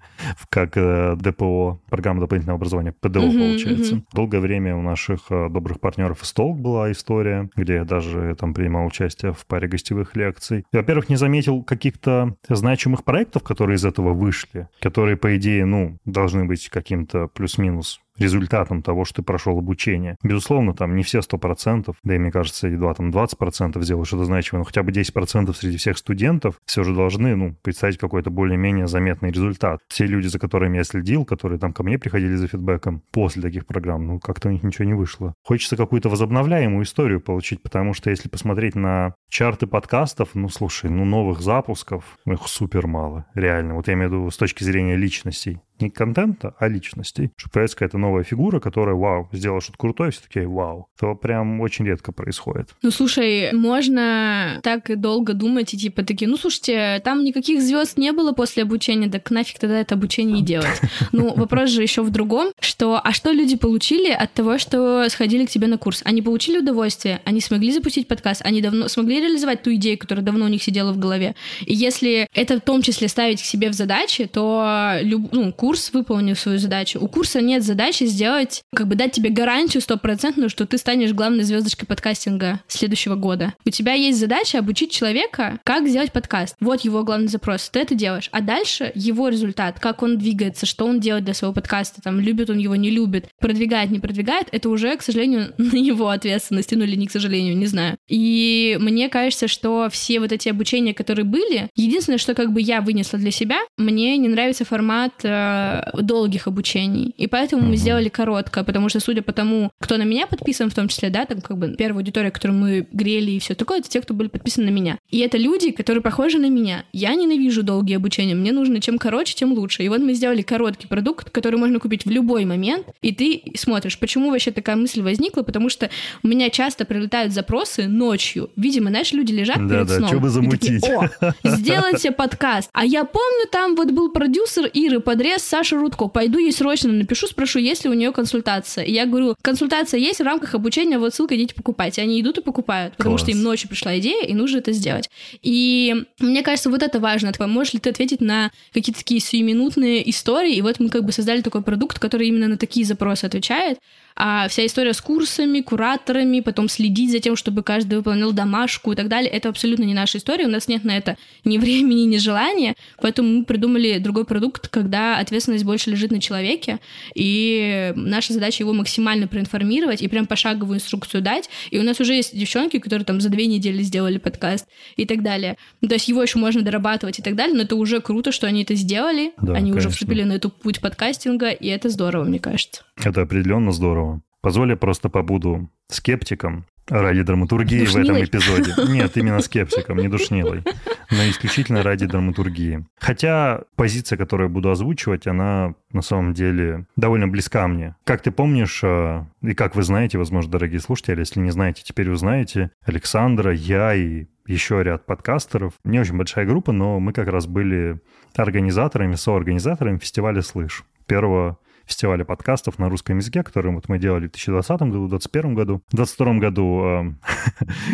как 0.49 0.77
э, 0.77 1.17
ППО, 1.17 1.81
программа 1.89 2.21
дополнительного 2.21 2.57
образования, 2.57 2.93
ПДО, 2.93 3.21
uh-huh, 3.21 3.39
получается. 3.39 3.95
Uh-huh. 3.97 4.05
Долгое 4.13 4.41
время 4.41 4.77
у 4.77 4.83
наших 4.83 5.21
э, 5.31 5.49
добрых 5.49 5.81
партнеров 5.81 6.23
из 6.23 6.33
Толк 6.33 6.59
была 6.59 6.91
история, 6.93 7.51
где 7.57 7.75
я 7.75 7.85
даже 7.85 8.35
там 8.39 8.55
принимал 8.55 8.87
участие 8.87 9.33
в 9.33 9.47
паре 9.47 9.69
гостевых 9.69 10.17
лекций. 10.17 10.65
Во-первых, 10.73 11.09
не 11.09 11.17
заметил 11.17 11.63
каких-то 11.63 12.37
значимых 12.49 13.05
проектов, 13.05 13.43
которые 13.43 13.77
из 13.77 13.85
этого 13.85 14.13
вышли, 14.13 14.69
которые, 14.81 15.10
по 15.17 15.37
идее, 15.37 15.65
ну, 15.65 15.99
должны 16.05 16.45
быть 16.45 16.69
каким-то 16.69 17.29
плюс-минус 17.29 18.01
результатом 18.21 18.83
того, 18.83 19.05
что 19.05 19.17
ты 19.17 19.23
прошел 19.23 19.59
обучение. 19.59 20.17
Безусловно, 20.23 20.75
там 20.75 20.95
не 20.95 21.03
все 21.03 21.21
100%, 21.21 21.95
да 22.03 22.15
и 22.15 22.19
мне 22.19 22.31
кажется, 22.31 22.69
едва 22.69 22.95
там 22.95 23.11
20% 23.11 23.83
сделал 23.83 24.05
что-то 24.05 24.25
значимое, 24.25 24.61
но 24.61 24.65
хотя 24.65 24.83
бы 24.83 24.93
10% 24.93 25.53
среди 25.55 25.77
всех 25.79 25.99
студентов 25.99 26.57
все 26.67 26.85
же 26.85 26.95
должны, 26.95 27.35
ну, 27.35 27.57
представить 27.63 27.99
какой-то 27.99 28.31
более-менее 28.31 28.87
заметный 28.87 29.31
результат. 29.31 29.81
Все 29.89 30.07
люди, 30.07 30.27
за 30.27 30.39
которыми 30.39 30.77
я 30.77 30.85
следил, 30.85 31.25
которые 31.25 31.59
там 31.59 31.73
ко 31.73 31.83
мне 31.83 31.99
приходили 31.99 32.35
за 32.35 32.47
фидбэком 32.47 33.03
после 33.13 33.43
таких 33.43 33.67
программ, 33.67 34.07
ну, 34.07 34.21
как-то 34.21 34.49
у 34.49 34.53
них 34.53 34.63
ничего 34.63 34.85
не 34.85 34.95
вышло. 34.95 35.35
Хочется 35.45 35.77
какую-то 35.77 36.09
возобновляемую 36.09 36.85
историю 36.85 37.21
получить, 37.21 37.63
потому 37.63 37.95
что 37.95 38.11
если 38.11 38.29
посмотреть 38.29 38.75
на 38.75 39.15
чарты 39.31 39.67
подкастов, 39.67 40.31
ну, 40.35 40.49
слушай, 40.49 40.91
ну, 40.91 41.05
новых 41.05 41.41
запусков, 41.41 42.05
их 42.27 42.41
супер 42.47 42.87
мало, 42.87 43.27
реально. 43.35 43.75
Вот 43.75 43.89
я 43.89 43.95
имею 43.95 44.11
в 44.11 44.13
виду 44.13 44.31
с 44.31 44.37
точки 44.37 44.65
зрения 44.65 44.97
личностей 44.97 45.61
не 45.81 45.91
контента, 45.91 46.55
а 46.59 46.69
личностей. 46.69 47.31
Что 47.37 47.51
появится 47.51 47.77
какая-то 47.77 47.99
новая 47.99 48.25
фигура, 48.25 48.61
которая, 48.61 48.95
вау, 48.95 49.29
сделала 49.33 49.61
что-то 49.61 49.79
крутое, 49.79 50.11
все 50.11 50.23
такие, 50.23 50.47
вау. 50.47 50.89
То 50.99 51.15
прям 51.15 51.61
очень 51.61 51.87
редко 51.87 52.13
происходит. 52.13 52.71
Ну, 52.83 52.91
слушай, 52.91 53.53
можно 53.53 54.61
так 54.63 55.01
долго 55.01 55.35
думать 55.35 55.75
и 55.75 55.79
типа 55.79 56.03
такие, 56.03 56.29
ну, 56.29 56.37
слушайте, 56.37 57.01
там 57.05 57.25
никаких 57.25 57.63
звезд 57.63 57.97
не 57.97 58.13
было 58.13 58.33
после 58.33 58.63
обучения, 58.63 59.09
так 59.09 59.31
нафиг 59.31 59.59
тогда 59.59 59.81
это 59.81 59.95
обучение 59.95 60.41
и 60.41 60.43
делать. 60.43 60.81
Ну, 61.13 61.35
вопрос 61.35 61.71
же 61.71 61.83
еще 61.83 62.03
в 62.03 62.11
другом, 62.11 62.53
что, 62.61 63.01
а 63.03 63.13
что 63.13 63.33
люди 63.33 63.57
получили 63.57 64.11
от 64.11 64.33
того, 64.33 64.59
что 64.59 65.09
сходили 65.09 65.45
к 65.45 65.51
тебе 65.51 65.67
на 65.67 65.77
курс? 65.77 66.03
Они 66.05 66.23
получили 66.23 66.59
удовольствие, 66.59 67.21
они 67.25 67.41
смогли 67.41 67.73
запустить 67.73 68.07
подкаст, 68.07 68.43
они 68.45 68.61
давно 68.63 68.89
смогли 68.89 69.21
реализовать 69.21 69.63
ту 69.63 69.75
идею, 69.75 69.99
которая 69.99 70.25
давно 70.25 70.45
у 70.45 70.49
них 70.49 70.63
сидела 70.63 70.93
в 70.93 70.99
голове. 70.99 71.35
И 71.67 71.75
если 71.75 72.29
это 72.35 72.59
в 72.59 72.61
том 72.61 72.83
числе 72.83 73.09
ставить 73.09 73.43
к 73.43 73.45
себе 73.45 73.71
в 73.71 73.73
задачи, 73.73 74.27
то 74.27 74.99
люб, 75.03 75.33
ну, 75.33 75.53
курс 75.53 75.70
выполнил 75.93 76.37
свою 76.37 76.59
задачу. 76.59 76.99
У 77.01 77.07
курса 77.07 77.41
нет 77.41 77.63
задачи 77.63 78.05
сделать, 78.05 78.63
как 78.75 78.89
бы 78.89 78.95
дать 78.95 79.13
тебе 79.13 79.31
гарантию 79.31 79.83
стопроцентную, 79.83 80.51
что 80.51 80.67
ты 80.67 80.79
станешь 80.79 81.13
главной 81.13 81.45
звездочкой 81.45 81.87
подкастинга 81.87 82.61
следующего 82.67 83.15
года. 83.15 83.55
У 83.65 83.71
тебя 83.71 83.93
есть 83.93 84.19
задача 84.19 84.59
обучить 84.59 84.91
человека, 84.91 85.59
как 85.65 85.87
сделать 85.87 86.13
подкаст. 86.13 86.57
Вот 86.61 86.81
его 86.81 87.05
главный 87.05 87.29
запрос. 87.29 87.69
Ты 87.71 87.81
это 87.81 87.95
делаешь. 87.95 88.29
А 88.33 88.41
дальше 88.41 88.91
его 88.95 89.29
результат, 89.29 89.79
как 89.79 90.03
он 90.03 90.19
двигается, 90.19 90.67
что 90.67 90.87
он 90.87 91.01
делает 91.01 91.25
для 91.25 91.35
своего 91.35 91.55
подкаста, 91.55 92.01
там, 92.03 92.21
любит 92.21 92.51
он 92.51 92.59
его, 92.59 92.77
не 92.77 92.91
любит, 92.91 93.29
продвигает, 93.39 93.91
не 93.91 94.01
продвигает, 94.01 94.49
это 94.53 94.69
уже, 94.69 94.97
к 94.97 95.03
сожалению, 95.03 95.53
на 95.59 95.77
его 95.77 96.09
ответственности, 96.09 96.75
ну 96.75 96.85
или 96.85 96.97
не 96.97 97.07
к 97.07 97.13
сожалению, 97.13 97.57
не 97.57 97.67
знаю. 97.67 97.97
И 98.09 98.79
мне 98.81 99.09
кажется, 99.09 99.49
что 99.49 99.89
все 99.91 100.21
вот 100.21 100.33
эти 100.33 100.49
обучения, 100.49 100.95
которые 100.95 101.25
были, 101.25 101.69
единственное, 101.75 102.19
что 102.19 102.35
как 102.35 102.53
бы 102.53 102.61
я 102.61 102.81
вынесла 102.81 103.19
для 103.19 103.31
себя, 103.31 103.59
мне 103.77 104.17
не 104.17 104.29
нравится 104.29 104.65
формат 104.65 105.13
э, 105.25 105.60
долгих 105.95 106.47
обучений. 106.47 107.15
И 107.17 107.27
поэтому 107.27 107.63
мы 107.63 107.77
сделали 107.77 108.09
короткое, 108.09 108.65
потому 108.65 108.89
что, 108.89 109.01
судя 109.01 109.23
по 109.23 109.33
тому, 109.33 109.71
кто 109.81 109.97
на 109.97 110.03
меня 110.03 110.27
подписан, 110.27 110.71
в 110.71 110.75
том 110.75 110.89
числе, 110.89 111.11
да, 111.11 111.25
там 111.25 111.41
как 111.41 111.59
бы 111.59 111.75
первая 111.77 112.01
аудитория, 112.01 112.31
которую 112.31 112.59
мы 112.59 112.87
грели 112.93 113.33
и 113.33 113.39
все 113.39 113.55
такое, 113.55 113.79
это 113.79 113.89
те, 113.89 114.01
кто 114.01 114.15
были 114.15 114.29
подписаны 114.29 114.67
на 114.67 114.71
меня. 114.71 114.99
И 115.11 115.19
это 115.19 115.39
люди, 115.39 115.71
которые 115.71 116.03
похожи 116.03 116.39
на 116.39 116.49
меня. 116.49 116.85
Я 116.93 117.15
ненавижу 117.15 117.63
долгие 117.63 117.97
обучения, 117.97 118.35
мне 118.35 118.53
нужно 118.53 118.81
чем 118.81 118.99
короче, 118.99 119.35
тем 119.35 119.53
лучше. 119.53 119.83
И 119.83 119.89
вот 119.89 120.01
мы 120.01 120.15
сделали 120.15 120.43
короткий 120.43 120.87
продукт, 120.87 121.31
который 121.31 121.57
можно 121.57 121.79
купить 121.79 122.05
в 122.05 122.11
любой 122.11 122.45
момент, 122.45 122.87
и 123.03 123.13
ты 123.13 123.43
смотришь, 123.57 123.99
почему 123.99 124.31
вообще 124.31 124.51
такая 124.51 124.77
мысль 124.77 125.03
возникла, 125.03 125.43
потому 125.43 125.69
что 125.69 125.91
у 126.23 126.29
меня 126.29 126.51
часто 126.51 126.85
прилетают 126.85 127.33
запросы 127.33 127.87
ночью. 127.87 128.51
Видимо, 128.57 128.91
знаешь, 128.91 129.13
люди 129.13 129.33
лежат 129.33 129.57
да, 129.59 129.75
перед 129.75 129.87
да, 129.87 129.97
сном. 129.97 130.09
что 130.09 130.21
бы 130.21 130.29
замутить. 130.29 130.81
Такие, 130.83 130.99
О, 131.21 131.33
сделайте 131.45 132.11
подкаст. 132.21 132.71
А 132.73 132.85
я 132.85 133.05
помню, 133.05 133.47
там 133.51 133.75
вот 133.77 133.91
был 133.91 134.11
продюсер 134.11 134.67
Иры 134.67 135.01
Подрез 135.01 135.43
Саша 135.51 135.77
Рудко. 135.77 136.07
Пойду 136.07 136.39
ей 136.39 136.53
срочно 136.53 136.93
напишу, 136.93 137.27
спрошу, 137.27 137.59
есть 137.59 137.83
ли 137.83 137.91
у 137.91 137.95
нее 137.95 138.13
консультация. 138.13 138.85
И 138.85 138.93
я 138.93 139.05
говорю, 139.05 139.35
консультация 139.43 139.99
есть 139.99 140.21
в 140.21 140.23
рамках 140.23 140.55
обучения, 140.55 140.97
вот 140.97 141.13
ссылка, 141.13 141.35
идите 141.35 141.57
покупать. 141.57 141.99
И 141.99 142.01
они 142.01 142.21
идут 142.21 142.39
и 142.39 142.41
покупают, 142.41 142.97
потому 142.97 143.17
Класс. 143.17 143.23
что 143.23 143.33
им 143.33 143.43
ночью 143.43 143.69
пришла 143.69 143.99
идея, 143.99 144.25
и 144.25 144.33
нужно 144.33 144.59
это 144.59 144.71
сделать. 144.71 145.11
И 145.43 146.05
мне 146.21 146.45
кажется, 146.45 146.71
вот 146.71 146.85
это 146.85 147.01
важно. 147.01 147.33
Типа, 147.33 147.49
можешь 147.49 147.73
ли 147.73 147.81
ты 147.81 147.91
ответить 147.91 148.21
на 148.21 148.53
какие-то 148.73 149.01
такие 149.01 149.21
сиюминутные 149.21 150.09
истории? 150.09 150.55
И 150.55 150.63
вот 150.63 150.79
мы 150.79 150.89
как 150.89 151.05
бы 151.05 151.11
создали 151.11 151.41
такой 151.41 151.63
продукт, 151.63 151.99
который 151.99 152.29
именно 152.29 152.47
на 152.47 152.57
такие 152.57 152.87
запросы 152.87 153.25
отвечает. 153.25 153.79
А 154.23 154.49
вся 154.49 154.67
история 154.67 154.93
с 154.93 155.01
курсами, 155.01 155.63
кураторами, 155.63 156.41
потом 156.41 156.69
следить 156.69 157.11
за 157.11 157.21
тем, 157.21 157.37
чтобы 157.37 157.63
каждый 157.63 157.95
выполнял 157.95 158.33
домашку 158.33 158.93
и 158.93 158.95
так 158.95 159.09
далее, 159.09 159.31
это 159.31 159.49
абсолютно 159.49 159.85
не 159.85 159.95
наша 159.95 160.19
история. 160.19 160.45
У 160.45 160.51
нас 160.51 160.69
нет 160.69 160.85
на 160.85 160.95
это 160.95 161.17
ни 161.47 161.57
времени, 161.57 162.03
ни 162.03 162.19
желания. 162.19 162.75
Поэтому 163.01 163.39
мы 163.39 163.45
придумали 163.47 163.97
другой 163.97 164.27
продукт, 164.27 164.69
когда 164.69 165.17
ответственность 165.17 165.65
больше 165.65 165.89
лежит 165.89 166.11
на 166.11 166.21
человеке, 166.21 166.81
и 167.15 167.95
наша 167.97 168.35
задача 168.35 168.63
его 168.63 168.75
максимально 168.75 169.27
проинформировать 169.27 170.03
и 170.03 170.09
прям 170.09 170.27
пошаговую 170.27 170.77
инструкцию 170.77 171.23
дать. 171.23 171.49
И 171.71 171.79
у 171.79 171.83
нас 171.83 171.99
уже 171.99 172.13
есть 172.13 172.37
девчонки, 172.37 172.79
которые 172.79 173.07
там 173.07 173.23
за 173.23 173.31
две 173.31 173.47
недели 173.47 173.83
сделали 173.83 174.19
подкаст 174.19 174.67
и 174.97 175.07
так 175.07 175.23
далее. 175.23 175.57
Ну, 175.81 175.89
то 175.89 175.95
есть 175.95 176.09
его 176.09 176.23
еще 176.23 176.39
можно 176.39 176.61
дорабатывать 176.61 177.19
и 177.19 177.23
так 177.23 177.37
далее, 177.37 177.57
но 177.57 177.63
это 177.63 177.75
уже 177.75 178.03
круто, 178.03 178.33
что 178.33 178.47
они 178.47 178.65
это 178.65 178.75
сделали. 178.75 179.33
Да, 179.41 179.55
они 179.55 179.71
конечно. 179.71 179.79
уже 179.79 179.89
вступили 179.89 180.25
на 180.25 180.35
эту 180.35 180.51
путь 180.51 180.81
подкастинга, 180.81 181.49
и 181.49 181.69
это 181.69 181.89
здорово, 181.89 182.25
мне 182.25 182.39
кажется. 182.39 182.83
Это 183.03 183.23
определенно 183.23 183.73
здорово. 183.73 184.10
Позволь 184.43 184.71
я 184.71 184.77
просто 184.77 185.09
побуду 185.09 185.71
скептиком 185.89 186.65
ради 186.89 187.23
драматургии 187.23 187.81
душнилой? 187.81 188.05
в 188.05 188.11
этом 188.11 188.25
эпизоде. 188.25 188.93
Нет, 188.93 189.17
именно 189.17 189.41
скептиком, 189.41 189.99
не 189.99 190.09
душнилой, 190.09 190.63
но 191.11 191.29
исключительно 191.29 191.83
ради 191.83 192.07
драматургии. 192.07 192.87
Хотя 192.99 193.63
позиция, 193.77 194.17
которую 194.17 194.49
я 194.49 194.53
буду 194.53 194.71
озвучивать, 194.71 195.27
она 195.27 195.75
на 195.93 196.03
самом 196.03 196.35
деле 196.35 196.87
довольно 196.97 197.29
близка 197.29 197.69
мне. 197.69 197.97
Как 198.05 198.23
ты 198.23 198.31
помнишь, 198.31 198.81
э, 198.83 199.25
и 199.43 199.55
как 199.55 199.77
вы 199.77 199.83
знаете, 199.83 200.19
возможно, 200.19 200.51
дорогие 200.51 200.81
слушатели, 200.81 201.21
если 201.21 201.41
не 201.41 201.51
знаете, 201.51 201.83
теперь 201.85 202.11
узнаете, 202.11 202.71
Александра, 202.85 203.53
я 203.53 203.95
и 203.95 204.27
еще 204.47 204.83
ряд 204.83 205.07
подкастеров. 205.07 205.75
Не 205.85 206.01
очень 206.01 206.17
большая 206.17 206.45
группа, 206.45 206.73
но 206.73 206.99
мы 206.99 207.13
как 207.13 207.29
раз 207.29 207.47
были 207.47 208.01
организаторами, 208.35 209.15
соорганизаторами 209.15 209.99
фестиваля 209.99 210.43
«Слышь». 210.43 210.85
Первого 211.07 211.59
фестиваля 211.91 212.25
подкастов 212.25 212.79
на 212.79 212.89
русском 212.89 213.19
языке, 213.19 213.43
который 213.43 213.73
вот 213.73 213.89
мы 213.89 213.99
делали 213.99 214.29
в 214.29 214.33
2020 214.33 214.81
году, 214.83 215.07
в 215.07 215.09
2021 215.09 215.55
году. 215.55 215.83
В 215.89 215.97
2022 215.97 216.35
году 216.35 216.85
э, 216.85 217.13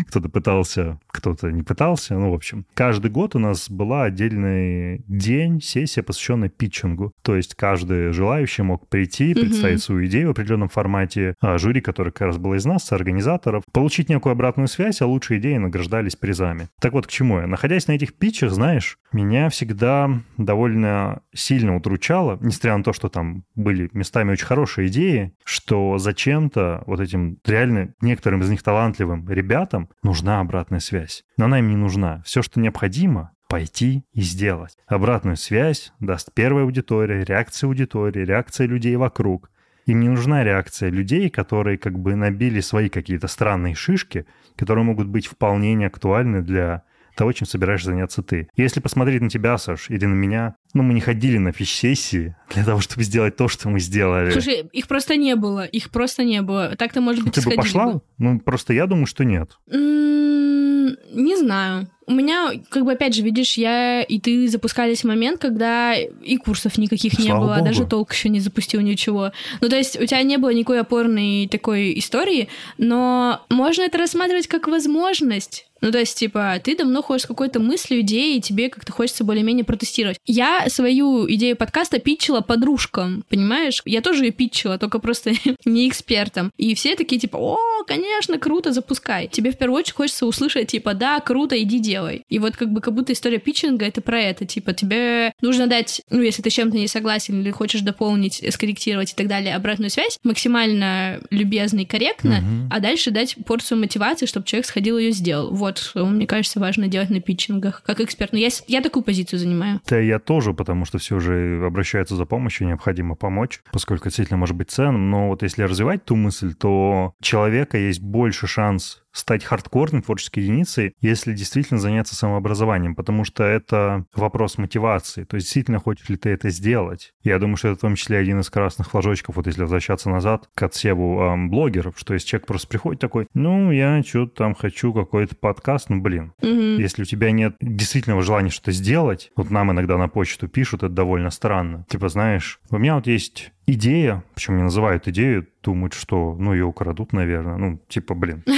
кто-то 0.09 0.29
пытался, 0.29 1.01
кто-то 1.07 1.51
не 1.51 1.63
пытался. 1.63 2.15
Ну, 2.15 2.31
в 2.31 2.35
общем, 2.35 2.67
каждый 2.75 3.11
год 3.11 3.35
у 3.35 3.39
нас 3.39 3.71
была 3.71 4.05
отдельный 4.05 5.03
день, 5.09 5.61
сессия, 5.63 6.03
посвященная 6.03 6.51
питчингу. 6.51 7.13
То 7.23 7.37
есть 7.37 7.55
каждый 7.55 8.13
желающий 8.13 8.63
мог 8.63 8.87
прийти, 8.89 9.35
представить 9.35 9.79
mm-hmm. 9.79 9.83
свою 9.83 10.07
идею 10.07 10.29
в 10.29 10.31
определенном 10.33 10.69
формате. 10.69 11.35
А 11.41 11.57
жюри, 11.57 11.81
которое 11.81 12.11
как 12.11 12.29
раз 12.29 12.39
было 12.39 12.55
из 12.55 12.67
нас, 12.67 12.93
организаторов, 12.93 13.65
получить 13.73 14.11
некую 14.11 14.33
обратную 14.33 14.69
связь, 14.69 15.01
а 15.01 15.07
лучшие 15.07 15.41
идеи 15.41 15.57
награждались 15.57 16.17
призами. 16.17 16.69
Так 16.81 16.93
вот, 16.93 17.07
к 17.07 17.11
чему 17.11 17.39
я? 17.39 17.47
Находясь 17.47 17.89
на 17.89 17.93
этих 17.93 18.15
питчах, 18.15 18.53
знаешь, 18.53 18.99
меня 19.13 19.49
всегда 19.49 20.11
довольно 20.37 21.23
сильно 21.35 21.77
утручало, 21.77 22.39
несмотря 22.43 22.77
на 22.77 22.85
то, 22.85 22.93
что 22.93 23.09
там 23.09 23.45
были 23.55 23.86
местами 23.95 24.33
очень 24.33 24.47
хорошие 24.47 24.89
идеи, 24.89 25.35
что 25.45 25.99
зачем-то 25.99 26.83
вот 26.87 27.01
этим 27.01 27.39
реально 27.45 27.95
некоторым 28.01 28.43
из 28.43 28.51
них 28.51 28.63
талантливым 28.63 29.29
ребятам 29.29 29.89
нужна 30.03 30.41
обратная 30.41 30.81
связь. 30.81 31.25
Но 31.37 31.47
она 31.47 31.59
им 31.59 31.69
не 31.69 31.77
нужна. 31.77 32.23
Все, 32.25 32.43
что 32.43 32.61
необходимо, 32.61 33.33
пойти 33.49 34.05
и 34.13 34.21
сделать. 34.21 34.77
Обратную 34.87 35.37
связь 35.37 35.93
даст 36.01 36.33
первая 36.35 36.65
аудитория, 36.65 37.25
реакция 37.25 37.69
аудитории, 37.69 38.25
реакция 38.25 38.67
людей 38.67 38.97
вокруг. 38.97 39.51
Им 39.87 40.01
не 40.01 40.09
нужна 40.09 40.43
реакция 40.43 40.91
людей, 40.91 41.31
которые 41.31 41.79
как 41.79 41.99
бы 41.99 42.17
набили 42.17 42.61
свои 42.61 42.89
какие-то 42.89 43.29
странные 43.29 43.77
шишки, 43.77 44.27
которые 44.57 44.85
могут 44.85 45.07
быть 45.07 45.29
вполне 45.29 45.75
неактуальны 45.75 46.43
для 46.43 46.83
того, 47.17 47.33
чем 47.33 47.47
собираешься 47.47 47.87
заняться 47.87 48.23
ты. 48.23 48.49
Если 48.57 48.81
посмотреть 48.81 49.23
на 49.23 49.29
тебя, 49.29 49.59
Саш, 49.59 49.91
или 49.91 50.05
на 50.05 50.15
меня, 50.15 50.55
ну, 50.75 50.83
мы 50.83 50.95
не 50.95 51.01
ходили 51.01 51.39
на 51.39 51.53
фич-сессии 51.53 52.37
для 52.55 52.65
того, 52.65 52.81
чтобы 52.81 53.03
сделать 53.03 53.37
то, 53.37 53.49
что 53.49 53.69
мы 53.69 53.81
сделали. 53.81 54.31
Слушай, 54.31 54.69
их 54.73 54.87
просто 54.87 55.17
не 55.17 55.35
было, 55.35 55.65
их 55.65 55.91
просто 55.91 56.23
не 56.23 56.43
было. 56.43 56.77
Так-то, 56.77 57.01
может 57.01 57.25
быть, 57.25 57.35
Ты 57.35 57.43
бы 57.43 57.57
пошла? 57.57 57.95
Бы. 57.95 58.01
Ну, 58.19 58.39
просто 58.39 58.73
я 58.73 58.87
думаю, 58.87 59.07
что 59.07 59.25
нет. 59.25 59.59
Не 59.69 61.37
знаю. 61.37 61.89
У 62.07 62.13
меня, 62.13 62.53
как 62.69 62.85
бы, 62.85 62.93
опять 62.93 63.15
же, 63.15 63.23
видишь, 63.23 63.55
я 63.55 64.03
и 64.03 64.21
ты 64.21 64.47
запускались 64.47 65.01
в 65.01 65.09
момент, 65.09 65.41
когда 65.41 65.95
и 65.97 66.37
курсов 66.37 66.79
никаких 66.79 67.15
Слава 67.15 67.27
не 67.27 67.35
было, 67.35 67.55
Богу. 67.55 67.65
даже 67.65 67.85
толк 67.85 68.13
еще 68.13 68.29
не 68.29 68.39
запустил 68.39 68.81
ничего. 68.81 69.33
Ну, 69.61 69.69
то 69.69 69.77
есть 69.77 70.01
у 70.01 70.07
тебя 70.07 70.23
не 70.23 70.37
было 70.37 70.51
никакой 70.51 70.81
опорной 70.81 71.49
такой 71.49 71.99
истории, 71.99 72.49
но 72.79 73.45
можно 73.51 73.83
это 73.83 73.99
рассматривать 73.99 74.47
как 74.47 74.69
возможность 74.69 75.67
ну, 75.87 75.93
то 75.93 76.01
есть, 76.01 76.19
типа, 76.19 76.61
ты 76.65 76.77
давно 76.77 77.01
ходишь 77.01 77.23
с 77.23 77.27
какой-то 77.27 77.61
мыслью, 77.61 78.01
идеей, 78.01 78.39
и 78.39 78.41
тебе 78.41 78.69
как-то 78.71 78.91
хочется 78.91 79.23
более-менее 79.23 79.65
протестировать. 79.65 80.19
Я 80.27 80.69
свою 80.69 81.31
идею 81.33 81.55
подкаста 81.57 82.01
питчила 82.01 82.41
подружкам, 82.41 83.25
понимаешь? 83.29 83.83
Я 83.85 84.01
тоже 84.01 84.25
ее 84.25 84.33
питчила, 84.33 84.79
только 84.79 84.99
просто 84.99 85.31
не 85.65 85.89
экспертом. 85.89 86.51
И 86.57 86.75
все 86.75 86.97
такие, 86.97 87.21
типа, 87.21 87.37
о, 87.37 87.85
конечно, 87.87 88.37
круто, 88.37 88.73
запускай. 88.73 89.29
Тебе 89.29 89.53
в 89.53 89.59
первую 89.59 89.79
очередь 89.79 89.95
хочется 89.95 90.27
услышать, 90.27 90.73
типа, 90.73 90.95
да, 90.95 91.21
круто, 91.21 91.57
иди 91.63 91.79
делай. 91.79 92.25
И 92.29 92.41
вот 92.41 92.57
как 92.57 92.73
бы 92.73 92.81
как 92.81 92.93
будто 92.93 93.13
история 93.13 93.39
питчинга— 93.39 93.85
это 93.87 94.01
про 94.01 94.21
это. 94.21 94.45
Типа, 94.45 94.73
тебе 94.73 95.35
нужно 95.41 95.69
дать, 95.69 96.03
ну, 96.11 96.21
если 96.21 96.43
ты 96.43 96.51
чем-то 96.51 96.77
не 96.77 96.89
согласен 96.89 97.41
или 97.41 97.53
хочешь 97.53 97.83
дополнить, 97.83 98.45
скорректировать 98.53 99.13
и 99.13 99.15
так 99.15 99.29
далее, 99.29 99.55
обратную 99.55 99.91
связь, 99.91 100.19
максимально 100.25 101.21
любезно 101.31 101.83
и 101.83 101.85
корректно, 101.85 102.39
угу. 102.39 102.73
а 102.73 102.81
дальше 102.81 103.13
дать 103.13 103.37
порцию 103.47 103.79
мотивации, 103.79 104.27
чтобы 104.27 104.47
человек 104.47 104.67
сходил 104.67 104.99
ее 104.99 105.13
сделал. 105.13 105.53
Вот 105.53 105.76
вот, 105.95 106.07
мне 106.07 106.27
кажется, 106.27 106.61
важно 106.61 106.89
делать 106.89 107.11
на 107.11 107.21
питчингах, 107.21 107.83
как 107.85 108.01
эксперт. 108.01 108.33
Но 108.33 108.39
я, 108.39 108.49
я 108.67 108.81
такую 108.81 109.03
позицию 109.03 109.39
занимаю. 109.39 109.81
Да, 109.89 109.99
я 109.99 110.19
тоже, 110.19 110.53
потому 110.53 110.85
что 110.85 110.99
все 110.99 111.19
же 111.19 111.63
обращаются 111.65 112.17
за 112.17 112.25
помощью, 112.27 112.67
необходимо 112.67 113.15
помочь, 113.15 113.61
поскольку 113.73 114.05
действительно 114.05 114.39
может 114.39 114.57
быть 114.57 114.71
ценным. 114.71 115.11
Но 115.11 115.29
вот 115.29 115.43
если 115.43 115.63
развивать 115.63 116.05
ту 116.05 116.17
мысль, 116.17 116.55
то 116.55 117.15
человека 117.21 117.79
есть 117.79 118.01
больше 118.01 118.47
шанс 118.47 119.03
стать 119.17 119.45
хардкорной 119.45 120.03
творческой 120.03 120.41
единицей, 120.41 120.95
если 121.01 121.33
действительно 121.33 121.81
заняться 121.81 122.15
самообразованием, 122.15 122.95
потому 122.95 123.25
что 123.25 123.45
это 123.45 124.05
вопрос 124.15 124.59
мотивации. 124.59 125.25
То 125.25 125.37
есть 125.37 125.47
действительно 125.47 125.81
хочешь 125.81 126.09
ли 126.09 126.17
ты 126.17 126.31
это 126.31 126.51
сделать? 126.51 127.15
Я 127.23 127.39
думаю, 127.39 127.57
что 127.57 127.69
это 127.69 127.79
в 127.79 127.81
том 127.81 127.97
числе 127.97 128.19
один 128.19 128.41
из 128.41 128.51
красных 128.51 128.91
флажочков, 128.91 129.37
вот 129.37 129.47
если 129.47 129.63
возвращаться 129.63 130.11
назад 130.11 130.49
к 130.55 130.63
отсеву 130.63 131.21
эм, 131.23 131.51
блогеров, 131.51 131.95
что 131.99 132.15
если 132.15 132.29
человек 132.29 132.47
просто 132.47 132.69
приходит 132.69 133.01
такой, 133.01 133.27
ну, 133.35 133.71
я 133.71 134.03
что-то 134.03 134.35
там 134.35 134.55
хочу 134.55 134.93
какой-то 134.93 135.35
подкаст, 135.37 135.89
ну, 135.89 136.01
блин. 136.01 136.33
Мгм. 136.43 136.79
Если 136.79 137.03
у 137.03 137.07
тебя 137.07 137.31
нет 137.31 137.57
действительного 137.61 138.23
желания 138.23 138.51
что-то 138.51 138.73
сделать, 138.73 139.31
вот 139.37 139.51
нам 139.51 139.73
иногда 139.73 139.97
на 139.97 140.09
почту 140.09 140.49
пишут, 140.49 140.83
это 140.83 140.93
довольно 140.93 141.31
странно. 141.31 141.87
Типа, 141.89 142.09
знаешь, 142.09 142.61
у 142.71 142.79
меня 142.79 142.97
вот 142.97 143.07
есть 143.07 143.53
идея, 143.67 144.23
причем 144.35 144.57
не 144.57 144.63
называют 144.63 145.09
идею, 145.09 145.47
думают, 145.63 145.95
что, 145.95 146.37
ну, 146.39 146.53
ее 146.53 146.65
украдут, 146.65 147.13
наверное. 147.13 147.57
Ну, 147.57 147.81
типа, 147.89 148.15
блин. 148.15 148.45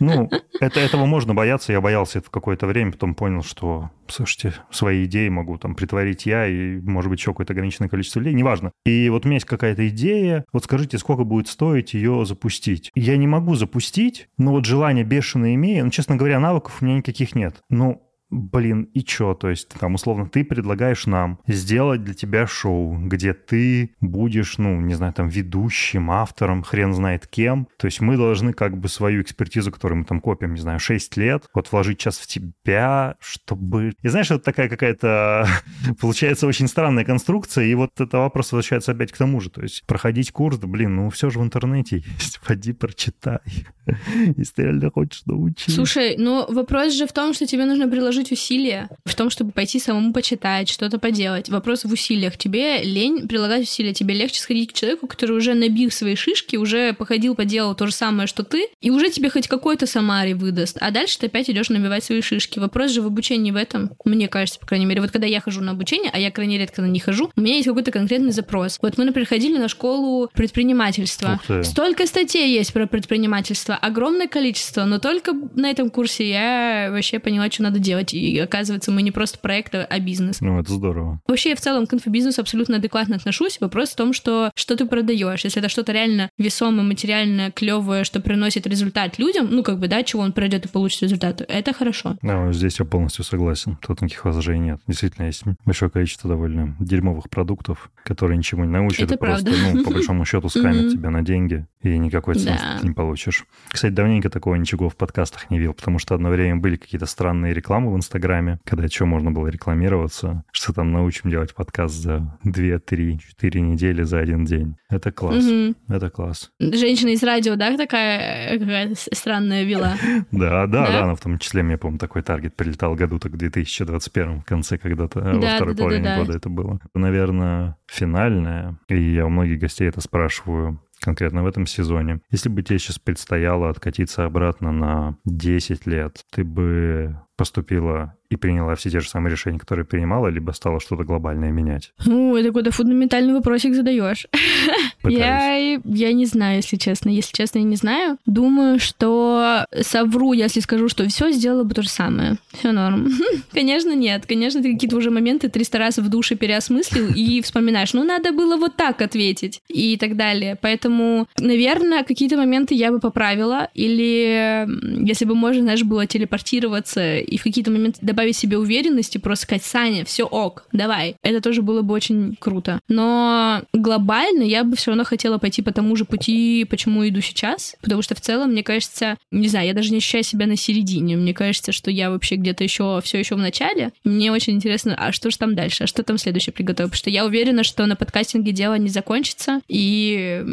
Ну, 0.00 0.30
это, 0.60 0.80
этого 0.80 1.06
можно 1.06 1.34
бояться. 1.34 1.72
Я 1.72 1.80
боялся 1.80 2.18
это 2.18 2.30
какое-то 2.30 2.66
время, 2.66 2.92
потом 2.92 3.14
понял, 3.14 3.42
что, 3.42 3.90
слушайте, 4.06 4.54
свои 4.70 5.06
идеи 5.06 5.28
могу 5.28 5.56
там 5.56 5.74
притворить 5.74 6.26
я 6.26 6.46
и, 6.46 6.78
может 6.80 7.10
быть, 7.10 7.20
еще 7.20 7.30
какое-то 7.30 7.54
ограниченное 7.54 7.88
количество 7.88 8.20
людей, 8.20 8.34
неважно. 8.34 8.70
И 8.84 9.08
вот 9.08 9.24
у 9.24 9.28
меня 9.28 9.36
есть 9.36 9.46
какая-то 9.46 9.88
идея, 9.88 10.44
вот 10.52 10.64
скажите, 10.64 10.98
сколько 10.98 11.24
будет 11.24 11.48
стоить 11.48 11.94
ее 11.94 12.26
запустить? 12.26 12.90
Я 12.94 13.16
не 13.16 13.26
могу 13.26 13.54
запустить, 13.54 14.28
но 14.36 14.52
вот 14.52 14.66
желание 14.66 15.04
бешеное 15.04 15.54
имею. 15.54 15.86
Ну, 15.86 15.90
честно 15.90 16.16
говоря, 16.16 16.38
навыков 16.38 16.78
у 16.80 16.84
меня 16.84 16.98
никаких 16.98 17.34
нет. 17.34 17.56
Ну, 17.70 18.07
Блин, 18.30 18.90
и 18.92 19.02
чё? 19.02 19.34
То 19.34 19.48
есть, 19.48 19.68
там, 19.68 19.94
условно, 19.94 20.28
ты 20.28 20.44
предлагаешь 20.44 21.06
нам 21.06 21.38
сделать 21.46 22.04
для 22.04 22.12
тебя 22.12 22.46
шоу, 22.46 22.98
где 22.98 23.32
ты 23.32 23.94
будешь, 24.00 24.58
ну, 24.58 24.80
не 24.80 24.94
знаю, 24.94 25.14
там, 25.14 25.28
ведущим, 25.28 26.10
автором, 26.10 26.62
хрен 26.62 26.92
знает 26.92 27.26
кем. 27.26 27.68
То 27.78 27.86
есть 27.86 28.00
мы 28.00 28.16
должны 28.16 28.52
как 28.52 28.76
бы 28.76 28.88
свою 28.88 29.22
экспертизу, 29.22 29.72
которую 29.72 30.00
мы 30.00 30.04
там 30.04 30.20
копим, 30.20 30.54
не 30.54 30.60
знаю, 30.60 30.78
6 30.78 31.16
лет, 31.16 31.44
вот 31.54 31.72
вложить 31.72 31.98
час 31.98 32.18
в 32.18 32.26
тебя, 32.26 33.16
чтобы... 33.18 33.94
И 34.02 34.08
знаешь, 34.08 34.30
это 34.30 34.40
такая 34.40 34.68
какая-то, 34.68 35.48
получается, 36.00 36.46
очень 36.46 36.68
странная 36.68 37.04
конструкция, 37.04 37.64
и 37.64 37.74
вот 37.74 37.98
это 37.98 38.18
вопрос 38.18 38.52
возвращается 38.52 38.92
опять 38.92 39.12
к 39.12 39.16
тому 39.16 39.40
же. 39.40 39.48
То 39.48 39.62
есть 39.62 39.86
проходить 39.86 40.32
курс, 40.32 40.58
блин, 40.58 40.96
ну, 40.96 41.10
все 41.10 41.30
же 41.30 41.38
в 41.38 41.42
интернете 41.42 42.04
есть, 42.04 42.40
пойди 42.46 42.74
прочитай, 42.74 43.38
если 44.36 44.52
ты 44.54 44.62
реально 44.64 44.90
хочешь 44.90 45.22
научиться. 45.24 45.70
Слушай, 45.70 46.16
ну 46.18 46.44
вопрос 46.52 46.92
же 46.92 47.06
в 47.06 47.12
том, 47.12 47.32
что 47.32 47.46
тебе 47.46 47.64
нужно 47.64 47.88
приложить 47.88 48.17
усилия, 48.32 48.88
в 49.04 49.14
том, 49.14 49.30
чтобы 49.30 49.52
пойти 49.52 49.78
самому 49.78 50.12
почитать, 50.12 50.68
что-то 50.68 50.98
поделать. 50.98 51.48
Вопрос 51.48 51.84
в 51.84 51.92
усилиях. 51.92 52.36
Тебе 52.36 52.82
лень 52.82 53.28
прилагать 53.28 53.62
усилия, 53.62 53.94
тебе 53.94 54.14
легче 54.14 54.40
сходить 54.40 54.72
к 54.72 54.74
человеку, 54.74 55.06
который 55.06 55.36
уже 55.36 55.54
набил 55.54 55.90
свои 55.90 56.14
шишки, 56.14 56.56
уже 56.56 56.92
походил, 56.92 57.34
поделал 57.34 57.74
то 57.74 57.86
же 57.86 57.92
самое, 57.92 58.26
что 58.26 58.42
ты, 58.42 58.68
и 58.80 58.90
уже 58.90 59.10
тебе 59.10 59.30
хоть 59.30 59.48
какой-то 59.48 59.86
самари 59.86 60.32
выдаст. 60.32 60.76
А 60.80 60.90
дальше 60.90 61.18
ты 61.18 61.26
опять 61.26 61.48
идешь 61.50 61.70
набивать 61.70 62.04
свои 62.04 62.20
шишки. 62.20 62.58
Вопрос 62.58 62.90
же 62.90 63.02
в 63.02 63.06
обучении 63.06 63.50
в 63.50 63.56
этом, 63.56 63.90
мне 64.04 64.28
кажется, 64.28 64.58
по 64.58 64.66
крайней 64.66 64.86
мере. 64.86 65.00
Вот 65.00 65.10
когда 65.10 65.26
я 65.26 65.40
хожу 65.40 65.60
на 65.60 65.72
обучение, 65.72 66.10
а 66.12 66.18
я 66.18 66.30
крайне 66.30 66.58
редко 66.58 66.82
на 66.82 66.86
них 66.86 67.04
хожу, 67.04 67.30
у 67.36 67.40
меня 67.40 67.54
есть 67.54 67.68
какой-то 67.68 67.90
конкретный 67.90 68.32
запрос. 68.32 68.78
Вот 68.82 68.98
мы, 68.98 69.04
например, 69.04 69.28
ходили 69.28 69.58
на 69.58 69.68
школу 69.68 70.28
предпринимательства. 70.32 71.40
Столько 71.62 72.06
статей 72.06 72.52
есть 72.52 72.72
про 72.72 72.86
предпринимательство, 72.86 73.76
огромное 73.76 74.28
количество, 74.28 74.84
но 74.84 74.98
только 74.98 75.32
на 75.54 75.70
этом 75.70 75.90
курсе 75.90 76.28
я 76.28 76.88
вообще 76.90 77.18
поняла, 77.18 77.50
что 77.50 77.62
надо 77.62 77.78
делать. 77.78 78.07
И 78.12 78.38
оказывается, 78.38 78.90
мы 78.90 79.02
не 79.02 79.10
просто 79.10 79.38
проект, 79.38 79.74
а 79.74 79.98
бизнес. 80.00 80.40
Ну, 80.40 80.60
это 80.60 80.72
здорово. 80.72 81.20
Вообще, 81.26 81.50
я 81.50 81.56
в 81.56 81.60
целом 81.60 81.86
к 81.86 81.94
инфобизнесу 81.94 82.40
абсолютно 82.40 82.76
адекватно 82.76 83.16
отношусь. 83.16 83.60
Вопрос 83.60 83.90
в 83.90 83.96
том, 83.96 84.12
что 84.12 84.50
что 84.54 84.76
ты 84.76 84.86
продаешь. 84.86 85.44
Если 85.44 85.60
это 85.60 85.68
что-то 85.68 85.92
реально 85.92 86.30
весомое, 86.38 86.84
материальное, 86.84 87.50
клевое, 87.50 88.04
что 88.04 88.20
приносит 88.20 88.66
результат 88.66 89.18
людям, 89.18 89.48
ну, 89.50 89.62
как 89.62 89.78
бы, 89.78 89.88
да, 89.88 90.02
чего 90.02 90.22
он 90.22 90.32
пройдет 90.32 90.66
и 90.66 90.68
получит 90.68 91.02
результат, 91.02 91.42
это 91.46 91.72
хорошо. 91.72 92.16
Да, 92.22 92.52
здесь 92.52 92.78
я 92.78 92.84
полностью 92.84 93.24
согласен. 93.24 93.76
Тут 93.80 94.02
никаких 94.02 94.24
возражений 94.24 94.68
нет. 94.68 94.80
Действительно, 94.86 95.26
есть 95.26 95.42
большое 95.64 95.90
количество 95.90 96.28
довольно 96.28 96.76
дерьмовых 96.80 97.30
продуктов, 97.30 97.90
которые 98.04 98.38
ничему 98.38 98.64
не 98.64 98.70
научат. 98.70 99.02
Это 99.02 99.14
и 99.14 99.18
просто, 99.18 99.50
ну, 99.50 99.84
по 99.84 99.90
большому 99.90 100.24
счету, 100.24 100.48
скамят 100.48 100.92
тебя 100.92 101.10
на 101.10 101.22
деньги, 101.22 101.66
и 101.82 101.96
никакой 101.98 102.34
ценности 102.34 102.66
ты 102.80 102.86
не 102.86 102.92
получишь. 102.92 103.44
Кстати, 103.68 103.92
давненько 103.92 104.30
такого 104.30 104.54
ничего 104.56 104.88
в 104.88 104.96
подкастах 104.96 105.50
не 105.50 105.58
видел, 105.58 105.74
потому 105.74 105.98
что 105.98 106.14
одно 106.14 106.30
время 106.30 106.56
были 106.56 106.76
какие-то 106.76 107.06
странные 107.06 107.54
рекламы 107.54 107.92
Инстаграме, 107.98 108.58
когда 108.64 108.88
что 108.88 109.06
можно 109.06 109.30
было 109.30 109.48
рекламироваться, 109.48 110.44
что 110.52 110.72
там 110.72 110.92
научим 110.92 111.30
делать 111.30 111.54
подкаст 111.54 111.94
за 111.94 112.38
2, 112.44 112.78
3, 112.78 113.18
4 113.20 113.60
недели 113.60 114.02
за 114.02 114.18
один 114.18 114.44
день. 114.44 114.76
Это 114.88 115.12
класс. 115.12 115.44
Мгм. 115.44 115.76
Это 115.88 116.10
класс. 116.10 116.50
Женщина 116.60 117.10
из 117.10 117.22
радио, 117.22 117.56
да, 117.56 117.76
такая 117.76 118.58
какая-то 118.58 118.94
с- 118.94 119.08
странная 119.12 119.64
вела? 119.64 119.94
Да, 120.30 120.66
да, 120.66 120.86
Да? 120.86 121.06
но 121.06 121.16
в 121.16 121.20
том 121.20 121.38
числе, 121.38 121.62
мне, 121.62 121.76
помню, 121.78 121.98
такой 121.98 122.22
таргет 122.22 122.56
прилетал 122.56 122.94
году 122.94 123.18
так 123.18 123.32
в 123.32 123.36
2021 123.36 124.40
в 124.40 124.44
конце 124.44 124.78
когда-то, 124.78 125.20
э, 125.20 125.32
во 125.34 125.56
второй 125.56 125.76
половине 125.76 126.04
да, 126.04 126.16
да. 126.16 126.20
года 126.24 126.36
это 126.36 126.48
было. 126.48 126.80
Наверное, 126.94 127.76
финальное, 127.86 128.78
и 128.88 128.98
я 129.14 129.26
у 129.26 129.28
многих 129.28 129.58
гостей 129.60 129.88
это 129.88 130.00
спрашиваю, 130.00 130.80
конкретно 131.00 131.42
в 131.42 131.46
этом 131.46 131.66
сезоне. 131.66 132.20
Если 132.30 132.48
бы 132.48 132.62
тебе 132.62 132.78
сейчас 132.78 132.98
предстояло 132.98 133.70
откатиться 133.70 134.24
обратно 134.24 134.72
на 134.72 135.16
10 135.24 135.86
лет, 135.86 136.24
ты 136.32 136.42
бы 136.44 137.16
поступила 137.38 138.14
и 138.28 138.36
приняла 138.36 138.74
все 138.74 138.90
те 138.90 139.00
же 139.00 139.08
самые 139.08 139.30
решения, 139.32 139.58
которые 139.58 139.86
принимала, 139.86 140.26
либо 140.26 140.50
стала 140.50 140.80
что-то 140.80 141.04
глобальное 141.04 141.50
менять? 141.52 141.94
Ну, 142.04 142.36
это 142.36 142.48
какой-то 142.48 142.72
фундаментальный 142.72 143.32
вопросик 143.32 143.74
задаешь. 143.74 144.26
Пытаюсь. 145.02 145.80
Я, 145.84 146.08
я 146.08 146.12
не 146.12 146.26
знаю, 146.26 146.56
если 146.56 146.76
честно. 146.76 147.10
Если 147.10 147.32
честно, 147.32 147.58
я 147.58 147.64
не 147.64 147.76
знаю. 147.76 148.18
Думаю, 148.26 148.78
что 148.78 149.66
совру, 149.80 150.32
если 150.32 150.60
скажу, 150.60 150.88
что 150.88 151.08
все 151.08 151.30
сделала 151.30 151.64
бы 151.64 151.74
то 151.74 151.82
же 151.82 151.88
самое. 151.88 152.36
Все 152.52 152.72
норм. 152.72 153.08
Конечно, 153.52 153.94
нет. 153.94 154.26
Конечно, 154.26 154.62
ты 154.62 154.72
какие-то 154.72 154.96
уже 154.96 155.10
моменты 155.10 155.48
300 155.48 155.78
раз 155.78 155.98
в 155.98 156.08
душе 156.08 156.34
переосмыслил 156.34 157.08
и 157.14 157.40
вспоминаешь, 157.42 157.92
ну, 157.92 158.04
надо 158.04 158.32
было 158.32 158.56
вот 158.56 158.76
так 158.76 159.00
ответить 159.02 159.60
и 159.68 159.96
так 159.96 160.16
далее. 160.16 160.56
Поэтому, 160.60 161.28
наверное, 161.38 162.02
какие-то 162.02 162.36
моменты 162.36 162.74
я 162.74 162.90
бы 162.90 162.98
поправила. 162.98 163.68
Или 163.74 164.66
если 165.06 165.24
бы 165.24 165.34
можно, 165.34 165.62
знаешь, 165.62 165.82
было 165.84 166.06
телепортироваться 166.06 167.18
и 167.18 167.36
в 167.36 167.42
какие-то 167.42 167.70
моменты 167.70 167.98
добавить 168.02 168.36
себе 168.36 168.58
уверенности, 168.58 169.18
просто 169.18 169.44
сказать, 169.44 169.64
Саня, 169.64 170.04
все 170.04 170.24
ок, 170.24 170.66
давай. 170.72 171.16
Это 171.22 171.40
тоже 171.40 171.62
было 171.62 171.82
бы 171.82 171.94
очень 171.94 172.36
круто. 172.38 172.80
Но 172.88 173.62
глобально 173.72 174.42
я 174.42 174.64
бы 174.64 174.76
все 174.76 174.87
равно 174.90 175.04
хотела 175.04 175.38
пойти 175.38 175.62
по 175.62 175.72
тому 175.72 175.96
же 175.96 176.04
пути, 176.04 176.66
почему 176.68 177.06
иду 177.08 177.20
сейчас. 177.20 177.76
Потому 177.80 178.02
что 178.02 178.14
в 178.14 178.20
целом, 178.20 178.52
мне 178.52 178.62
кажется, 178.62 179.16
не 179.30 179.48
знаю, 179.48 179.66
я 179.66 179.74
даже 179.74 179.90
не 179.90 179.98
ощущаю 179.98 180.24
себя 180.24 180.46
на 180.46 180.56
середине. 180.56 181.16
Мне 181.16 181.34
кажется, 181.34 181.72
что 181.72 181.90
я 181.90 182.10
вообще 182.10 182.36
где-то 182.36 182.64
еще 182.64 183.00
все 183.02 183.18
еще 183.18 183.34
в 183.34 183.38
начале. 183.38 183.92
Мне 184.04 184.32
очень 184.32 184.54
интересно, 184.54 184.94
а 184.96 185.12
что 185.12 185.30
же 185.30 185.38
там 185.38 185.54
дальше? 185.54 185.84
А 185.84 185.86
что 185.86 186.02
там 186.02 186.18
следующее 186.18 186.52
приготовить? 186.52 186.90
Потому 186.90 186.98
что 186.98 187.10
я 187.10 187.24
уверена, 187.24 187.64
что 187.64 187.86
на 187.86 187.96
подкастинге 187.96 188.52
дело 188.52 188.74
не 188.74 188.88
закончится. 188.88 189.60
И 189.68 190.44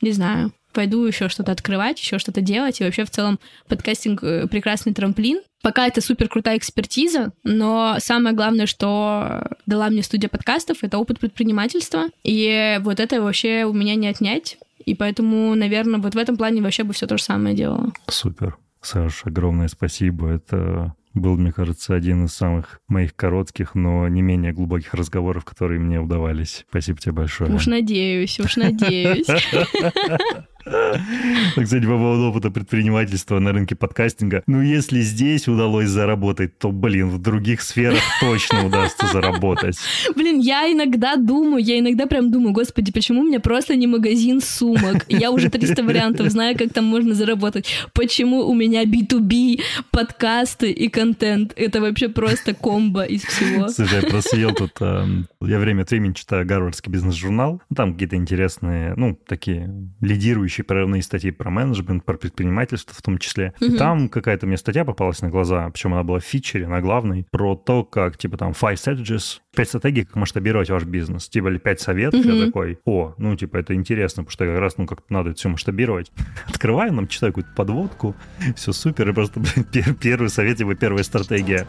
не 0.00 0.12
знаю, 0.12 0.52
пойду 0.74 1.04
еще 1.04 1.28
что-то 1.28 1.52
открывать, 1.52 1.98
еще 2.00 2.18
что-то 2.18 2.42
делать. 2.42 2.80
И 2.80 2.84
вообще 2.84 3.04
в 3.04 3.10
целом 3.10 3.38
подкастинг 3.68 4.22
э, 4.22 4.46
прекрасный 4.48 4.92
трамплин. 4.92 5.40
Пока 5.62 5.86
это 5.86 6.02
супер 6.02 6.28
крутая 6.28 6.58
экспертиза, 6.58 7.32
но 7.42 7.96
самое 7.98 8.36
главное, 8.36 8.66
что 8.66 9.48
дала 9.64 9.88
мне 9.88 10.02
студия 10.02 10.28
подкастов, 10.28 10.78
это 10.82 10.98
опыт 10.98 11.18
предпринимательства. 11.18 12.08
И 12.22 12.78
вот 12.82 13.00
это 13.00 13.22
вообще 13.22 13.64
у 13.64 13.72
меня 13.72 13.94
не 13.94 14.08
отнять. 14.08 14.58
И 14.84 14.94
поэтому, 14.94 15.54
наверное, 15.54 16.00
вот 16.00 16.14
в 16.14 16.18
этом 16.18 16.36
плане 16.36 16.60
вообще 16.60 16.82
бы 16.84 16.92
все 16.92 17.06
то 17.06 17.16
же 17.16 17.22
самое 17.22 17.56
делала. 17.56 17.92
Супер. 18.08 18.58
Саш, 18.82 19.22
огромное 19.24 19.68
спасибо. 19.68 20.28
Это 20.28 20.94
был, 21.14 21.36
мне 21.36 21.52
кажется, 21.52 21.94
один 21.94 22.26
из 22.26 22.34
самых 22.34 22.80
моих 22.88 23.14
коротких, 23.16 23.74
но 23.74 24.06
не 24.08 24.20
менее 24.20 24.52
глубоких 24.52 24.92
разговоров, 24.94 25.44
которые 25.44 25.80
мне 25.80 26.00
удавались. 26.00 26.66
Спасибо 26.68 26.98
тебе 26.98 27.12
большое. 27.12 27.54
Уж 27.54 27.66
надеюсь, 27.66 28.38
уж 28.40 28.56
надеюсь. 28.56 29.26
Кстати, 30.64 31.84
по 31.84 31.98
поводу 31.98 32.24
опыта 32.30 32.50
предпринимательства 32.50 33.38
на 33.38 33.52
рынке 33.52 33.74
подкастинга. 33.74 34.42
Ну, 34.46 34.62
если 34.62 35.00
здесь 35.00 35.48
удалось 35.48 35.88
заработать, 35.88 36.58
то, 36.58 36.70
блин, 36.72 37.10
в 37.10 37.18
других 37.20 37.62
сферах 37.62 38.00
точно 38.20 38.66
удастся 38.66 39.06
заработать. 39.06 39.76
Блин, 40.16 40.38
я 40.40 40.70
иногда 40.72 41.16
думаю, 41.16 41.62
я 41.62 41.78
иногда 41.78 42.06
прям 42.06 42.30
думаю, 42.30 42.52
господи, 42.52 42.92
почему 42.92 43.20
у 43.20 43.24
меня 43.24 43.40
просто 43.40 43.76
не 43.76 43.86
магазин 43.86 44.40
сумок? 44.40 45.04
Я 45.08 45.30
уже 45.30 45.50
300 45.50 45.82
вариантов 45.82 46.28
знаю, 46.30 46.56
как 46.56 46.72
там 46.72 46.84
можно 46.84 47.14
заработать. 47.14 47.66
Почему 47.92 48.46
у 48.48 48.54
меня 48.54 48.84
B2B, 48.84 49.60
подкасты 49.90 50.70
и 50.70 50.88
контент? 50.88 51.52
Это 51.56 51.80
вообще 51.80 52.08
просто 52.08 52.54
комбо 52.54 53.04
из 53.04 53.22
всего. 53.22 53.68
Слушай, 53.68 54.02
я 54.02 54.08
просто 54.08 54.30
съел 54.36 54.54
тут... 54.54 54.72
эм, 54.80 55.26
Я 55.40 55.58
время 55.58 55.82
от 55.82 55.90
времени 55.90 56.12
читаю 56.12 56.46
гарвардский 56.46 56.90
бизнес-журнал. 56.90 57.60
Ну, 57.70 57.76
Там 57.76 57.92
какие-то 57.92 58.16
интересные, 58.16 58.94
ну, 58.96 59.18
такие 59.26 59.70
лидирующие 60.00 60.53
еще 60.54 60.62
прорывные 60.62 61.02
статьи 61.02 61.30
про 61.30 61.50
менеджмент, 61.50 62.04
про 62.04 62.16
предпринимательство 62.16 62.94
в 62.94 63.02
том 63.02 63.18
числе. 63.18 63.52
Мгм. 63.60 63.74
И 63.74 63.76
там 63.78 64.08
какая-то 64.08 64.46
мне 64.46 64.56
статья 64.56 64.84
попалась 64.84 65.20
на 65.22 65.28
глаза, 65.28 65.68
причем 65.70 65.92
она 65.94 66.02
была 66.02 66.20
в 66.20 66.24
фичере, 66.24 66.66
на 66.68 66.80
главной, 66.80 67.26
про 67.30 67.54
то, 67.56 67.84
как, 67.84 68.16
типа, 68.16 68.36
там, 68.36 68.52
five 68.52 68.74
strategies, 68.74 69.38
пять 69.54 69.68
стратегий, 69.68 70.04
как 70.04 70.16
масштабировать 70.16 70.70
ваш 70.70 70.84
бизнес. 70.84 71.28
Типа, 71.28 71.48
или 71.48 71.58
пять 71.58 71.80
советов. 71.80 72.24
Я 72.24 72.32
Мгм. 72.34 72.46
такой, 72.46 72.78
о, 72.84 73.14
ну, 73.18 73.36
типа, 73.36 73.56
это 73.58 73.74
интересно, 73.74 74.22
потому 74.22 74.32
что 74.32 74.44
как 74.46 74.58
раз, 74.58 74.78
ну, 74.78 74.86
как-то 74.86 75.12
надо 75.12 75.30
это 75.30 75.38
все 75.38 75.48
масштабировать. 75.48 76.12
Открываю, 76.48 76.92
нам 76.92 77.08
читаю 77.08 77.32
какую-то 77.32 77.50
подводку, 77.56 78.14
все 78.56 78.72
супер, 78.72 79.08
и 79.08 79.12
просто, 79.12 79.40
блин, 79.40 79.66
пер- 79.72 79.94
первый 79.94 80.28
совет, 80.30 80.58
типа, 80.58 80.74
первая 80.74 81.02
стратегия. 81.04 81.66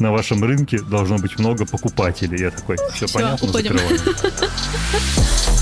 На 0.00 0.10
вашем 0.12 0.42
рынке 0.42 0.80
должно 0.80 1.18
быть 1.18 1.38
много 1.38 1.66
покупателей. 1.66 2.38
Я 2.40 2.50
такой, 2.50 2.76
все 2.92 3.06
Всё, 3.06 3.18
понятно, 3.18 3.48
уходим». 3.48 3.76
закрываю. 3.78 3.98